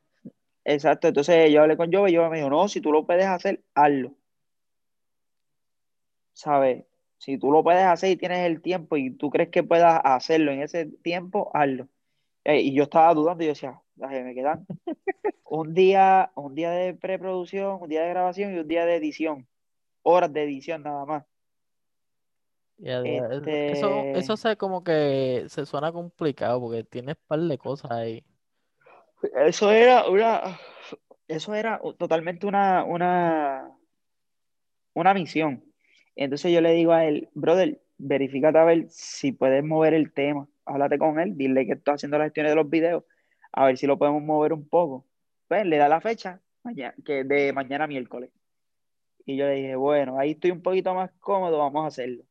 exacto. 0.64 1.08
Entonces 1.08 1.52
yo 1.52 1.64
hablé 1.64 1.76
con 1.76 1.92
Jova 1.92 2.08
y 2.12 2.16
Jova 2.16 2.30
me 2.30 2.38
dijo, 2.38 2.52
no, 2.52 2.68
si 2.68 2.82
tú 2.82 2.92
lo 2.92 3.04
puedes 3.04 3.26
hacer, 3.26 3.64
hazlo. 3.74 4.14
¿Sabes? 6.34 6.86
Si 7.18 7.40
tú 7.40 7.52
lo 7.52 7.64
puedes 7.64 7.84
hacer 7.84 8.12
y 8.12 8.16
tienes 8.16 8.46
el 8.46 8.62
tiempo 8.62 8.96
y 8.96 9.10
tú 9.10 9.32
crees 9.32 9.50
que 9.50 9.64
puedas 9.64 10.00
hacerlo 10.04 10.52
en 10.52 10.62
ese 10.62 10.86
tiempo, 10.86 11.50
hazlo. 11.56 11.88
Y 12.58 12.74
yo 12.74 12.84
estaba 12.84 13.14
dudando 13.14 13.44
y 13.44 13.48
yo 13.48 13.54
decía, 13.54 13.82
"Ay, 14.02 14.24
me 14.24 14.34
quedan 14.34 14.66
un 15.46 15.74
día, 15.74 16.32
un 16.36 16.56
día 16.56 16.72
de 16.72 16.94
preproducción, 16.94 17.80
un 17.82 17.90
día 17.90 18.04
de 18.04 18.10
grabación 18.10 18.56
y 18.56 18.60
un 18.60 18.68
día 18.68 18.86
de 18.86 18.96
edición. 18.96 19.48
Horas 20.04 20.32
de 20.34 20.44
edición 20.44 20.84
nada 20.84 21.06
más. 21.06 21.26
Eso, 22.82 24.10
eso 24.14 24.34
Este, 24.34 24.38
se 24.38 24.56
como 24.58 24.84
que 24.84 25.46
se 25.50 25.66
suena 25.66 25.92
complicado 25.92 26.62
porque 26.62 26.84
tienes 26.84 27.18
un 27.18 27.28
par 27.28 27.40
de 27.40 27.58
cosas 27.58 27.92
ahí. 27.92 28.24
eso 29.48 29.72
era 29.72 30.08
una, 30.10 30.60
eso 31.28 31.54
era 31.56 31.82
totalmente 31.98 32.46
una, 32.48 32.84
una, 32.84 33.72
una 34.94 35.14
misión. 35.14 35.64
Entonces 36.16 36.52
yo 36.52 36.62
le 36.62 36.72
digo 36.74 36.92
a 36.92 37.06
él, 37.06 37.30
brother, 37.34 37.82
verifícate 38.00 38.60
a 38.60 38.66
ver 38.66 38.88
si 38.90 39.34
puedes 39.34 39.64
mover 39.66 39.96
el 39.96 40.14
tema. 40.14 40.50
Háblate 40.66 41.00
con 41.00 41.20
él, 41.20 41.38
dile 41.38 41.68
que 41.68 41.74
estoy 41.74 41.96
haciendo 41.96 42.20
las 42.20 42.28
gestiones 42.28 42.54
de 42.54 42.58
los 42.58 42.70
videos, 42.72 43.06
a 43.54 43.68
ver 43.68 43.78
si 43.78 43.88
lo 43.88 44.00
podemos 44.00 44.24
mover 44.24 44.54
un 44.54 44.70
poco. 44.70 45.08
Pues 45.50 45.66
le 45.68 45.78
da 45.78 45.90
la 45.90 46.02
fecha, 46.02 46.42
mañana, 46.64 46.96
que 47.06 47.26
de 47.26 47.54
mañana 47.54 47.88
miércoles. 47.88 48.32
Y 49.26 49.38
yo 49.38 49.46
le 49.48 49.56
dije, 49.56 49.76
bueno, 49.78 50.20
ahí 50.20 50.32
estoy 50.34 50.52
un 50.52 50.62
poquito 50.64 50.94
más 50.96 51.12
cómodo, 51.20 51.60
vamos 51.60 51.86
a 51.86 51.88
hacerlo. 51.90 52.24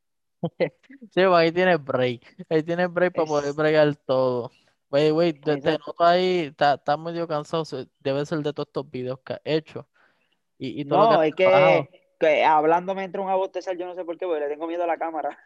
Sí, 1.13 1.21
ahí 1.23 1.53
tienes 1.53 1.83
break. 1.85 2.45
Ahí 2.49 2.63
tienes 2.63 2.93
break 2.93 3.15
para 3.15 3.27
poder 3.27 3.53
bregar 3.55 3.97
todo. 3.97 4.53
Wey, 4.91 5.13
wey, 5.13 5.33
te, 5.35 5.59
te 5.59 5.73
noto 5.73 5.95
ahí, 6.05 6.53
estás 6.59 6.99
medio 6.99 7.29
cansado. 7.29 7.65
Debe 8.01 8.25
ser 8.27 8.39
de 8.41 8.53
todos 8.53 8.69
estos 8.69 8.91
videos 8.91 9.21
que 9.25 9.35
has 9.35 9.41
hecho 9.45 9.89
y, 10.59 10.81
y 10.83 10.87
todo 10.87 11.09
que 11.09 11.15
No, 11.15 11.21
has 11.21 11.29
es 11.29 11.35
trabajado. 11.37 11.89
que, 11.91 12.08
que 12.19 12.45
hablando 12.45 12.95
me 12.95 13.05
entra 13.05 13.23
un 13.23 13.31
a 13.31 13.35
bostezar, 13.37 13.77
yo 13.77 13.87
no 13.87 13.95
sé 13.95 14.05
por 14.05 14.19
qué, 14.19 14.27
porque 14.27 14.41
le 14.41 14.49
tengo 14.49 14.67
miedo 14.67 14.85
a 14.85 14.87
la 14.87 14.99
cámara. 14.99 15.39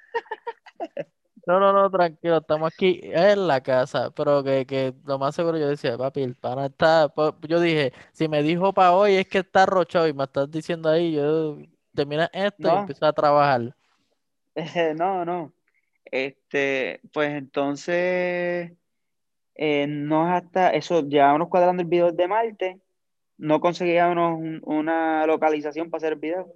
No, 1.45 1.59
no, 1.59 1.73
no, 1.73 1.91
tranquilo, 1.91 2.37
estamos 2.39 2.69
aquí 2.73 3.01
en 3.03 3.49
la 3.49 3.61
casa, 3.61 4.13
pero 4.13 4.45
que, 4.45 4.65
que 4.65 4.95
lo 5.05 5.19
más 5.19 5.35
seguro 5.35 5.59
yo 5.59 5.67
decía, 5.69 5.99
papi, 5.99 6.23
el 6.23 6.37
pana 6.37 6.67
está, 6.67 7.09
pa- 7.09 7.37
yo 7.49 7.59
dije, 7.61 7.93
si 8.13 8.29
me 8.29 8.43
dijo 8.45 8.73
para 8.73 8.93
hoy 8.95 9.17
es 9.17 9.27
que 9.27 9.39
está 9.39 9.67
rochado 9.67 10.07
y 10.07 10.13
me 10.15 10.23
estás 10.25 10.49
diciendo 10.51 10.89
ahí, 10.89 11.13
yo 11.15 11.59
termina 11.95 12.31
esto 12.33 12.69
y 12.71 12.75
No, 12.75 12.77
empiezo 12.77 13.05
a 13.07 13.13
trabajar. 13.13 13.75
no, 14.97 15.25
no. 15.25 15.53
Este, 16.05 17.01
pues 17.13 17.31
entonces, 17.33 18.73
eh, 19.57 19.87
no 19.89 20.29
es 20.29 20.45
hasta 20.45 20.71
eso, 20.71 21.03
llevábamos 21.09 21.49
cuadrando 21.49 21.83
el 21.83 21.89
video 21.89 22.13
de 22.13 22.29
Marte, 22.29 22.81
no 23.39 23.61
conseguíamos 23.61 24.39
un- 24.41 24.63
una 24.65 25.27
localización 25.27 25.91
para 25.91 25.99
hacer 26.01 26.15
el 26.15 26.19
video. 26.21 26.55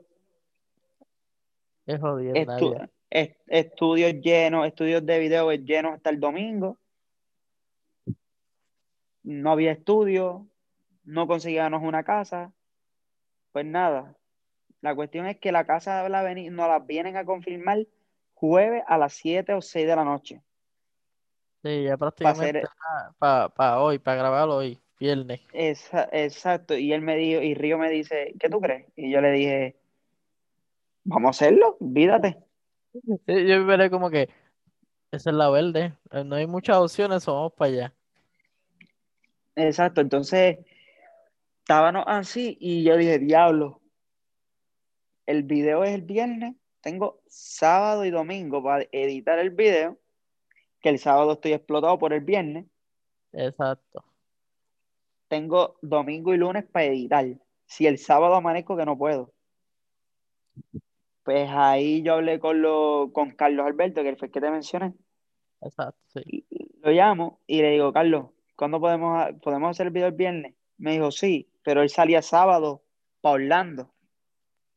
Es 1.87 2.01
jodienda, 2.01 2.59
Estu- 2.59 2.91
est- 3.11 3.41
estudios 3.47 4.13
llenos, 4.21 4.67
estudios 4.67 5.07
de 5.07 5.19
video 5.19 5.53
llenos 5.53 5.95
hasta 5.95 6.11
el 6.11 6.21
domingo. 6.21 6.79
No 9.23 9.53
había 9.53 9.73
estudio, 9.73 10.47
no 11.05 11.27
conseguíamos 11.27 11.83
una 11.83 12.05
casa. 12.05 12.53
Pues 13.53 13.65
nada, 13.65 14.17
la 14.81 14.95
cuestión 14.95 15.27
es 15.27 15.39
que 15.39 15.53
la 15.53 15.65
casa 15.65 16.09
la 16.09 16.23
nos 16.35 16.69
la 16.69 16.79
vienen 16.81 17.17
a 17.17 17.25
confirmar 17.25 17.87
jueves 18.35 18.83
a 18.87 18.99
las 18.99 19.15
7 19.15 19.55
o 19.55 19.63
6 19.63 19.87
de 19.87 19.97
la 19.97 20.05
noche. 20.05 20.43
Sí, 21.63 21.85
ya 21.85 21.97
Para 21.97 22.35
prácticamente 22.35 22.63
para 23.59 23.81
hoy, 23.81 23.99
para 23.99 24.17
grabarlo 24.19 24.57
hoy, 24.57 24.79
viernes. 25.01 25.41
esa- 25.53 26.09
exacto. 26.13 26.77
Y 26.77 26.93
él 26.93 27.01
me 27.01 27.17
dijo, 27.17 27.41
y 27.41 27.55
Río 27.55 27.79
me 27.79 27.91
dice, 27.91 28.35
¿qué 28.39 28.49
tú 28.49 28.61
crees? 28.61 28.87
Y 28.95 29.11
yo 29.11 29.21
le 29.21 29.33
dije, 29.33 29.77
vamos 31.07 31.29
a 31.29 31.31
hacerlo, 31.31 31.77
olvídate. 31.81 32.39
Sí, 32.93 33.47
Yo 33.47 33.65
veré 33.65 33.91
como 33.91 34.11
que 34.11 34.29
esa 35.11 35.31
es 35.31 35.37
la 35.37 35.49
verde. 35.51 35.95
No 36.25 36.37
hay 36.37 36.47
muchas 36.47 36.77
opciones, 36.77 37.25
vamos 37.27 37.53
para 37.55 37.71
allá. 37.71 37.95
Exacto, 39.55 40.01
entonces 40.03 40.59
estábamos 41.61 42.05
así 42.07 42.59
y 42.61 42.85
yo 42.85 42.97
dije, 42.97 43.19
diablo, 43.19 43.81
el 45.25 45.45
video 45.45 45.83
es 45.83 45.95
el 45.95 46.03
viernes, 46.03 46.55
tengo 46.83 47.21
sábado 47.27 48.05
y 48.05 48.11
domingo 48.11 48.63
para 48.63 48.85
editar 48.93 49.39
el 49.39 49.51
video, 49.51 49.99
que 50.81 50.91
el 50.91 50.99
sábado 50.99 51.33
estoy 51.33 51.55
explotado 51.55 51.99
por 51.99 52.13
el 52.13 52.21
viernes, 52.21 52.67
Exacto. 53.33 54.05
tengo 55.29 55.79
domingo 55.81 56.35
y 56.35 56.37
lunes 56.37 56.65
para 56.65 56.85
editar. 56.87 57.27
Si 57.65 57.87
el 57.87 57.99
sábado 57.99 58.35
amanezco 58.35 58.77
que 58.77 58.85
no 58.85 58.99
puedo. 58.99 59.33
Pues 61.27 61.51
ahí 61.51 62.03
yo 62.03 62.15
hablé 62.15 62.39
con, 62.39 62.63
lo, 62.63 63.11
con 63.13 63.33
Carlos 63.33 63.67
Alberto, 63.67 64.05
que 64.05 64.15
fue 64.15 64.29
el 64.29 64.33
que 64.33 64.41
te 64.41 64.49
mencioné, 64.49 64.95
Exacto, 65.61 65.99
sí. 66.07 66.47
lo 66.81 66.93
llamo 66.93 67.41
y 67.49 67.63
le 67.63 67.71
digo, 67.71 67.93
Carlos, 67.93 68.27
¿cuándo 68.55 68.79
podemos, 68.79 69.35
podemos 69.43 69.71
hacer 69.73 69.89
el 69.89 69.93
video 69.93 70.07
el 70.07 70.15
viernes? 70.15 70.55
Me 70.79 70.93
dijo, 70.93 71.11
sí, 71.11 71.51
pero 71.65 71.83
él 71.83 71.91
salía 71.91 72.23
sábado 72.23 72.85
para 73.21 73.35
Orlando 73.35 73.93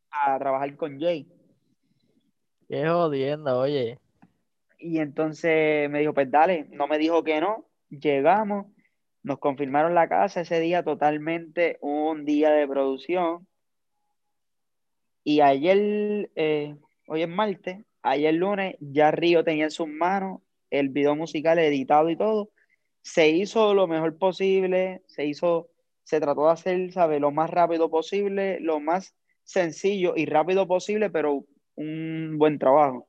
a 0.09 0.39
trabajar 0.39 0.75
con 0.75 0.99
Jay. 0.99 1.27
Qué 2.67 2.89
jodienda, 2.89 3.55
oye. 3.55 3.99
Y 4.79 4.97
entonces 4.97 5.87
me 5.91 5.99
dijo, 5.99 6.15
pues 6.15 6.31
dale, 6.31 6.67
no 6.71 6.87
me 6.87 6.97
dijo 6.97 7.23
que 7.23 7.39
no, 7.41 7.67
llegamos, 7.89 8.65
nos 9.21 9.37
confirmaron 9.37 9.93
la 9.93 10.09
casa 10.09 10.41
ese 10.41 10.59
día 10.59 10.81
totalmente 10.81 11.77
un 11.81 12.25
día 12.25 12.49
de 12.49 12.67
producción. 12.67 13.47
Y 15.29 15.41
ayer, 15.41 16.31
eh, 16.35 16.75
hoy 17.05 17.21
es 17.21 17.29
martes, 17.29 17.85
ayer 18.01 18.33
lunes, 18.33 18.75
ya 18.79 19.11
Río 19.11 19.43
tenía 19.43 19.65
en 19.65 19.69
sus 19.69 19.87
manos 19.87 20.41
el 20.71 20.89
video 20.89 21.15
musical 21.15 21.59
editado 21.59 22.09
y 22.09 22.15
todo. 22.15 22.49
Se 23.03 23.29
hizo 23.29 23.75
lo 23.75 23.85
mejor 23.85 24.17
posible, 24.17 25.03
se 25.05 25.27
hizo, 25.27 25.69
se 26.01 26.19
trató 26.19 26.47
de 26.47 26.53
hacer, 26.53 26.91
¿sabes? 26.93 27.21
Lo 27.21 27.29
más 27.29 27.51
rápido 27.51 27.91
posible, 27.91 28.59
lo 28.59 28.79
más 28.79 29.13
sencillo 29.43 30.13
y 30.15 30.25
rápido 30.25 30.67
posible, 30.67 31.11
pero 31.11 31.45
un 31.75 32.39
buen 32.39 32.57
trabajo. 32.57 33.07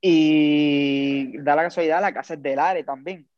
Y 0.00 1.38
da 1.38 1.56
la 1.56 1.64
casualidad, 1.64 2.00
la 2.02 2.14
casa 2.14 2.34
es 2.34 2.42
de 2.44 2.54
Lares 2.54 2.86
también. 2.86 3.28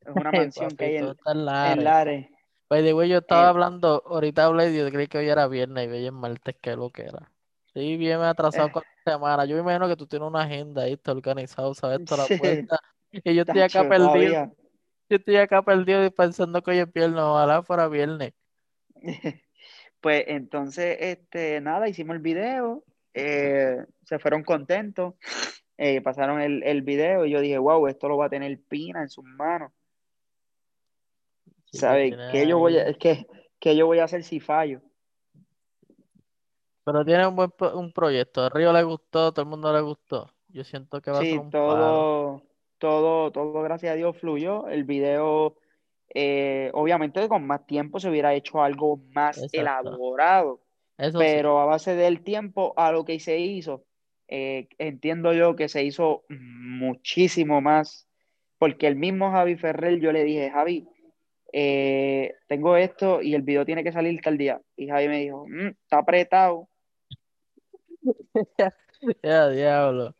Es 0.00 0.14
una 0.14 0.30
mansión 0.30 0.76
que 0.76 0.84
hay 0.84 0.96
en, 0.96 1.06
está 1.06 1.72
en. 1.72 1.84
Lares. 1.84 2.29
By 2.70 2.82
the 2.84 2.94
way, 2.94 3.08
yo 3.08 3.18
estaba 3.18 3.48
En- 3.48 3.50
hablando, 3.50 4.02
ahorita 4.06 4.46
hablé 4.46 4.70
y 4.72 4.78
yo 4.78 4.90
creí 4.90 5.08
que 5.08 5.18
hoy 5.18 5.28
era 5.28 5.48
viernes 5.48 5.88
y 5.88 5.90
hoy 5.92 6.06
es 6.06 6.12
martes, 6.12 6.56
que 6.62 6.76
lo 6.76 6.90
que 6.90 7.02
era. 7.02 7.32
Sí, 7.74 7.96
bien 7.98 8.20
atrasado 8.22 8.70
eh, 8.70 8.72
con 8.72 8.84
la 9.06 9.12
semana. 9.14 9.44
Yo 9.46 9.56
me 9.56 9.62
imagino 9.62 9.88
que 9.88 9.96
tú 9.96 10.06
tienes 10.06 10.28
una 10.28 10.42
agenda 10.42 10.82
ahí, 10.82 10.92
está 10.94 11.12
organizado, 11.12 11.74
sabes 11.74 12.04
toda 12.04 12.24
la 12.28 12.30
sí, 12.38 12.38
vuelta. 12.38 12.78
Y 13.24 13.34
yo 13.34 13.42
estoy 13.42 13.62
acá 13.62 13.84
tacho, 13.84 13.88
perdido, 13.88 14.36
todavía. 14.36 14.52
yo 15.10 15.16
estoy 15.18 15.36
acá 15.36 15.62
perdido 15.64 16.04
y 16.04 16.10
pensando 16.10 16.62
que 16.62 16.72
hoy 16.72 16.78
es 16.80 16.92
viernes, 16.92 17.20
ojalá 17.22 17.62
fuera 17.64 17.88
viernes. 17.88 18.34
Pues 20.00 20.24
entonces, 20.28 20.96
este, 21.00 21.60
nada, 21.60 21.88
hicimos 21.88 22.16
el 22.16 22.22
video, 22.22 22.84
eh, 23.14 23.78
se 24.04 24.18
fueron 24.18 24.44
contentos, 24.44 25.14
eh, 25.78 26.00
pasaron 26.02 26.40
el, 26.40 26.62
el 26.64 26.82
video 26.82 27.26
y 27.26 27.32
yo 27.32 27.40
dije, 27.40 27.58
wow, 27.58 27.86
esto 27.88 28.08
lo 28.08 28.16
va 28.18 28.26
a 28.26 28.30
tener 28.30 28.60
Pina 28.68 29.02
en 29.02 29.10
sus 29.10 29.24
manos. 29.24 29.72
Sí, 31.72 31.80
¿Sabes? 31.80 32.18
¿Qué 32.28 32.46
yo 32.46 32.58
voy 32.58 32.78
a, 32.78 32.82
ahí. 32.82 32.88
es 32.88 32.98
que, 32.98 33.26
¿qué 33.60 33.76
yo 33.76 33.86
voy 33.86 33.98
a 33.98 34.04
hacer 34.04 34.22
si 34.24 34.40
fallo? 34.40 34.82
Pero 36.84 37.04
tiene 37.04 37.26
un 37.26 37.36
buen 37.36 37.50
pro- 37.50 37.78
un 37.78 37.92
proyecto. 37.92 38.42
A 38.42 38.48
Río 38.50 38.72
le 38.72 38.82
gustó, 38.82 39.32
todo 39.32 39.42
el 39.44 39.48
mundo 39.50 39.72
le 39.72 39.80
gustó. 39.80 40.30
Yo 40.48 40.64
siento 40.64 41.00
que 41.00 41.10
va 41.10 41.20
a 41.20 41.24
ser 41.24 41.38
Sí, 41.38 41.38
un 41.38 41.54
todo, 41.60 42.42
todo, 42.78 43.32
todo, 43.32 43.62
gracias 43.62 43.92
a 43.92 43.96
Dios, 43.96 44.16
fluyó. 44.18 44.68
El 44.68 44.84
video, 44.84 45.56
eh, 46.14 46.70
obviamente, 46.74 47.28
con 47.28 47.46
más 47.46 47.66
tiempo 47.66 47.98
se 48.00 48.08
hubiera 48.10 48.34
hecho 48.34 48.62
algo 48.62 48.96
más 49.12 49.46
Exacto. 49.46 49.50
elaborado, 49.52 50.60
Eso 50.98 51.26
sí, 51.26 51.40
pero 51.40 51.60
a 51.60 51.64
base 51.66 51.96
del 51.96 52.22
tiempo 52.22 52.74
a 52.76 52.92
lo 52.92 53.04
que 53.04 53.18
se 53.20 53.38
hizo, 53.40 53.86
eh, 54.28 54.68
entiendo 54.78 55.32
yo 55.32 55.56
que 55.56 55.68
se 55.68 55.82
hizo 55.84 56.24
muchísimo 56.28 57.60
más, 57.60 58.08
porque 58.58 58.86
el 58.86 58.94
mismo 58.96 59.30
Javi 59.32 59.56
Ferrer, 59.56 59.98
yo 60.00 60.12
le 60.12 60.22
dije, 60.24 60.50
Javi, 60.50 60.88
eh, 61.52 62.34
tengo 62.46 62.76
esto 62.76 63.22
y 63.22 63.34
el 63.34 63.42
video 63.42 63.64
tiene 63.64 63.84
que 63.84 63.92
salir 63.92 64.20
tal 64.20 64.38
día. 64.38 64.60
Y 64.76 64.88
Javi 64.88 65.08
me 65.08 65.20
dijo, 65.20 65.46
"Mm, 65.48 65.68
está 65.68 65.98
apretado. 65.98 66.68
ya 69.22 69.48
diablo. 69.48 70.14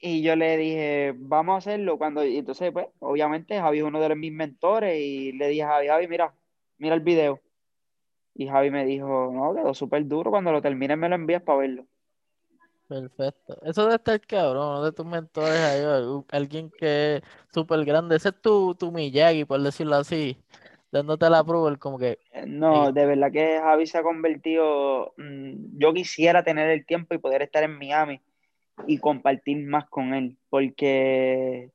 Y 0.00 0.22
yo 0.22 0.36
le 0.36 0.56
dije, 0.56 1.14
vamos 1.16 1.54
a 1.54 1.58
hacerlo 1.58 1.98
cuando, 1.98 2.24
y 2.24 2.38
entonces, 2.38 2.70
pues, 2.72 2.86
obviamente 3.00 3.58
Javi 3.58 3.78
es 3.78 3.84
uno 3.84 4.00
de 4.00 4.14
mis 4.14 4.32
mentores 4.32 4.96
y 4.96 5.32
le 5.32 5.48
dije 5.48 5.64
a 5.64 5.68
Javi, 5.68 5.88
Javi, 5.88 6.08
mira, 6.08 6.32
mira 6.78 6.94
el 6.94 7.00
video. 7.00 7.40
Y 8.34 8.46
Javi 8.46 8.70
me 8.70 8.84
dijo, 8.84 9.32
no, 9.32 9.54
quedó 9.54 9.74
súper 9.74 10.06
duro, 10.06 10.30
cuando 10.30 10.52
lo 10.52 10.62
termines 10.62 10.96
me 10.96 11.08
lo 11.08 11.16
envías 11.16 11.42
para 11.42 11.58
verlo. 11.58 11.86
Perfecto. 12.86 13.58
Eso 13.64 13.82
debe 13.82 13.96
estar 13.96 14.20
cabrón, 14.20 14.68
uno 14.68 14.84
de 14.84 14.92
tus 14.92 15.04
mentores 15.04 15.60
ahí, 15.60 15.82
alguien 16.30 16.70
que 16.70 17.16
es 17.16 17.22
súper 17.52 17.84
grande. 17.84 18.16
Ese 18.16 18.30
es 18.30 18.40
tu, 18.40 18.74
tu 18.76 18.92
Miyagi, 18.92 19.44
por 19.44 19.60
decirlo 19.60 19.96
así, 19.96 20.38
dándote 20.90 21.28
la 21.30 21.44
prueba, 21.44 21.76
como 21.76 21.98
que, 21.98 22.18
Eh, 22.32 22.44
"Ey, 22.68 22.80
No, 22.80 22.92
de 22.92 23.06
verdad 23.06 23.32
que 23.32 23.58
Javi 23.60 23.86
se 23.86 23.98
ha 23.98 24.02
convertido, 24.02 25.14
mm, 25.16 25.78
yo 25.78 25.92
quisiera 25.94 26.42
tener 26.44 26.70
el 26.70 26.86
tiempo 26.86 27.14
y 27.14 27.18
poder 27.18 27.42
estar 27.42 27.62
en 27.64 27.78
Miami 27.78 28.20
y 28.86 28.98
compartir 28.98 29.58
más 29.66 29.88
con 29.90 30.14
él, 30.14 30.38
porque 30.50 31.72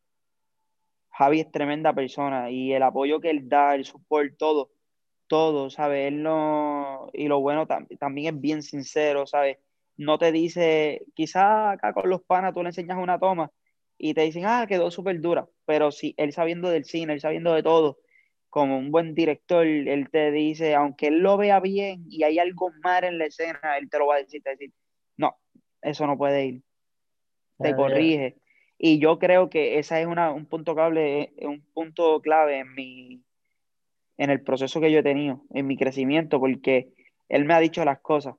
Javi 1.12 1.42
es 1.42 1.52
tremenda 1.52 1.94
persona 1.94 2.50
y 2.52 2.74
el 2.74 2.84
apoyo 2.84 3.20
que 3.20 3.30
él 3.30 3.48
da, 3.50 3.76
el 3.76 3.86
support, 3.86 4.36
todo, 4.38 4.72
todo, 5.28 5.70
¿sabes? 5.70 6.08
Él 6.10 6.24
no, 6.24 7.10
y 7.14 7.28
lo 7.28 7.40
bueno 7.42 7.68
tam- 7.68 7.88
también 8.00 8.36
es 8.36 8.42
bien 8.42 8.64
sincero, 8.64 9.28
¿sabes? 9.28 9.58
No 9.98 10.18
te 10.18 10.32
dice, 10.32 11.06
quizás 11.16 11.76
acá 11.76 11.94
con 11.94 12.10
los 12.10 12.24
panas 12.24 12.54
tú 12.54 12.64
le 12.64 12.70
enseñas 12.70 12.98
una 12.98 13.20
toma 13.20 13.52
y 13.98 14.14
te 14.16 14.22
dicen, 14.22 14.46
ah, 14.48 14.66
quedó 14.68 14.90
súper 14.92 15.22
dura, 15.22 15.48
pero 15.66 15.92
si 15.92 16.16
él 16.18 16.34
sabiendo 16.34 16.70
del 16.70 16.86
cine, 16.86 17.14
él 17.14 17.22
sabiendo 17.22 17.54
de 17.54 17.64
todo, 17.64 18.00
como 18.54 18.78
un 18.78 18.92
buen 18.92 19.16
director, 19.16 19.66
él 19.66 20.12
te 20.12 20.30
dice, 20.30 20.76
aunque 20.76 21.08
él 21.08 21.22
lo 21.22 21.38
vea 21.38 21.60
bien 21.60 22.06
y 22.08 22.22
hay 22.22 22.38
algo 22.38 22.70
mal 22.84 23.04
en 23.04 23.18
la 23.18 23.26
escena, 23.26 23.60
él 23.80 23.90
te 23.90 23.98
lo 23.98 24.06
va 24.06 24.18
a 24.18 24.18
decir, 24.20 24.44
te 24.44 24.50
va 24.50 24.52
a 24.52 24.58
decir, 24.58 24.72
no, 25.18 25.40
eso 25.82 26.06
no 26.06 26.16
puede 26.20 26.46
ir, 26.46 26.64
te 27.58 27.70
ya, 27.70 27.70
ya". 27.72 27.76
corrige. 27.76 28.38
Y 28.78 29.00
yo 29.00 29.18
creo 29.18 29.50
que 29.50 29.80
ese 29.80 30.02
es 30.02 30.06
una, 30.06 30.32
un 30.32 30.46
punto 30.46 30.76
clave, 30.76 31.34
un 31.42 31.64
punto 31.74 32.22
clave 32.22 32.60
en 32.60 32.76
mi, 32.76 33.24
en 34.18 34.30
el 34.30 34.44
proceso 34.44 34.80
que 34.80 34.92
yo 34.92 35.00
he 35.00 35.04
tenido, 35.04 35.42
en 35.52 35.66
mi 35.66 35.76
crecimiento, 35.76 36.40
porque 36.40 36.94
él 37.30 37.46
me 37.46 37.56
ha 37.56 37.60
dicho 37.60 37.84
las 37.84 38.02
cosas. 38.02 38.36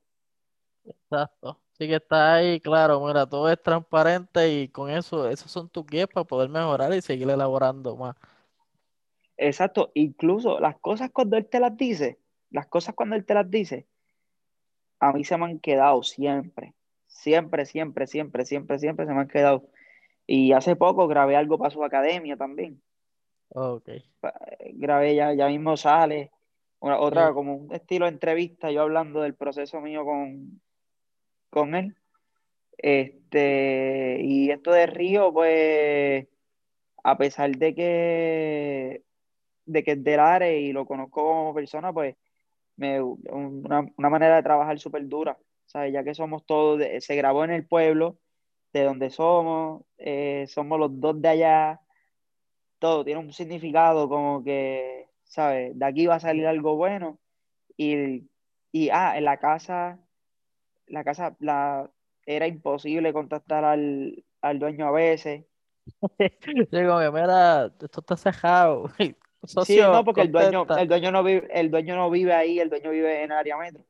Exacto. 0.85 1.61
Así 1.73 1.89
que 1.89 1.97
está 1.97 2.35
ahí, 2.35 2.61
claro, 2.61 3.05
mira, 3.05 3.27
todo 3.27 3.51
es 3.51 3.61
transparente 3.61 4.49
y 4.53 4.69
con 4.69 4.91
eso, 4.91 5.29
esos 5.29 5.51
son 5.51 5.69
tus 5.69 5.85
guías 5.87 6.07
para 6.09 6.25
poder 6.25 6.49
mejorar 6.49 6.93
y 6.95 7.03
seguir 7.03 7.29
elaborando 7.29 7.97
más. 7.97 8.15
Exacto, 9.37 9.91
incluso 9.95 10.61
las 10.61 10.79
cosas 10.79 11.11
cuando 11.11 11.37
él 11.37 11.47
te 11.47 11.61
las 11.61 11.77
dice, 11.77 12.19
las 12.51 12.67
cosas 12.67 12.95
cuando 12.95 13.17
él 13.17 13.25
te 13.25 13.35
las 13.35 13.51
dice, 13.51 13.87
a 15.01 15.13
mí 15.13 15.25
se 15.25 15.37
me 15.37 15.47
han 15.47 15.59
quedado 15.59 16.03
siempre, 16.03 16.75
siempre, 17.07 17.67
siempre, 17.67 18.07
siempre, 18.07 18.45
siempre, 18.47 18.79
siempre 18.79 19.07
se 19.07 19.13
me 19.13 19.21
han 19.21 19.29
quedado. 19.29 19.69
Y 20.27 20.53
hace 20.53 20.77
poco 20.77 21.07
grabé 21.09 21.37
algo 21.37 21.59
para 21.59 21.71
su 21.71 21.85
academia 21.85 22.37
también. 22.37 22.81
Ok. 23.51 23.91
Grabé, 24.75 25.15
ya, 25.15 25.35
ya 25.35 25.49
mismo 25.49 25.77
sale, 25.77 26.31
una, 26.81 26.99
otra 26.99 27.29
Sí. 27.29 27.35
como 27.35 27.57
un 27.57 27.75
estilo 27.75 28.07
de 28.07 28.13
entrevista, 28.13 28.71
yo 28.71 28.83
hablando 28.83 29.21
del 29.21 29.35
proceso 29.35 29.81
mío 29.81 30.05
con, 30.05 30.61
con 31.51 31.75
él. 31.75 31.97
Este, 32.79 34.19
y 34.21 34.51
esto 34.51 34.73
de 34.73 34.87
Río, 34.87 35.33
pues, 35.33 36.27
a 37.03 37.17
pesar 37.19 37.51
de 37.57 37.75
que, 37.75 39.03
de 39.67 39.83
que 39.85 39.93
es 39.93 40.05
del 40.05 40.21
área 40.21 40.53
y 40.57 40.73
lo 40.73 40.87
conozco 40.87 41.23
como 41.23 41.55
persona, 41.55 41.93
pues, 41.93 42.17
me, 42.77 43.03
una, 43.03 43.87
una 43.97 44.11
manera 44.11 44.37
de 44.37 44.43
trabajar 44.45 44.79
súper 44.81 45.07
dura, 45.09 45.39
¿sabes? 45.67 45.93
Ya 45.93 46.05
que 46.05 46.15
somos 46.15 46.47
todos, 46.47 46.79
de- 46.81 47.01
se 47.01 47.17
grabó 47.17 47.45
en 47.45 47.53
el 47.53 47.67
pueblo, 47.67 48.19
de 48.73 48.85
donde 48.85 49.11
somos, 49.11 49.85
eh, 49.99 50.47
somos 50.49 50.79
los 50.81 51.01
dos 51.01 51.21
de 51.23 51.29
allá, 51.29 51.81
todo 52.79 53.05
tiene 53.05 53.21
un 53.21 53.33
significado 53.33 54.09
como 54.09 54.43
que, 54.45 55.09
¿sabes? 55.25 55.79
De 55.79 55.85
aquí 55.87 56.07
va 56.07 56.17
a 56.17 56.21
salir 56.21 56.47
algo 56.47 56.77
bueno 56.77 57.19
y, 57.77 58.31
y 58.73 58.91
ah, 58.91 59.19
en 59.19 59.25
la 59.25 59.39
casa, 59.39 60.01
la 60.87 61.05
casa, 61.05 61.37
la, 61.41 61.91
era 62.27 62.47
imposible 62.49 63.13
contactar 63.13 63.65
al, 63.65 64.25
al 64.43 64.59
dueño 64.59 64.89
a 64.89 64.93
veces. 64.93 65.47
Digo, 66.71 66.99
que 67.01 67.11
mira, 67.11 67.67
esto 67.81 68.01
está 68.01 68.17
cejado. 69.47 69.65
Sí, 69.65 69.89
no, 69.91 70.05
Socio, 70.05 70.05
porque 70.05 70.23
el 70.23 70.33
dueño, 70.33 70.71
el 70.75 70.89
dueño 70.89 71.11
no 71.13 71.23
vive, 71.23 71.49
el 71.53 71.71
dueño 71.71 71.97
no 71.97 72.11
vive 72.11 72.33
ahí, 72.35 72.59
el 72.61 72.69
dueño 72.71 72.91
vive 72.91 73.19
en 73.25 73.33
el 73.33 73.39
área 73.39 73.57
metro. 73.57 73.85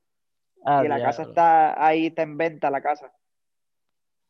Ah, 0.65 0.85
Y 0.85 0.89
la 0.89 1.01
casa 1.03 1.25
está 1.25 1.85
ahí, 1.87 2.07
está 2.09 2.23
en 2.23 2.37
venta 2.39 2.71
la 2.71 2.83
casa. 2.83 3.13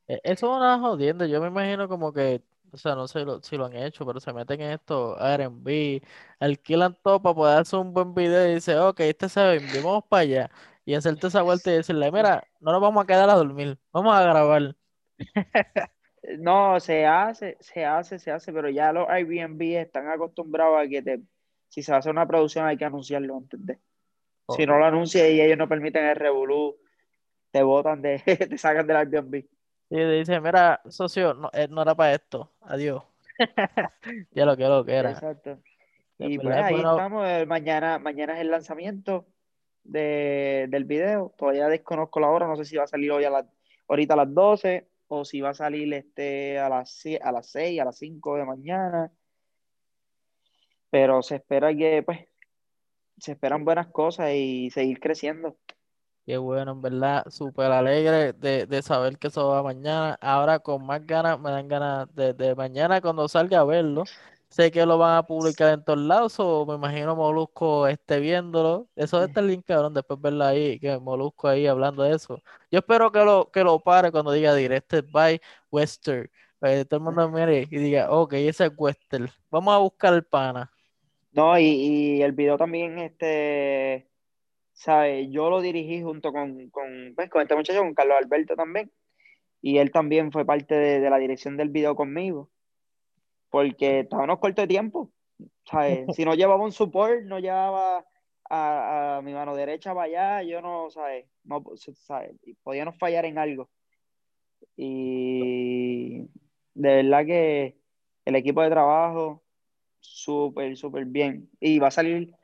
E- 0.06 0.20
Eso 0.24 0.50
es 0.52 0.56
una 0.58 0.78
jodienda. 0.78 1.26
Yo 1.26 1.40
me 1.40 1.48
imagino 1.48 1.88
como 1.88 2.12
que, 2.12 2.42
o 2.72 2.76
sea, 2.76 2.94
no 2.94 3.08
sé 3.08 3.24
lo- 3.24 3.42
si 3.42 3.56
lo 3.56 3.66
han 3.66 3.74
hecho, 3.76 4.04
pero 4.06 4.20
se 4.20 4.32
meten 4.32 4.60
en 4.60 4.70
esto, 4.72 5.16
Airbnb, 5.20 6.02
alquilan 6.40 6.96
todo 7.02 7.22
para 7.22 7.34
poder 7.34 7.58
hacer 7.60 7.78
un 7.78 7.92
buen 7.94 8.14
video 8.14 8.48
y 8.50 8.54
dice, 8.54 8.78
ok, 8.78 9.00
este 9.00 9.28
se 9.28 9.42
ve, 9.42 9.60
bien, 9.60 9.82
vamos 9.84 10.04
para 10.08 10.22
allá. 10.22 10.50
Y 10.84 10.94
hacerte 10.94 11.28
esa 11.28 11.42
vuelta 11.42 11.70
y 11.70 11.76
decirle, 11.76 12.10
mira, 12.12 12.46
no 12.60 12.72
nos 12.72 12.80
vamos 12.80 13.02
a 13.02 13.06
quedar 13.06 13.30
a 13.30 13.34
dormir, 13.34 13.78
vamos 13.92 14.14
a 14.14 14.22
grabar. 14.22 14.76
No, 16.38 16.80
se 16.80 17.04
hace, 17.06 17.56
se 17.60 17.84
hace, 17.84 18.18
se 18.18 18.30
hace, 18.30 18.52
pero 18.52 18.70
ya 18.70 18.92
los 18.92 19.08
Airbnb 19.08 19.60
están 19.76 20.08
acostumbrados 20.08 20.78
a 20.78 20.88
que 20.88 21.02
te, 21.02 21.20
si 21.68 21.82
se 21.82 21.94
hace 21.94 22.08
una 22.10 22.26
producción 22.26 22.66
hay 22.66 22.76
que 22.76 22.84
anunciarlo 22.84 23.36
antes 23.36 23.64
de. 23.64 23.74
Si 23.74 24.62
Ok. 24.62 24.68
no 24.68 24.78
lo 24.78 24.84
anuncias 24.86 25.28
y 25.28 25.40
ellos 25.40 25.58
no 25.58 25.68
permiten 25.68 26.04
el 26.04 26.16
revolú, 26.16 26.76
te 27.50 27.62
botan 27.62 28.00
de, 28.02 28.18
te 28.48 28.58
sacan 28.58 28.86
del 28.86 28.96
Airbnb. 28.96 29.34
Y 29.90 29.96
le 29.96 30.12
dice, 30.12 30.40
mira, 30.40 30.80
socio, 30.88 31.34
no, 31.34 31.50
eh, 31.52 31.68
no 31.68 31.82
era 31.82 31.94
para 31.94 32.14
esto, 32.14 32.52
adiós. 32.62 33.02
Ya 34.32 34.44
lo 34.46 34.56
que 34.56 34.64
lo 34.64 34.84
que 34.84 34.94
era. 34.94 35.10
Exacto. 35.10 35.58
Y 36.18 36.36
pues 36.36 36.46
verdad 36.48 36.60
es 36.60 36.64
ahí 36.66 36.72
bueno, 36.74 36.90
estamos. 36.90 37.28
eh, 37.28 37.46
Mañana, 37.46 37.98
mañana 37.98 38.34
es 38.34 38.40
el 38.40 38.50
lanzamiento 38.50 39.26
de, 39.82 40.66
del 40.70 40.84
video. 40.84 41.34
Todavía 41.36 41.68
desconozco 41.68 42.20
la 42.20 42.28
hora. 42.30 42.46
No 42.46 42.56
sé 42.56 42.64
si 42.64 42.76
va 42.76 42.84
a 42.84 42.88
salir 42.88 43.10
hoy 43.12 43.24
a 43.24 43.30
las, 43.30 43.46
ahorita 43.88 44.14
a 44.14 44.18
las 44.18 44.32
12 44.32 44.88
o 45.08 45.24
si 45.24 45.40
va 45.40 45.50
a 45.50 45.54
salir 45.54 45.92
este 45.94 46.58
a 46.58 46.68
las, 46.68 47.02
a 47.22 47.32
las 47.32 47.50
6, 47.50 47.80
a 47.80 47.84
las 47.84 47.98
5 47.98 48.36
de 48.36 48.44
mañana. 48.44 49.12
Pero 50.90 51.22
se 51.22 51.36
espera 51.36 51.74
que, 51.74 52.02
pues, 52.02 52.20
se 53.18 53.32
esperan 53.32 53.64
buenas 53.64 53.88
cosas 53.88 54.32
y 54.34 54.70
seguir 54.70 55.00
creciendo. 55.00 55.56
qué 56.26 56.36
bueno, 56.36 56.72
en 56.72 56.82
verdad, 56.82 57.24
súper 57.28 57.70
alegre 57.70 58.32
de, 58.32 58.66
de 58.66 58.82
saber 58.82 59.18
que 59.18 59.28
eso 59.28 59.48
va 59.48 59.62
mañana. 59.62 60.16
Ahora 60.20 60.58
con 60.58 60.84
más 60.86 61.06
ganas, 61.06 61.38
me 61.40 61.50
dan 61.50 61.68
ganas 61.68 62.14
de, 62.14 62.32
de 62.32 62.54
mañana 62.54 63.00
cuando 63.00 63.28
salga 63.28 63.60
a 63.60 63.64
verlo. 63.64 64.04
Sé 64.54 64.70
que 64.70 64.86
lo 64.86 64.98
van 64.98 65.16
a 65.16 65.24
publicar 65.24 65.74
en 65.74 65.82
todos 65.82 65.98
lados, 65.98 66.38
o 66.38 66.64
me 66.64 66.76
imagino 66.76 67.16
Molusco 67.16 67.88
esté 67.88 68.20
viéndolo. 68.20 68.88
Eso 68.94 69.18
de 69.18 69.26
estar 69.26 69.42
link, 69.42 69.64
cabrón, 69.66 69.92
después 69.94 70.20
verlo 70.20 70.44
ahí, 70.44 70.78
que 70.78 70.96
Molusco 70.96 71.48
ahí 71.48 71.66
hablando 71.66 72.04
de 72.04 72.14
eso. 72.14 72.40
Yo 72.70 72.78
espero 72.78 73.10
que 73.10 73.24
lo, 73.24 73.50
que 73.50 73.64
lo 73.64 73.80
pare 73.80 74.12
cuando 74.12 74.30
diga 74.30 74.54
Directed 74.54 75.06
by 75.10 75.40
Western. 75.72 76.30
Para 76.60 76.74
que 76.74 76.84
todo 76.84 76.98
el 76.98 77.04
mundo 77.04 77.28
mire 77.30 77.66
y 77.68 77.78
diga, 77.78 78.12
ok, 78.12 78.34
ese 78.34 78.66
es 78.66 78.72
Western. 78.76 79.28
Vamos 79.50 79.74
a 79.74 79.78
buscar 79.78 80.14
el 80.14 80.22
pana. 80.22 80.70
No, 81.32 81.58
y, 81.58 81.64
y 81.64 82.22
el 82.22 82.30
video 82.30 82.56
también, 82.56 83.00
este, 83.00 84.08
¿sabes? 84.72 85.26
Yo 85.32 85.50
lo 85.50 85.62
dirigí 85.62 86.00
junto 86.00 86.32
con, 86.32 86.70
con, 86.70 87.12
pues, 87.16 87.28
con 87.28 87.42
este 87.42 87.56
muchacho, 87.56 87.80
con 87.80 87.94
Carlos 87.94 88.18
Alberto 88.22 88.54
también. 88.54 88.92
Y 89.60 89.78
él 89.78 89.90
también 89.90 90.30
fue 90.30 90.44
parte 90.44 90.76
de, 90.76 91.00
de 91.00 91.10
la 91.10 91.18
dirección 91.18 91.56
del 91.56 91.70
video 91.70 91.96
conmigo. 91.96 92.52
Porque 93.54 94.00
estábamos 94.00 94.40
corto 94.40 94.62
de 94.62 94.66
tiempo. 94.66 95.12
¿sabes? 95.70 96.06
Si 96.16 96.24
no 96.24 96.34
llevaba 96.34 96.64
un 96.64 96.72
support, 96.72 97.22
no 97.22 97.38
llevaba 97.38 98.04
a, 98.50 99.18
a 99.18 99.22
mi 99.22 99.32
mano 99.32 99.54
derecha 99.54 99.94
para 99.94 100.06
allá, 100.06 100.42
yo 100.42 100.60
no, 100.60 100.90
¿sabes? 100.90 101.26
No, 101.44 101.62
¿sabes? 101.76 102.32
Podíamos 102.64 102.98
fallar 102.98 103.26
en 103.26 103.38
algo. 103.38 103.70
Y 104.76 106.22
de 106.74 107.02
verdad 107.02 107.24
que 107.26 107.76
el 108.24 108.34
equipo 108.34 108.60
de 108.60 108.70
trabajo, 108.70 109.44
súper, 110.00 110.76
súper 110.76 111.04
bien. 111.04 111.48
Y 111.60 111.78
va 111.78 111.86
a 111.86 111.92
salir, 111.92 112.34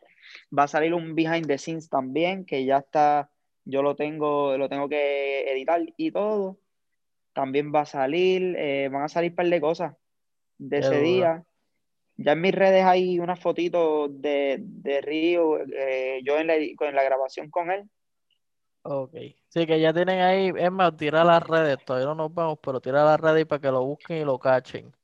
va 0.57 0.63
a 0.63 0.69
salir 0.69 0.95
un 0.95 1.17
behind 1.17 1.49
the 1.49 1.59
scenes 1.59 1.89
también, 1.89 2.45
que 2.45 2.65
ya 2.65 2.79
está, 2.79 3.33
yo 3.65 3.83
lo 3.83 3.97
tengo, 3.97 4.57
lo 4.57 4.69
tengo 4.69 4.89
que 4.89 5.51
editar 5.51 5.83
y 5.97 6.13
todo. 6.13 6.61
También 7.33 7.73
va 7.75 7.81
a 7.81 7.87
salir, 7.87 8.55
eh, 8.57 8.89
van 8.93 9.03
a 9.03 9.09
salir 9.09 9.33
un 9.33 9.35
par 9.35 9.49
de 9.49 9.61
cosas 9.61 9.97
de 10.61 10.79
Qué 10.79 10.81
ese 10.81 11.01
duro. 11.01 11.01
día. 11.01 11.45
Ya 12.17 12.33
en 12.33 12.43
mis 12.43 12.55
redes 12.55 12.85
hay 12.85 13.19
unas 13.21 13.41
fotitos 13.41 14.11
de, 14.23 14.59
de 14.61 15.01
Río, 15.03 15.59
eh, 15.61 16.21
yo 16.25 16.39
en 16.39 16.49
la, 16.49 16.57
en 16.57 16.97
la 16.97 17.05
grabación 17.05 17.51
con 17.51 17.71
él. 17.73 17.89
Ok. 18.83 19.15
Sí, 19.49 19.67
que 19.67 19.81
ya 19.81 19.93
tienen 19.93 20.21
ahí, 20.21 20.53
es 20.57 20.71
más, 20.71 20.97
tira 20.97 21.25
las 21.25 21.43
redes, 21.47 21.79
todavía 21.85 22.07
no 22.09 22.15
nos 22.15 22.35
vamos, 22.35 22.59
pero 22.63 22.81
tira 22.81 23.05
las 23.05 23.21
redes 23.21 23.47
para 23.47 23.61
que 23.61 23.71
lo 23.71 23.85
busquen 23.85 24.19
y 24.19 24.25
lo 24.25 24.39
cachen. 24.39 24.95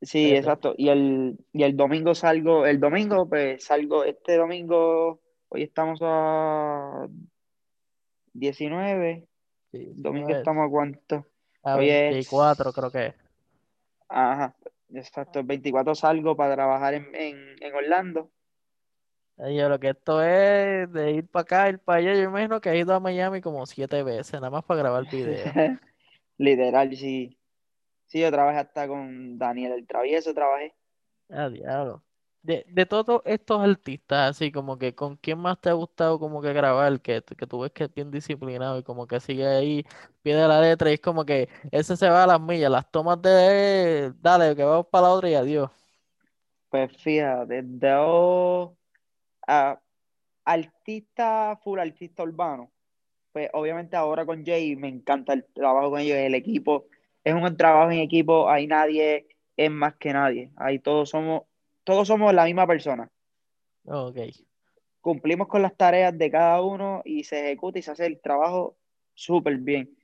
Sí, 0.00 0.34
Fíjate. 0.34 0.34
exacto. 0.34 0.74
Y 0.76 0.88
el, 0.88 1.38
y 1.52 1.62
el 1.62 1.76
domingo 1.76 2.14
salgo, 2.14 2.66
el 2.66 2.80
domingo, 2.80 3.28
pues 3.28 3.64
salgo, 3.64 4.04
este 4.04 4.36
domingo, 4.36 5.20
hoy 5.48 5.62
estamos 5.62 6.00
a 6.02 7.06
19, 8.34 9.26
Sí, 9.72 9.92
domingo 9.96 10.32
estamos 10.32 10.66
a 10.66 10.70
cuánto. 10.70 11.26
a 11.64 11.76
Hoy 11.76 11.86
24 11.86 12.72
creo 12.72 12.90
que 12.90 13.06
es. 13.06 13.14
ajá, 14.08 14.54
exacto, 14.94 15.40
el 15.40 15.46
24 15.46 15.94
salgo 15.94 16.36
para 16.36 16.54
trabajar 16.54 16.94
en, 16.94 17.14
en, 17.14 17.56
en 17.60 17.74
Orlando. 17.74 18.30
Ay, 19.38 19.56
yo 19.56 19.68
lo 19.68 19.80
que 19.80 19.90
esto 19.90 20.22
es 20.22 20.92
de 20.92 21.12
ir 21.12 21.28
para 21.28 21.42
acá, 21.42 21.68
ir 21.68 21.78
para 21.78 21.98
allá. 21.98 22.14
Yo 22.14 22.22
imagino 22.22 22.60
que 22.60 22.70
he 22.70 22.78
ido 22.78 22.94
a 22.94 23.00
Miami 23.00 23.40
como 23.40 23.64
siete 23.66 24.02
veces, 24.02 24.34
nada 24.34 24.50
más 24.50 24.64
para 24.64 24.80
grabar 24.80 25.10
video. 25.10 25.34
Literal, 26.38 26.94
sí. 26.96 27.38
Sí, 28.06 28.20
yo 28.20 28.30
trabajé 28.30 28.58
hasta 28.58 28.86
con 28.86 29.38
Daniel 29.38 29.72
el 29.72 29.86
Travieso, 29.86 30.34
trabajé. 30.34 30.74
Ah, 31.30 31.48
diablo. 31.48 32.04
De, 32.42 32.64
de 32.68 32.86
todos 32.86 33.22
estos 33.24 33.60
artistas, 33.62 34.30
así 34.30 34.50
como 34.50 34.76
que 34.76 34.96
con 34.96 35.16
quién 35.16 35.38
más 35.38 35.60
te 35.60 35.70
ha 35.70 35.74
gustado 35.74 36.18
como 36.18 36.42
que 36.42 36.52
grabar, 36.52 37.00
que, 37.00 37.22
que 37.22 37.46
tú 37.46 37.60
ves 37.60 37.70
que 37.72 37.84
es 37.84 37.94
bien 37.94 38.10
disciplinado 38.10 38.78
y 38.78 38.82
como 38.82 39.06
que 39.06 39.20
sigue 39.20 39.46
ahí, 39.46 39.84
pide 40.22 40.48
la 40.48 40.60
letra 40.60 40.90
y 40.90 40.94
es 40.94 41.00
como 41.00 41.24
que 41.24 41.48
ese 41.70 41.96
se 41.96 42.08
va 42.10 42.24
a 42.24 42.26
las 42.26 42.40
millas, 42.40 42.68
las 42.72 42.90
tomas 42.90 43.22
de 43.22 44.12
dale, 44.20 44.56
que 44.56 44.64
vamos 44.64 44.86
para 44.90 45.06
la 45.08 45.12
otra 45.14 45.30
y 45.30 45.34
adiós. 45.34 45.70
Pues 46.68 46.90
fíjate, 47.02 47.62
de 47.62 47.94
o- 47.98 48.76
a 49.48 49.80
artista, 50.44 51.58
full 51.64 51.80
artista 51.80 52.22
urbano. 52.24 52.72
Pues 53.32 53.50
obviamente 53.54 53.96
ahora 53.96 54.26
con 54.26 54.44
Jay 54.46 54.76
me 54.76 54.88
encanta 54.88 55.34
el 55.34 55.46
trabajo 55.46 55.90
con 55.92 56.00
ellos, 56.00 56.18
el 56.18 56.34
equipo. 56.36 56.88
Es 57.24 57.34
un 57.34 57.56
trabajo 57.56 57.92
en 57.92 58.00
equipo, 58.00 58.50
ahí 58.50 58.66
nadie 58.68 59.28
es 59.56 59.70
más 59.70 59.96
que 59.96 60.12
nadie. 60.14 60.52
Ahí 60.56 60.78
todos 60.80 61.10
somos, 61.10 61.44
todos 61.84 62.08
somos 62.08 62.32
la 62.34 62.44
misma 62.44 62.66
persona. 62.66 63.10
Ok, 63.84 64.18
Cumplimos 65.00 65.48
con 65.48 65.62
las 65.62 65.76
tareas 65.76 66.16
de 66.16 66.30
cada 66.30 66.62
uno 66.62 67.02
y 67.04 67.24
se 67.24 67.40
ejecuta 67.40 67.78
y 67.78 67.82
se 67.82 67.90
hace 67.90 68.06
el 68.06 68.20
trabajo 68.20 68.76
súper 69.14 69.56
bien. 69.58 69.96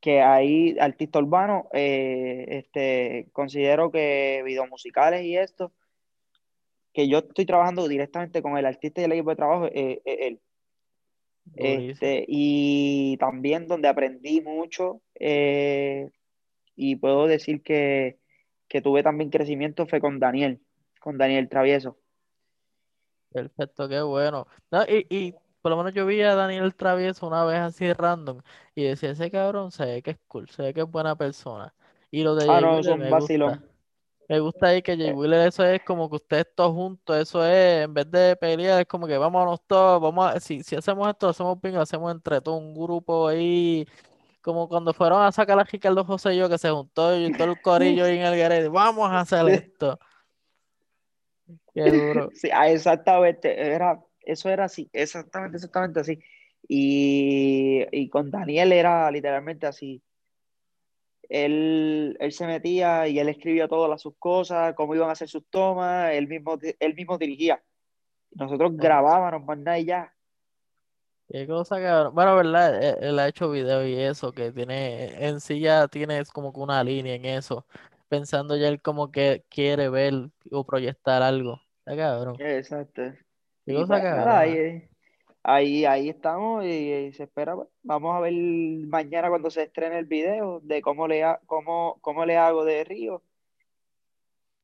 Que 0.00 0.22
ahí, 0.22 0.76
artista 0.80 1.18
urbano, 1.18 1.68
eh, 1.74 2.46
este, 2.48 3.28
considero 3.32 3.90
que 3.90 4.42
videos 4.44 4.70
musicales 4.70 5.22
y 5.24 5.36
esto, 5.36 5.72
que 6.94 7.08
yo 7.08 7.18
estoy 7.18 7.44
trabajando 7.44 7.86
directamente 7.88 8.42
con 8.42 8.56
el 8.56 8.64
artista 8.64 9.00
y 9.00 9.04
el 9.04 9.12
equipo 9.12 9.30
de 9.30 9.36
trabajo, 9.36 9.66
eh, 9.66 10.00
eh, 10.04 10.18
él. 10.26 10.40
Este, 11.56 12.24
y 12.28 13.16
también 13.18 13.68
donde 13.68 13.88
aprendí 13.88 14.40
mucho 14.40 15.00
eh, 15.14 16.10
y 16.76 16.96
puedo 16.96 17.26
decir 17.26 17.62
que, 17.62 18.18
que 18.68 18.82
tuve 18.82 19.02
también 19.02 19.30
crecimiento 19.30 19.86
fue 19.86 20.00
con 20.00 20.18
Daniel, 20.20 20.62
con 21.00 21.18
Daniel 21.18 21.48
Travieso. 21.48 21.98
Perfecto, 23.30 23.88
qué 23.88 24.00
bueno. 24.00 24.46
No, 24.70 24.82
y, 24.84 25.06
y 25.10 25.34
por 25.60 25.70
lo 25.70 25.76
menos 25.76 25.92
yo 25.92 26.06
vi 26.06 26.22
a 26.22 26.34
Daniel 26.34 26.74
Travieso 26.74 27.26
una 27.26 27.44
vez 27.44 27.58
así 27.58 27.92
random 27.92 28.40
y 28.74 28.84
decía, 28.84 29.10
ese 29.10 29.30
cabrón 29.30 29.70
se 29.70 29.84
ve 29.84 30.02
que 30.02 30.12
es 30.12 30.18
cool, 30.26 30.48
se 30.48 30.62
ve 30.62 30.74
que 30.74 30.80
es 30.82 30.90
buena 30.90 31.14
persona. 31.16 31.74
Y 32.10 32.22
lo 32.22 32.34
de 32.34 32.46
Ah, 32.46 32.50
Jay 32.50 32.64
no, 32.64 32.66
Wheeler 32.66 32.96
me 32.96 33.12
gusta. 33.12 33.30
vacilón. 33.42 33.64
Me 34.28 34.40
gusta 34.40 34.68
ahí 34.68 34.82
que 34.82 34.96
Jay 34.96 35.10
Eh, 35.10 35.12
Wheeler 35.12 35.48
eso 35.48 35.64
es 35.64 35.82
como 35.84 36.10
que 36.10 36.16
ustedes 36.16 36.46
todos 36.54 36.72
juntos, 36.74 37.16
eso 37.16 37.44
es, 37.46 37.84
en 37.84 37.94
vez 37.94 38.10
de 38.10 38.36
pelear, 38.36 38.80
es 38.82 38.86
como 38.88 39.06
que 39.06 39.18
vámonos 39.18 39.60
todos, 39.66 40.00
vamos 40.02 40.32
a, 40.36 40.40
si, 40.40 40.62
si 40.62 40.76
hacemos 40.76 41.08
esto, 41.08 41.28
hacemos 41.30 41.58
lo 41.62 41.80
hacemos 41.80 42.12
entre 42.12 42.40
todos, 42.42 42.60
un 42.60 42.74
grupo 42.74 43.28
ahí 43.28 43.86
como 44.40 44.68
cuando 44.68 44.92
fueron 44.92 45.22
a 45.22 45.32
sacar 45.32 45.58
a 45.58 45.64
Ricardo 45.64 46.04
José 46.04 46.34
y 46.34 46.38
yo, 46.38 46.48
que 46.48 46.58
se 46.58 46.70
juntó 46.70 47.16
y 47.18 47.32
todo 47.32 47.52
el 47.52 47.60
corillo 47.60 48.06
en 48.06 48.22
el 48.22 48.38
garete, 48.38 48.68
vamos 48.68 49.10
a 49.10 49.20
hacer 49.20 49.48
esto. 49.48 49.98
Qué 51.74 51.90
duro. 51.90 52.30
Sí, 52.34 52.50
ah, 52.52 52.70
exactamente, 52.70 53.60
era, 53.60 54.00
eso 54.22 54.48
era 54.48 54.64
así, 54.64 54.88
exactamente, 54.92 55.56
exactamente 55.56 56.00
así. 56.00 56.18
Y, 56.66 57.84
y 57.92 58.08
con 58.08 58.30
Daniel 58.30 58.72
era 58.72 59.10
literalmente 59.10 59.66
así. 59.66 60.02
Él, 61.28 62.16
él 62.20 62.32
se 62.32 62.46
metía 62.46 63.06
y 63.06 63.18
él 63.18 63.28
escribía 63.28 63.68
todas 63.68 63.90
las, 63.90 64.00
sus 64.00 64.14
cosas, 64.18 64.74
cómo 64.74 64.94
iban 64.94 65.10
a 65.10 65.12
hacer 65.12 65.28
sus 65.28 65.46
tomas, 65.50 66.12
él 66.14 66.26
mismo, 66.26 66.58
él 66.78 66.94
mismo 66.94 67.18
dirigía. 67.18 67.62
Nosotros 68.32 68.76
grabábamos 68.76 69.46
más 69.46 69.58
nada 69.58 69.78
y 69.78 69.84
ya. 69.86 70.14
Qué 71.28 71.46
cosa, 71.46 71.76
cabrón. 71.80 72.14
Bueno, 72.14 72.36
verdad, 72.36 72.82
él, 72.82 72.96
él 73.02 73.18
ha 73.18 73.28
hecho 73.28 73.50
video 73.50 73.86
y 73.86 73.94
eso, 74.00 74.32
que 74.32 74.50
tiene, 74.50 75.26
en 75.28 75.40
sí 75.40 75.60
ya 75.60 75.86
tiene 75.88 76.24
como 76.32 76.52
que 76.54 76.60
una 76.60 76.82
línea 76.82 77.14
en 77.16 77.26
eso, 77.26 77.66
pensando 78.08 78.56
ya 78.56 78.68
él 78.68 78.80
como 78.80 79.10
que 79.12 79.44
quiere 79.50 79.90
ver 79.90 80.14
o 80.50 80.64
proyectar 80.64 81.20
algo. 81.22 81.60
Está 81.84 81.96
cabrón. 81.96 82.38
Exacto. 82.38 83.02
Qué 83.66 83.72
Y 83.72 83.74
cosa, 83.74 84.00
pues 84.08 84.10
nada, 84.24 84.40
ahí, 84.40 84.88
ahí, 85.42 85.84
ahí 85.86 86.08
estamos 86.10 86.64
y, 86.64 86.68
y 86.68 87.12
se 87.12 87.24
espera. 87.24 87.56
pues. 87.56 87.68
Vamos 87.82 88.16
a 88.16 88.20
ver 88.20 88.32
mañana 88.34 89.28
cuando 89.28 89.50
se 89.50 89.64
estrene 89.64 89.98
el 89.98 90.06
video 90.06 90.60
de 90.62 90.82
cómo 90.82 91.08
le, 91.08 91.24
ha- 91.24 91.40
cómo, 91.46 91.98
cómo 92.02 92.24
le 92.26 92.36
hago 92.38 92.64
de 92.64 92.84
Río 92.84 93.22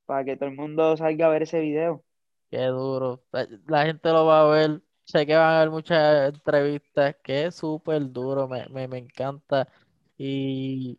para 0.07 0.25
que 0.25 0.37
todo 0.37 0.49
el 0.49 0.57
mundo 0.57 0.97
salga 0.97 1.27
a 1.27 1.29
ver 1.31 1.43
ese 1.43 1.61
video. 1.61 2.03
Qué 2.51 2.59
duro. 2.67 3.25
La 3.67 3.85
gente 3.87 4.09
lo 4.11 4.27
va 4.27 4.43
a 4.43 4.47
ver. 4.51 4.83
Sé 5.05 5.27
que 5.27 5.35
van 5.37 5.45
a 5.53 5.57
haber 5.59 5.71
muchas 5.71 6.35
entrevistas, 6.35 7.17
que 7.23 7.47
es 7.47 7.55
súper 7.57 8.11
duro, 8.11 8.49
me, 8.49 8.67
me, 8.69 8.89
me 8.89 8.99
encanta. 8.99 9.69
Y, 10.17 10.99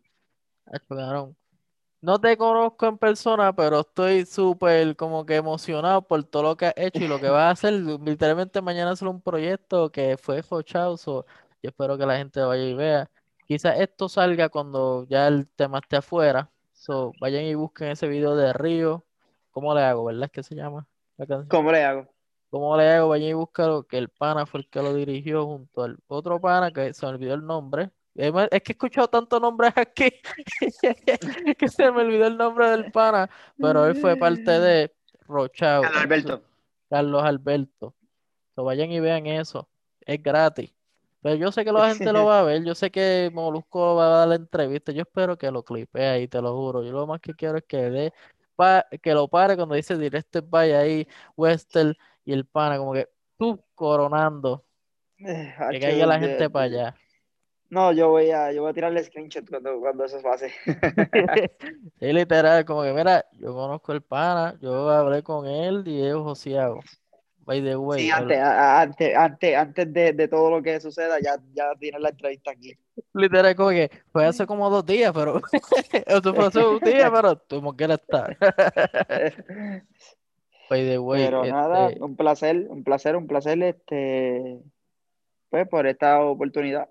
cabrón, 0.88 1.36
No 2.02 2.20
te 2.20 2.36
conozco 2.36 2.86
en 2.86 2.98
persona, 2.98 3.54
pero 3.54 3.80
estoy 3.80 4.26
súper 4.26 4.96
como 4.96 5.26
que 5.26 5.36
emocionado 5.36 6.02
por 6.06 6.24
todo 6.24 6.42
lo 6.44 6.56
que 6.56 6.66
has 6.66 6.74
hecho 6.76 7.04
y 7.04 7.08
lo 7.08 7.20
que 7.20 7.28
vas 7.30 7.42
a 7.44 7.50
hacer. 7.50 7.74
Literalmente 7.74 8.62
mañana 8.62 8.92
hacer 8.92 9.08
un 9.08 9.20
proyecto 9.22 9.90
que 9.90 10.16
fue 10.18 10.42
fochado, 10.42 10.96
so, 10.96 11.26
yo 11.62 11.70
espero 11.70 11.98
que 11.98 12.06
la 12.06 12.18
gente 12.18 12.40
vaya 12.42 12.64
y 12.64 12.74
vea. 12.74 13.10
Quizás 13.46 13.80
esto 13.80 14.08
salga 14.08 14.48
cuando 14.50 15.06
ya 15.08 15.28
el 15.28 15.48
tema 15.48 15.78
esté 15.80 15.96
afuera. 15.96 16.52
So, 16.72 17.16
vayan 17.20 17.44
y 17.44 17.54
busquen 17.54 17.88
ese 17.88 18.08
video 18.08 18.36
de 18.36 18.52
Río. 18.52 19.06
¿Cómo 19.50 19.74
le 19.74 19.82
hago, 19.82 20.04
verdad? 20.04 20.30
Que 20.30 20.42
se 20.42 20.54
llama. 20.54 20.88
¿Cómo 21.48 21.72
le 21.72 21.84
hago? 21.84 22.15
¿Cómo 22.58 22.74
le 22.74 22.88
hago? 22.88 23.10
Vayan 23.10 23.28
y 23.28 23.32
búscalo, 23.34 23.82
que 23.82 23.98
el 23.98 24.08
pana 24.08 24.46
fue 24.46 24.60
el 24.60 24.68
que 24.70 24.80
lo 24.80 24.94
dirigió 24.94 25.44
junto 25.44 25.82
al 25.82 25.98
otro 26.06 26.40
pana 26.40 26.70
que 26.70 26.94
se 26.94 27.04
me 27.04 27.12
olvidó 27.12 27.34
el 27.34 27.44
nombre. 27.44 27.90
Es 28.14 28.32
que 28.32 28.72
he 28.72 28.72
escuchado 28.72 29.08
tantos 29.08 29.42
nombres 29.42 29.74
aquí 29.76 30.10
que 31.58 31.68
se 31.68 31.92
me 31.92 32.00
olvidó 32.00 32.28
el 32.28 32.38
nombre 32.38 32.70
del 32.70 32.90
pana, 32.90 33.28
pero 33.58 33.86
él 33.86 33.96
fue 33.96 34.16
parte 34.16 34.58
de 34.58 34.94
Rochao, 35.28 35.82
Carlos 35.82 36.02
Alberto. 36.02 36.42
Carlos 36.88 37.24
Alberto. 37.24 37.94
So, 38.54 38.64
vayan 38.64 38.90
y 38.90 39.00
vean 39.00 39.26
eso, 39.26 39.68
es 40.00 40.22
gratis. 40.22 40.72
Pero 41.20 41.34
yo 41.34 41.52
sé 41.52 41.62
que 41.62 41.72
la 41.72 41.90
gente 41.90 42.10
lo 42.10 42.24
va 42.24 42.40
a 42.40 42.42
ver, 42.42 42.64
yo 42.64 42.74
sé 42.74 42.90
que 42.90 43.30
Molusco 43.34 43.96
va 43.96 44.06
a 44.06 44.18
dar 44.20 44.28
la 44.28 44.36
entrevista, 44.36 44.92
yo 44.92 45.02
espero 45.02 45.36
que 45.36 45.50
lo 45.50 45.62
clipe 45.62 46.06
ahí, 46.06 46.26
te 46.26 46.40
lo 46.40 46.56
juro. 46.56 46.82
Yo 46.84 46.92
lo 46.92 47.06
más 47.06 47.20
que 47.20 47.34
quiero 47.34 47.58
es 47.58 47.64
que 47.64 47.90
dé, 47.90 48.14
que 49.02 49.12
lo 49.12 49.28
pare 49.28 49.56
cuando 49.56 49.74
dice 49.74 49.98
Directed 49.98 50.44
by 50.48 50.72
ahí, 50.72 51.06
Western 51.36 51.94
y 52.26 52.32
el 52.34 52.44
pana, 52.44 52.76
como 52.76 52.92
que 52.92 53.08
tú 53.38 53.58
coronando, 53.74 54.64
Eh, 55.18 55.54
que 55.70 55.80
caiga 55.80 56.04
la 56.06 56.18
de- 56.20 56.28
gente 56.28 56.50
para 56.50 56.64
allá. 56.66 56.96
No, 57.70 57.90
yo 57.92 58.10
voy 58.10 58.30
a, 58.30 58.52
yo 58.52 58.62
voy 58.62 58.70
a 58.70 58.74
tirarle 58.74 59.02
screenshot 59.02 59.48
cuando, 59.48 59.80
cuando 59.80 60.04
eso 60.04 60.20
pase. 60.22 60.52
Sí, 61.98 62.12
literal, 62.12 62.64
como 62.64 62.82
que 62.82 62.92
mira, 62.92 63.24
yo 63.32 63.54
conozco 63.54 63.92
el 63.92 64.02
pana, 64.02 64.56
yo 64.60 64.88
hablé 64.90 65.22
con 65.22 65.46
él 65.46 65.82
y 65.86 66.02
es 66.06 66.14
joseado. 66.14 66.80
By 67.46 67.62
the 67.62 67.76
way, 67.76 68.02
Sí, 68.02 68.10
antes, 68.10 68.38
antes, 68.38 69.16
antes, 69.16 69.56
antes 69.56 69.92
de, 69.92 70.12
de 70.12 70.28
todo 70.28 70.50
lo 70.50 70.62
que 70.62 70.78
suceda, 70.80 71.18
ya, 71.20 71.36
ya 71.54 71.72
tienes 71.78 72.00
la 72.00 72.10
entrevista 72.10 72.50
aquí. 72.50 72.76
literal, 73.14 73.54
como 73.56 73.70
que 73.70 73.90
fue 74.12 74.26
hace 74.26 74.46
como 74.46 74.68
dos 74.68 74.84
días, 74.84 75.12
pero 75.14 75.40
eso 76.06 76.34
fue 76.34 76.46
hace 76.46 76.58
un 76.64 76.82
día, 76.82 77.10
pero 77.10 77.36
tú 77.36 77.56
como 77.56 77.74
quieras 77.74 78.00
estar. 78.00 78.36
By 80.68 80.84
the 80.84 80.98
way, 80.98 81.24
Pero 81.24 81.44
nada, 81.44 81.88
este, 81.88 82.02
un 82.02 82.16
placer, 82.16 82.66
un 82.68 82.84
placer, 82.84 83.16
un 83.16 83.26
placer, 83.26 83.62
este, 83.62 84.60
pues, 85.48 85.68
por 85.68 85.86
esta 85.86 86.20
oportunidad. 86.22 86.88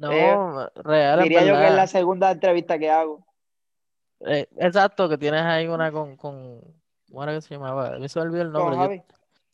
Eh, 0.00 0.32
no, 0.34 0.70
real, 0.76 1.18
en 1.18 1.22
diría 1.24 1.44
yo 1.44 1.54
que 1.54 1.66
es 1.66 1.74
la 1.74 1.86
segunda 1.86 2.30
entrevista 2.30 2.78
que 2.78 2.90
hago. 2.90 3.26
Eh, 4.20 4.46
exacto, 4.56 5.08
que 5.08 5.18
tienes 5.18 5.42
ahí 5.42 5.66
una 5.66 5.92
con, 5.92 6.16
con, 6.16 6.60
¿cómo 7.08 7.22
era 7.22 7.34
que 7.34 7.40
se 7.40 7.54
llamaba? 7.54 7.98
Mí 7.98 8.08
se 8.08 8.18
me 8.18 8.26
olvidó 8.26 8.42
el 8.42 8.52
Con 8.52 8.62
nombre. 8.62 8.76
Yo, 8.76 8.82
Javi, 8.82 9.02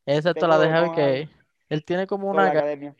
exacto, 0.06 0.46
la 0.46 0.58
de 0.58 0.68
Javi 0.68 0.86
con 0.86 0.96
que 0.96 1.28
él 1.68 1.84
tiene 1.84 2.06
como 2.06 2.28
con 2.28 2.36
una, 2.36 2.50
academia. 2.50 2.94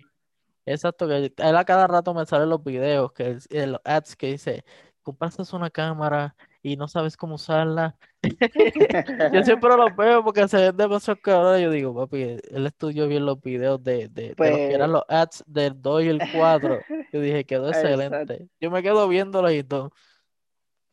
exacto, 0.66 1.06
que 1.06 1.32
él 1.36 1.56
a 1.56 1.64
cada 1.64 1.86
rato 1.86 2.14
me 2.14 2.26
salen 2.26 2.48
los 2.48 2.64
videos, 2.64 3.12
que 3.12 3.38
en 3.50 3.72
los 3.72 3.80
ads 3.84 4.16
que 4.16 4.28
dice, 4.28 4.64
compraste 5.02 5.42
una 5.54 5.70
cámara 5.70 6.34
y 6.64 6.76
no 6.78 6.88
sabes 6.88 7.16
cómo 7.18 7.36
usarla. 7.36 7.98
Yo 9.30 9.42
siempre 9.44 9.70
los 9.76 9.94
veo 9.96 10.24
porque 10.24 10.48
se 10.48 10.56
ven 10.58 10.76
demasiado 10.76 11.20
cabrones. 11.20 11.62
Yo 11.62 11.70
digo, 11.70 11.94
papi, 11.94 12.22
él 12.50 12.66
estudió 12.66 13.08
bien 13.08 13.26
los 13.26 13.40
videos 13.42 13.82
de, 13.84 14.08
de, 14.08 14.34
de 14.36 14.48
los 14.50 14.62
que 14.64 14.74
eran 14.74 14.92
Pues, 14.92 14.92
los 14.92 15.04
ads 15.08 15.44
del 15.46 15.80
2 15.82 16.04
y 16.04 16.08
el 16.08 16.24
4. 16.26 16.86
Yo 17.12 17.20
dije, 17.20 17.44
quedó 17.46 17.68
exacto. 17.70 18.14
excelente. 18.14 18.48
Yo 18.60 18.70
me 18.70 18.82
quedo 18.82 19.08
viéndolos 19.08 19.52
y 19.52 19.64
todo. 19.64 19.92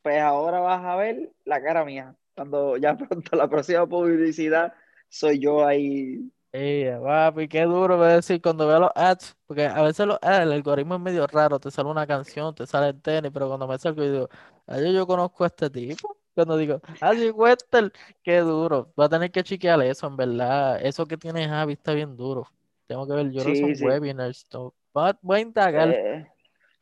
Pues 0.02 0.20
ahora 0.20 0.60
vas 0.60 0.84
a 0.84 0.96
ver 0.96 1.32
la 1.46 1.62
cara 1.62 1.86
mía. 1.86 2.16
Cuando 2.36 2.78
ya 2.78 2.96
pronto 2.98 3.36
la 3.36 3.48
próxima 3.50 3.88
publicidad 3.88 4.74
soy 5.10 5.40
yo 5.40 5.66
ahí. 5.66 6.32
Ey, 6.54 6.84
papi, 7.02 7.48
qué 7.48 7.62
duro 7.64 7.98
me 7.98 8.08
decir 8.08 8.42
cuando 8.42 8.68
veo 8.68 8.82
los 8.82 8.92
ads, 8.94 9.38
porque 9.48 9.66
a 9.66 9.82
veces 9.84 10.06
los 10.06 10.18
ads, 10.22 10.42
el 10.42 10.52
algoritmo 10.52 10.96
es 10.96 11.02
medio 11.02 11.26
raro, 11.26 11.60
te 11.62 11.72
sale 11.72 11.90
una 11.90 12.06
canción, 12.06 12.54
te 12.54 12.68
sale 12.68 12.90
el 12.90 13.02
tenis, 13.02 13.32
pero 13.34 13.48
cuando 13.48 13.68
me 13.70 13.78
salgo 13.78 14.04
y 14.04 14.10
digo, 14.12 14.30
"Ay, 14.68 14.82
yo, 14.84 14.92
yo 14.92 15.08
conozco 15.08 15.46
a 15.46 15.48
este 15.48 15.70
tipo, 15.70 16.18
cuando 16.36 16.58
digo, 16.58 16.82
ah, 17.00 17.14
sí, 17.14 17.30
Wester, 17.30 17.94
qué 18.22 18.40
duro, 18.40 18.92
voy 18.98 19.06
a 19.06 19.10
tener 19.10 19.32
que 19.32 19.44
chequear 19.44 19.82
eso, 19.84 20.08
en 20.08 20.18
verdad, 20.18 20.86
eso 20.86 21.06
que 21.06 21.16
tiene 21.16 21.48
Javi 21.48 21.74
está 21.74 21.94
bien 21.94 22.18
duro, 22.18 22.46
tengo 22.86 23.08
que 23.08 23.14
ver, 23.14 23.32
yo 23.32 23.44
son 23.44 23.56
Sí, 23.56 23.76
sí. 23.76 23.86
webinars, 23.86 24.46
no, 24.52 24.74
voy 24.94 25.10
a, 25.10 25.20
voy 25.22 25.38
a 25.38 25.42
indagar, 25.42 25.90
Eh, 25.92 26.26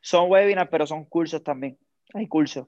son 0.01 0.31
webinars, 0.31 0.69
pero 0.71 0.87
son 0.87 1.05
cursos 1.05 1.43
también. 1.43 1.77
Hay 2.15 2.27
cursos. 2.27 2.65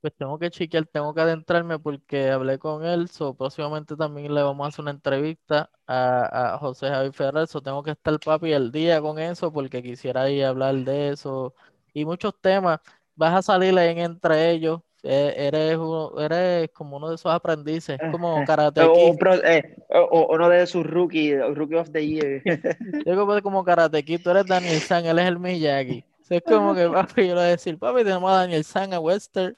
Pues 0.00 0.14
tengo 0.16 0.38
que 0.38 0.50
chequear, 0.50 0.86
tengo 0.86 1.12
que 1.14 1.20
adentrarme 1.20 1.78
porque 1.78 2.30
hablé 2.30 2.58
con 2.58 2.84
él, 2.84 3.08
so 3.08 3.34
próximamente 3.34 3.96
también 3.96 4.34
le 4.34 4.42
vamos 4.42 4.64
a 4.64 4.68
hacer 4.68 4.82
una 4.82 4.92
entrevista 4.92 5.70
a, 5.86 6.54
a 6.54 6.58
José 6.58 6.88
Javi 6.88 7.12
Ferrer, 7.12 7.46
so 7.48 7.60
tengo 7.60 7.82
que 7.82 7.92
estar 7.92 8.18
papi 8.20 8.52
el 8.52 8.70
día 8.72 9.00
con 9.00 9.18
eso 9.18 9.52
porque 9.52 9.82
quisiera 9.82 10.30
ir 10.30 10.44
a 10.44 10.50
hablar 10.50 10.74
de 10.76 11.10
eso 11.10 11.54
y 11.92 12.04
muchos 12.04 12.34
temas. 12.40 12.80
Vas 13.16 13.34
a 13.34 13.42
salir 13.42 13.76
en 13.78 13.98
entre 13.98 14.50
ellos, 14.52 14.80
e- 15.02 15.34
eres, 15.36 15.76
uno- 15.76 16.18
eres 16.20 16.70
como 16.72 16.96
uno 16.98 17.08
de 17.08 17.16
esos 17.16 17.32
aprendices, 17.32 18.00
como 18.06 18.44
Karate 18.44 18.90
Kid, 18.92 19.16
eh, 19.44 19.62
o- 19.90 20.28
uno 20.34 20.48
de 20.48 20.66
sus 20.66 20.86
rookie, 20.86 21.34
Rookie 21.36 21.74
of 21.76 21.90
the 21.92 22.06
Year. 22.06 22.42
yo 23.04 23.16
como, 23.16 23.40
como 23.42 23.64
Karate 23.64 24.04
Kid, 24.04 24.20
tú 24.22 24.30
eres 24.30 24.46
Daniel 24.46 24.80
San, 24.82 25.04
él 25.06 25.18
es 25.18 25.26
el 25.26 25.38
Miyagi. 25.38 26.04
So, 26.22 26.34
es 26.34 26.42
como 26.42 26.74
que 26.74 26.88
papi, 26.88 27.22
yo 27.28 27.28
le 27.28 27.34
voy 27.34 27.42
a 27.42 27.44
decir, 27.46 27.78
papi, 27.78 28.04
tenemos 28.04 28.30
a 28.30 28.34
Daniel 28.36 28.64
San, 28.64 28.92
a 28.92 29.00
Wester. 29.00 29.56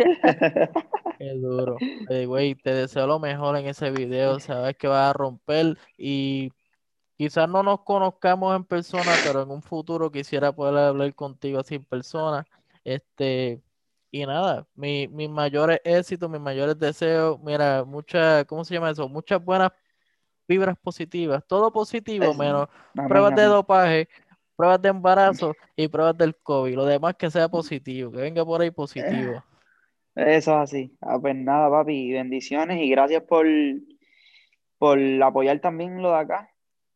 Qué 1.18 1.34
duro. 1.34 1.76
Eh, 2.08 2.26
güey, 2.26 2.54
te 2.54 2.72
deseo 2.72 3.06
lo 3.06 3.18
mejor 3.18 3.56
en 3.56 3.66
ese 3.66 3.90
video. 3.90 4.40
Sabes 4.40 4.76
que 4.76 4.88
vas 4.88 5.10
a 5.10 5.12
romper 5.12 5.76
y 5.96 6.50
quizás 7.16 7.48
no 7.48 7.62
nos 7.62 7.82
conozcamos 7.82 8.56
en 8.56 8.64
persona, 8.64 9.12
pero 9.24 9.42
en 9.42 9.50
un 9.50 9.62
futuro 9.62 10.10
quisiera 10.10 10.52
poder 10.52 10.78
hablar 10.78 11.14
contigo 11.14 11.60
así 11.60 11.74
en 11.74 11.84
persona. 11.84 12.46
Este, 12.84 13.62
y 14.10 14.26
nada, 14.26 14.66
mi, 14.74 15.06
mis 15.08 15.28
mayores 15.28 15.80
éxitos, 15.84 16.30
mis 16.30 16.40
mayores 16.40 16.78
deseos, 16.78 17.38
mira, 17.40 17.84
muchas, 17.84 18.44
¿cómo 18.46 18.64
se 18.64 18.74
llama 18.74 18.90
eso? 18.90 19.08
Muchas 19.08 19.44
buenas 19.44 19.70
vibras 20.48 20.76
positivas, 20.82 21.44
todo 21.46 21.70
positivo, 21.70 22.34
menos 22.34 22.68
amén, 22.96 23.08
pruebas 23.08 23.36
de 23.36 23.44
dopaje, 23.44 24.08
pruebas 24.56 24.82
de 24.82 24.88
embarazo 24.88 25.54
y 25.76 25.86
pruebas 25.86 26.18
del 26.18 26.34
COVID. 26.36 26.74
Lo 26.74 26.84
demás 26.86 27.14
que 27.16 27.30
sea 27.30 27.48
positivo, 27.48 28.10
que 28.10 28.18
venga 28.18 28.44
por 28.44 28.60
ahí 28.60 28.70
positivo. 28.70 29.44
Eso 30.14 30.52
es 30.52 30.58
así. 30.70 30.96
Ah, 31.00 31.18
pues 31.20 31.34
nada, 31.36 31.70
papi, 31.70 32.12
bendiciones 32.12 32.80
y 32.80 32.90
gracias 32.90 33.22
por, 33.24 33.46
por 34.78 34.98
apoyar 35.22 35.60
también 35.60 36.02
lo 36.02 36.10
de 36.10 36.18
acá. 36.18 36.50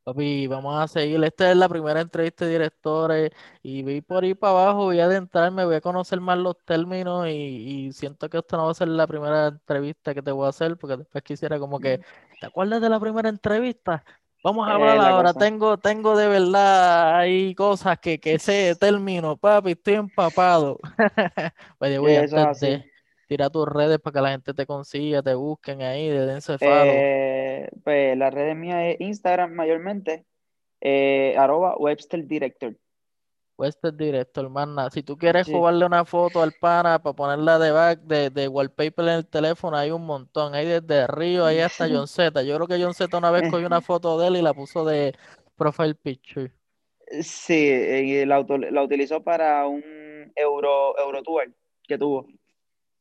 Papi, 0.04 0.46
vamos 0.48 0.78
a 0.78 0.86
seguir. 0.86 1.22
Esta 1.24 1.50
es 1.50 1.56
la 1.56 1.66
primera 1.66 2.00
entrevista 2.02 2.44
de 2.44 2.52
directores 2.52 3.30
y 3.62 3.82
voy 3.82 4.02
por 4.02 4.22
ahí 4.22 4.34
para 4.34 4.50
abajo, 4.52 4.84
voy 4.84 5.00
a 5.00 5.06
adentrarme, 5.06 5.64
voy 5.64 5.76
a 5.76 5.80
conocer 5.80 6.20
más 6.20 6.36
los 6.36 6.62
términos 6.66 7.26
y, 7.26 7.30
y 7.86 7.92
siento 7.92 8.28
que 8.28 8.36
esta 8.36 8.58
no 8.58 8.66
va 8.66 8.72
a 8.72 8.74
ser 8.74 8.88
la 8.88 9.06
primera 9.06 9.46
entrevista 9.48 10.12
que 10.12 10.20
te 10.20 10.30
voy 10.30 10.44
a 10.44 10.50
hacer 10.50 10.76
porque 10.76 10.98
después 10.98 11.24
quisiera 11.24 11.58
como 11.58 11.80
que, 11.80 12.00
¿te 12.38 12.46
acuerdas 12.46 12.82
de 12.82 12.90
la 12.90 13.00
primera 13.00 13.30
entrevista? 13.30 14.04
Vamos 14.42 14.68
a 14.68 14.74
hablar 14.74 14.98
ahora. 14.98 15.32
cosa. 15.32 15.46
Tengo, 15.46 15.78
tengo 15.78 16.14
de 16.18 16.28
verdad 16.28 17.16
hay 17.16 17.54
cosas 17.54 17.98
que, 17.98 18.20
que 18.20 18.38
sé, 18.38 18.76
término, 18.78 19.38
papi, 19.38 19.70
estoy 19.70 19.94
empapado. 19.94 20.78
Oye, 21.78 21.98
voy 21.98 22.12
Eso 22.12 22.36
tirar 23.34 23.50
tus 23.50 23.66
redes 23.66 23.98
para 23.98 24.14
que 24.14 24.20
la 24.20 24.30
gente 24.30 24.54
te 24.54 24.64
consiga, 24.64 25.20
te 25.20 25.34
busquen 25.34 25.82
ahí, 25.82 26.08
de 26.08 26.24
dense. 26.24 26.56
Eh, 26.60 27.68
pues 27.82 28.16
las 28.16 28.32
redes 28.32 28.54
mías 28.54 28.80
es 28.84 29.00
Instagram 29.00 29.52
mayormente, 29.54 30.24
eh, 30.80 31.34
arroba 31.36 31.76
Webster 31.76 32.24
Director. 32.24 32.76
Western 33.56 33.96
Director, 33.96 34.44
hermana. 34.44 34.88
Si 34.90 35.02
tú 35.02 35.16
quieres 35.16 35.46
Sí. 35.46 35.52
jugarle 35.52 35.84
una 35.84 36.04
foto 36.04 36.42
al 36.42 36.52
pana 36.60 37.00
para 37.00 37.14
ponerla 37.14 37.58
de 37.58 37.70
back, 37.72 38.00
de, 38.02 38.30
de 38.30 38.46
wallpaper 38.48 39.04
en 39.04 39.14
el 39.14 39.26
teléfono, 39.26 39.76
hay 39.76 39.90
un 39.90 40.06
montón. 40.06 40.54
Hay 40.54 40.66
desde 40.66 41.06
Río, 41.08 41.44
ahí 41.44 41.58
hasta 41.58 41.88
John 42.02 42.06
Z. 42.06 42.42
Yo 42.44 42.54
creo 42.56 42.68
que 42.68 42.82
John 42.82 42.94
Z 42.94 43.16
una 43.18 43.30
vez 43.32 43.50
cogió 43.50 43.66
una 43.66 43.80
foto 43.80 44.18
de 44.18 44.28
él 44.28 44.36
y 44.36 44.42
la 44.42 44.54
puso 44.54 44.84
de 44.84 45.12
profile 45.56 45.94
picture. 45.94 46.52
Sí, 47.20 47.54
y 47.54 48.24
la, 48.26 48.44
la 48.70 48.82
utilizó 48.82 49.22
para 49.22 49.66
un 49.66 49.82
Euro, 50.36 50.98
Euro 50.98 51.22
Tour 51.22 51.52
que 51.86 51.98
tuvo. 51.98 52.26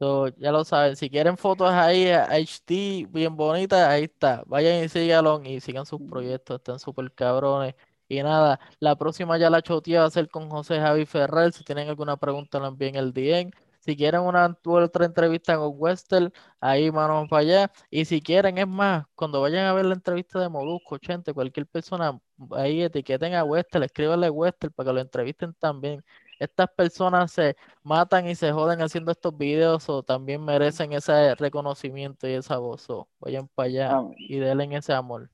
So, 0.04 0.28
ya 0.36 0.52
lo 0.52 0.66
saben, 0.66 0.98
si 0.98 1.10
quieren 1.10 1.38
fotos 1.38 1.72
ahí 1.72 2.10
HD 2.12 3.08
bien 3.10 3.38
bonitas, 3.38 3.88
ahí 3.88 4.04
está. 4.04 4.44
Vayan 4.48 4.84
y 4.84 4.90
síganlo 4.90 5.42
y 5.46 5.62
sigan 5.62 5.86
sus 5.86 6.02
proyectos, 6.02 6.58
están 6.58 6.78
súper 6.78 7.10
cabrones. 7.14 7.76
Y 8.10 8.22
nada, 8.22 8.60
la 8.80 8.98
próxima 8.98 9.38
ya 9.38 9.50
la 9.50 9.62
chotea 9.62 10.02
va 10.02 10.08
a 10.08 10.12
ser 10.12 10.28
con 10.28 10.50
José 10.50 10.78
Javi 10.82 11.06
Ferrer. 11.06 11.54
Si 11.54 11.64
tienen 11.64 11.88
alguna 11.88 12.18
pregunta, 12.18 12.60
lo 12.60 12.68
envíen 12.68 12.98
el 12.98 13.14
DM. 13.14 13.52
Si 13.80 13.96
quieren 13.96 14.22
una 14.22 14.58
otra 14.66 15.06
entrevista 15.06 15.56
con 15.58 15.72
Wester, 15.78 16.34
ahí 16.60 16.92
manos 16.92 17.30
para 17.30 17.42
allá. 17.42 17.72
Y 17.90 18.04
si 18.04 18.22
quieren, 18.22 18.58
es 18.58 18.68
más, 18.68 19.06
cuando 19.16 19.40
vayan 19.40 19.66
a 19.68 19.74
ver 19.74 19.86
la 19.86 19.94
entrevista 19.94 20.38
de 20.40 20.50
Molusco, 20.50 20.96
80, 20.96 21.34
cualquier 21.34 21.66
persona, 21.68 22.20
ahí 22.52 22.82
etiqueten 22.84 23.36
a 23.36 23.46
Wester, 23.46 23.82
escríbanle 23.84 24.28
a 24.28 24.32
Wester 24.32 24.70
para 24.72 24.90
que 24.90 24.94
lo 24.96 25.00
entrevisten 25.02 25.54
también. 25.54 26.04
Estas 26.44 26.70
personas 26.72 27.32
se 27.32 27.56
matan 27.84 28.28
y 28.28 28.36
se 28.36 28.52
joden 28.52 28.82
haciendo 28.82 29.12
estos 29.12 29.38
videos 29.38 29.88
o 29.88 30.04
también 30.04 30.44
merecen 30.44 30.92
ese 30.92 31.36
reconocimiento 31.36 32.28
y 32.28 32.34
esa 32.34 32.58
voz. 32.58 32.82
So, 32.82 33.08
vayan 33.20 33.48
para 33.48 33.68
allá 33.68 33.92
Amén, 33.98 34.16
y 34.18 34.40
denle 34.40 34.76
ese 34.76 34.92
amor. 34.94 35.30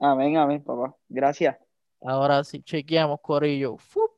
amén, 0.00 0.36
amén, 0.36 0.62
papá. 0.62 0.96
Gracias. 1.08 1.56
Ahora 2.00 2.42
sí, 2.42 2.62
chequeamos, 2.62 3.20
Corillo. 3.20 3.76
¡Fu! 3.76 4.17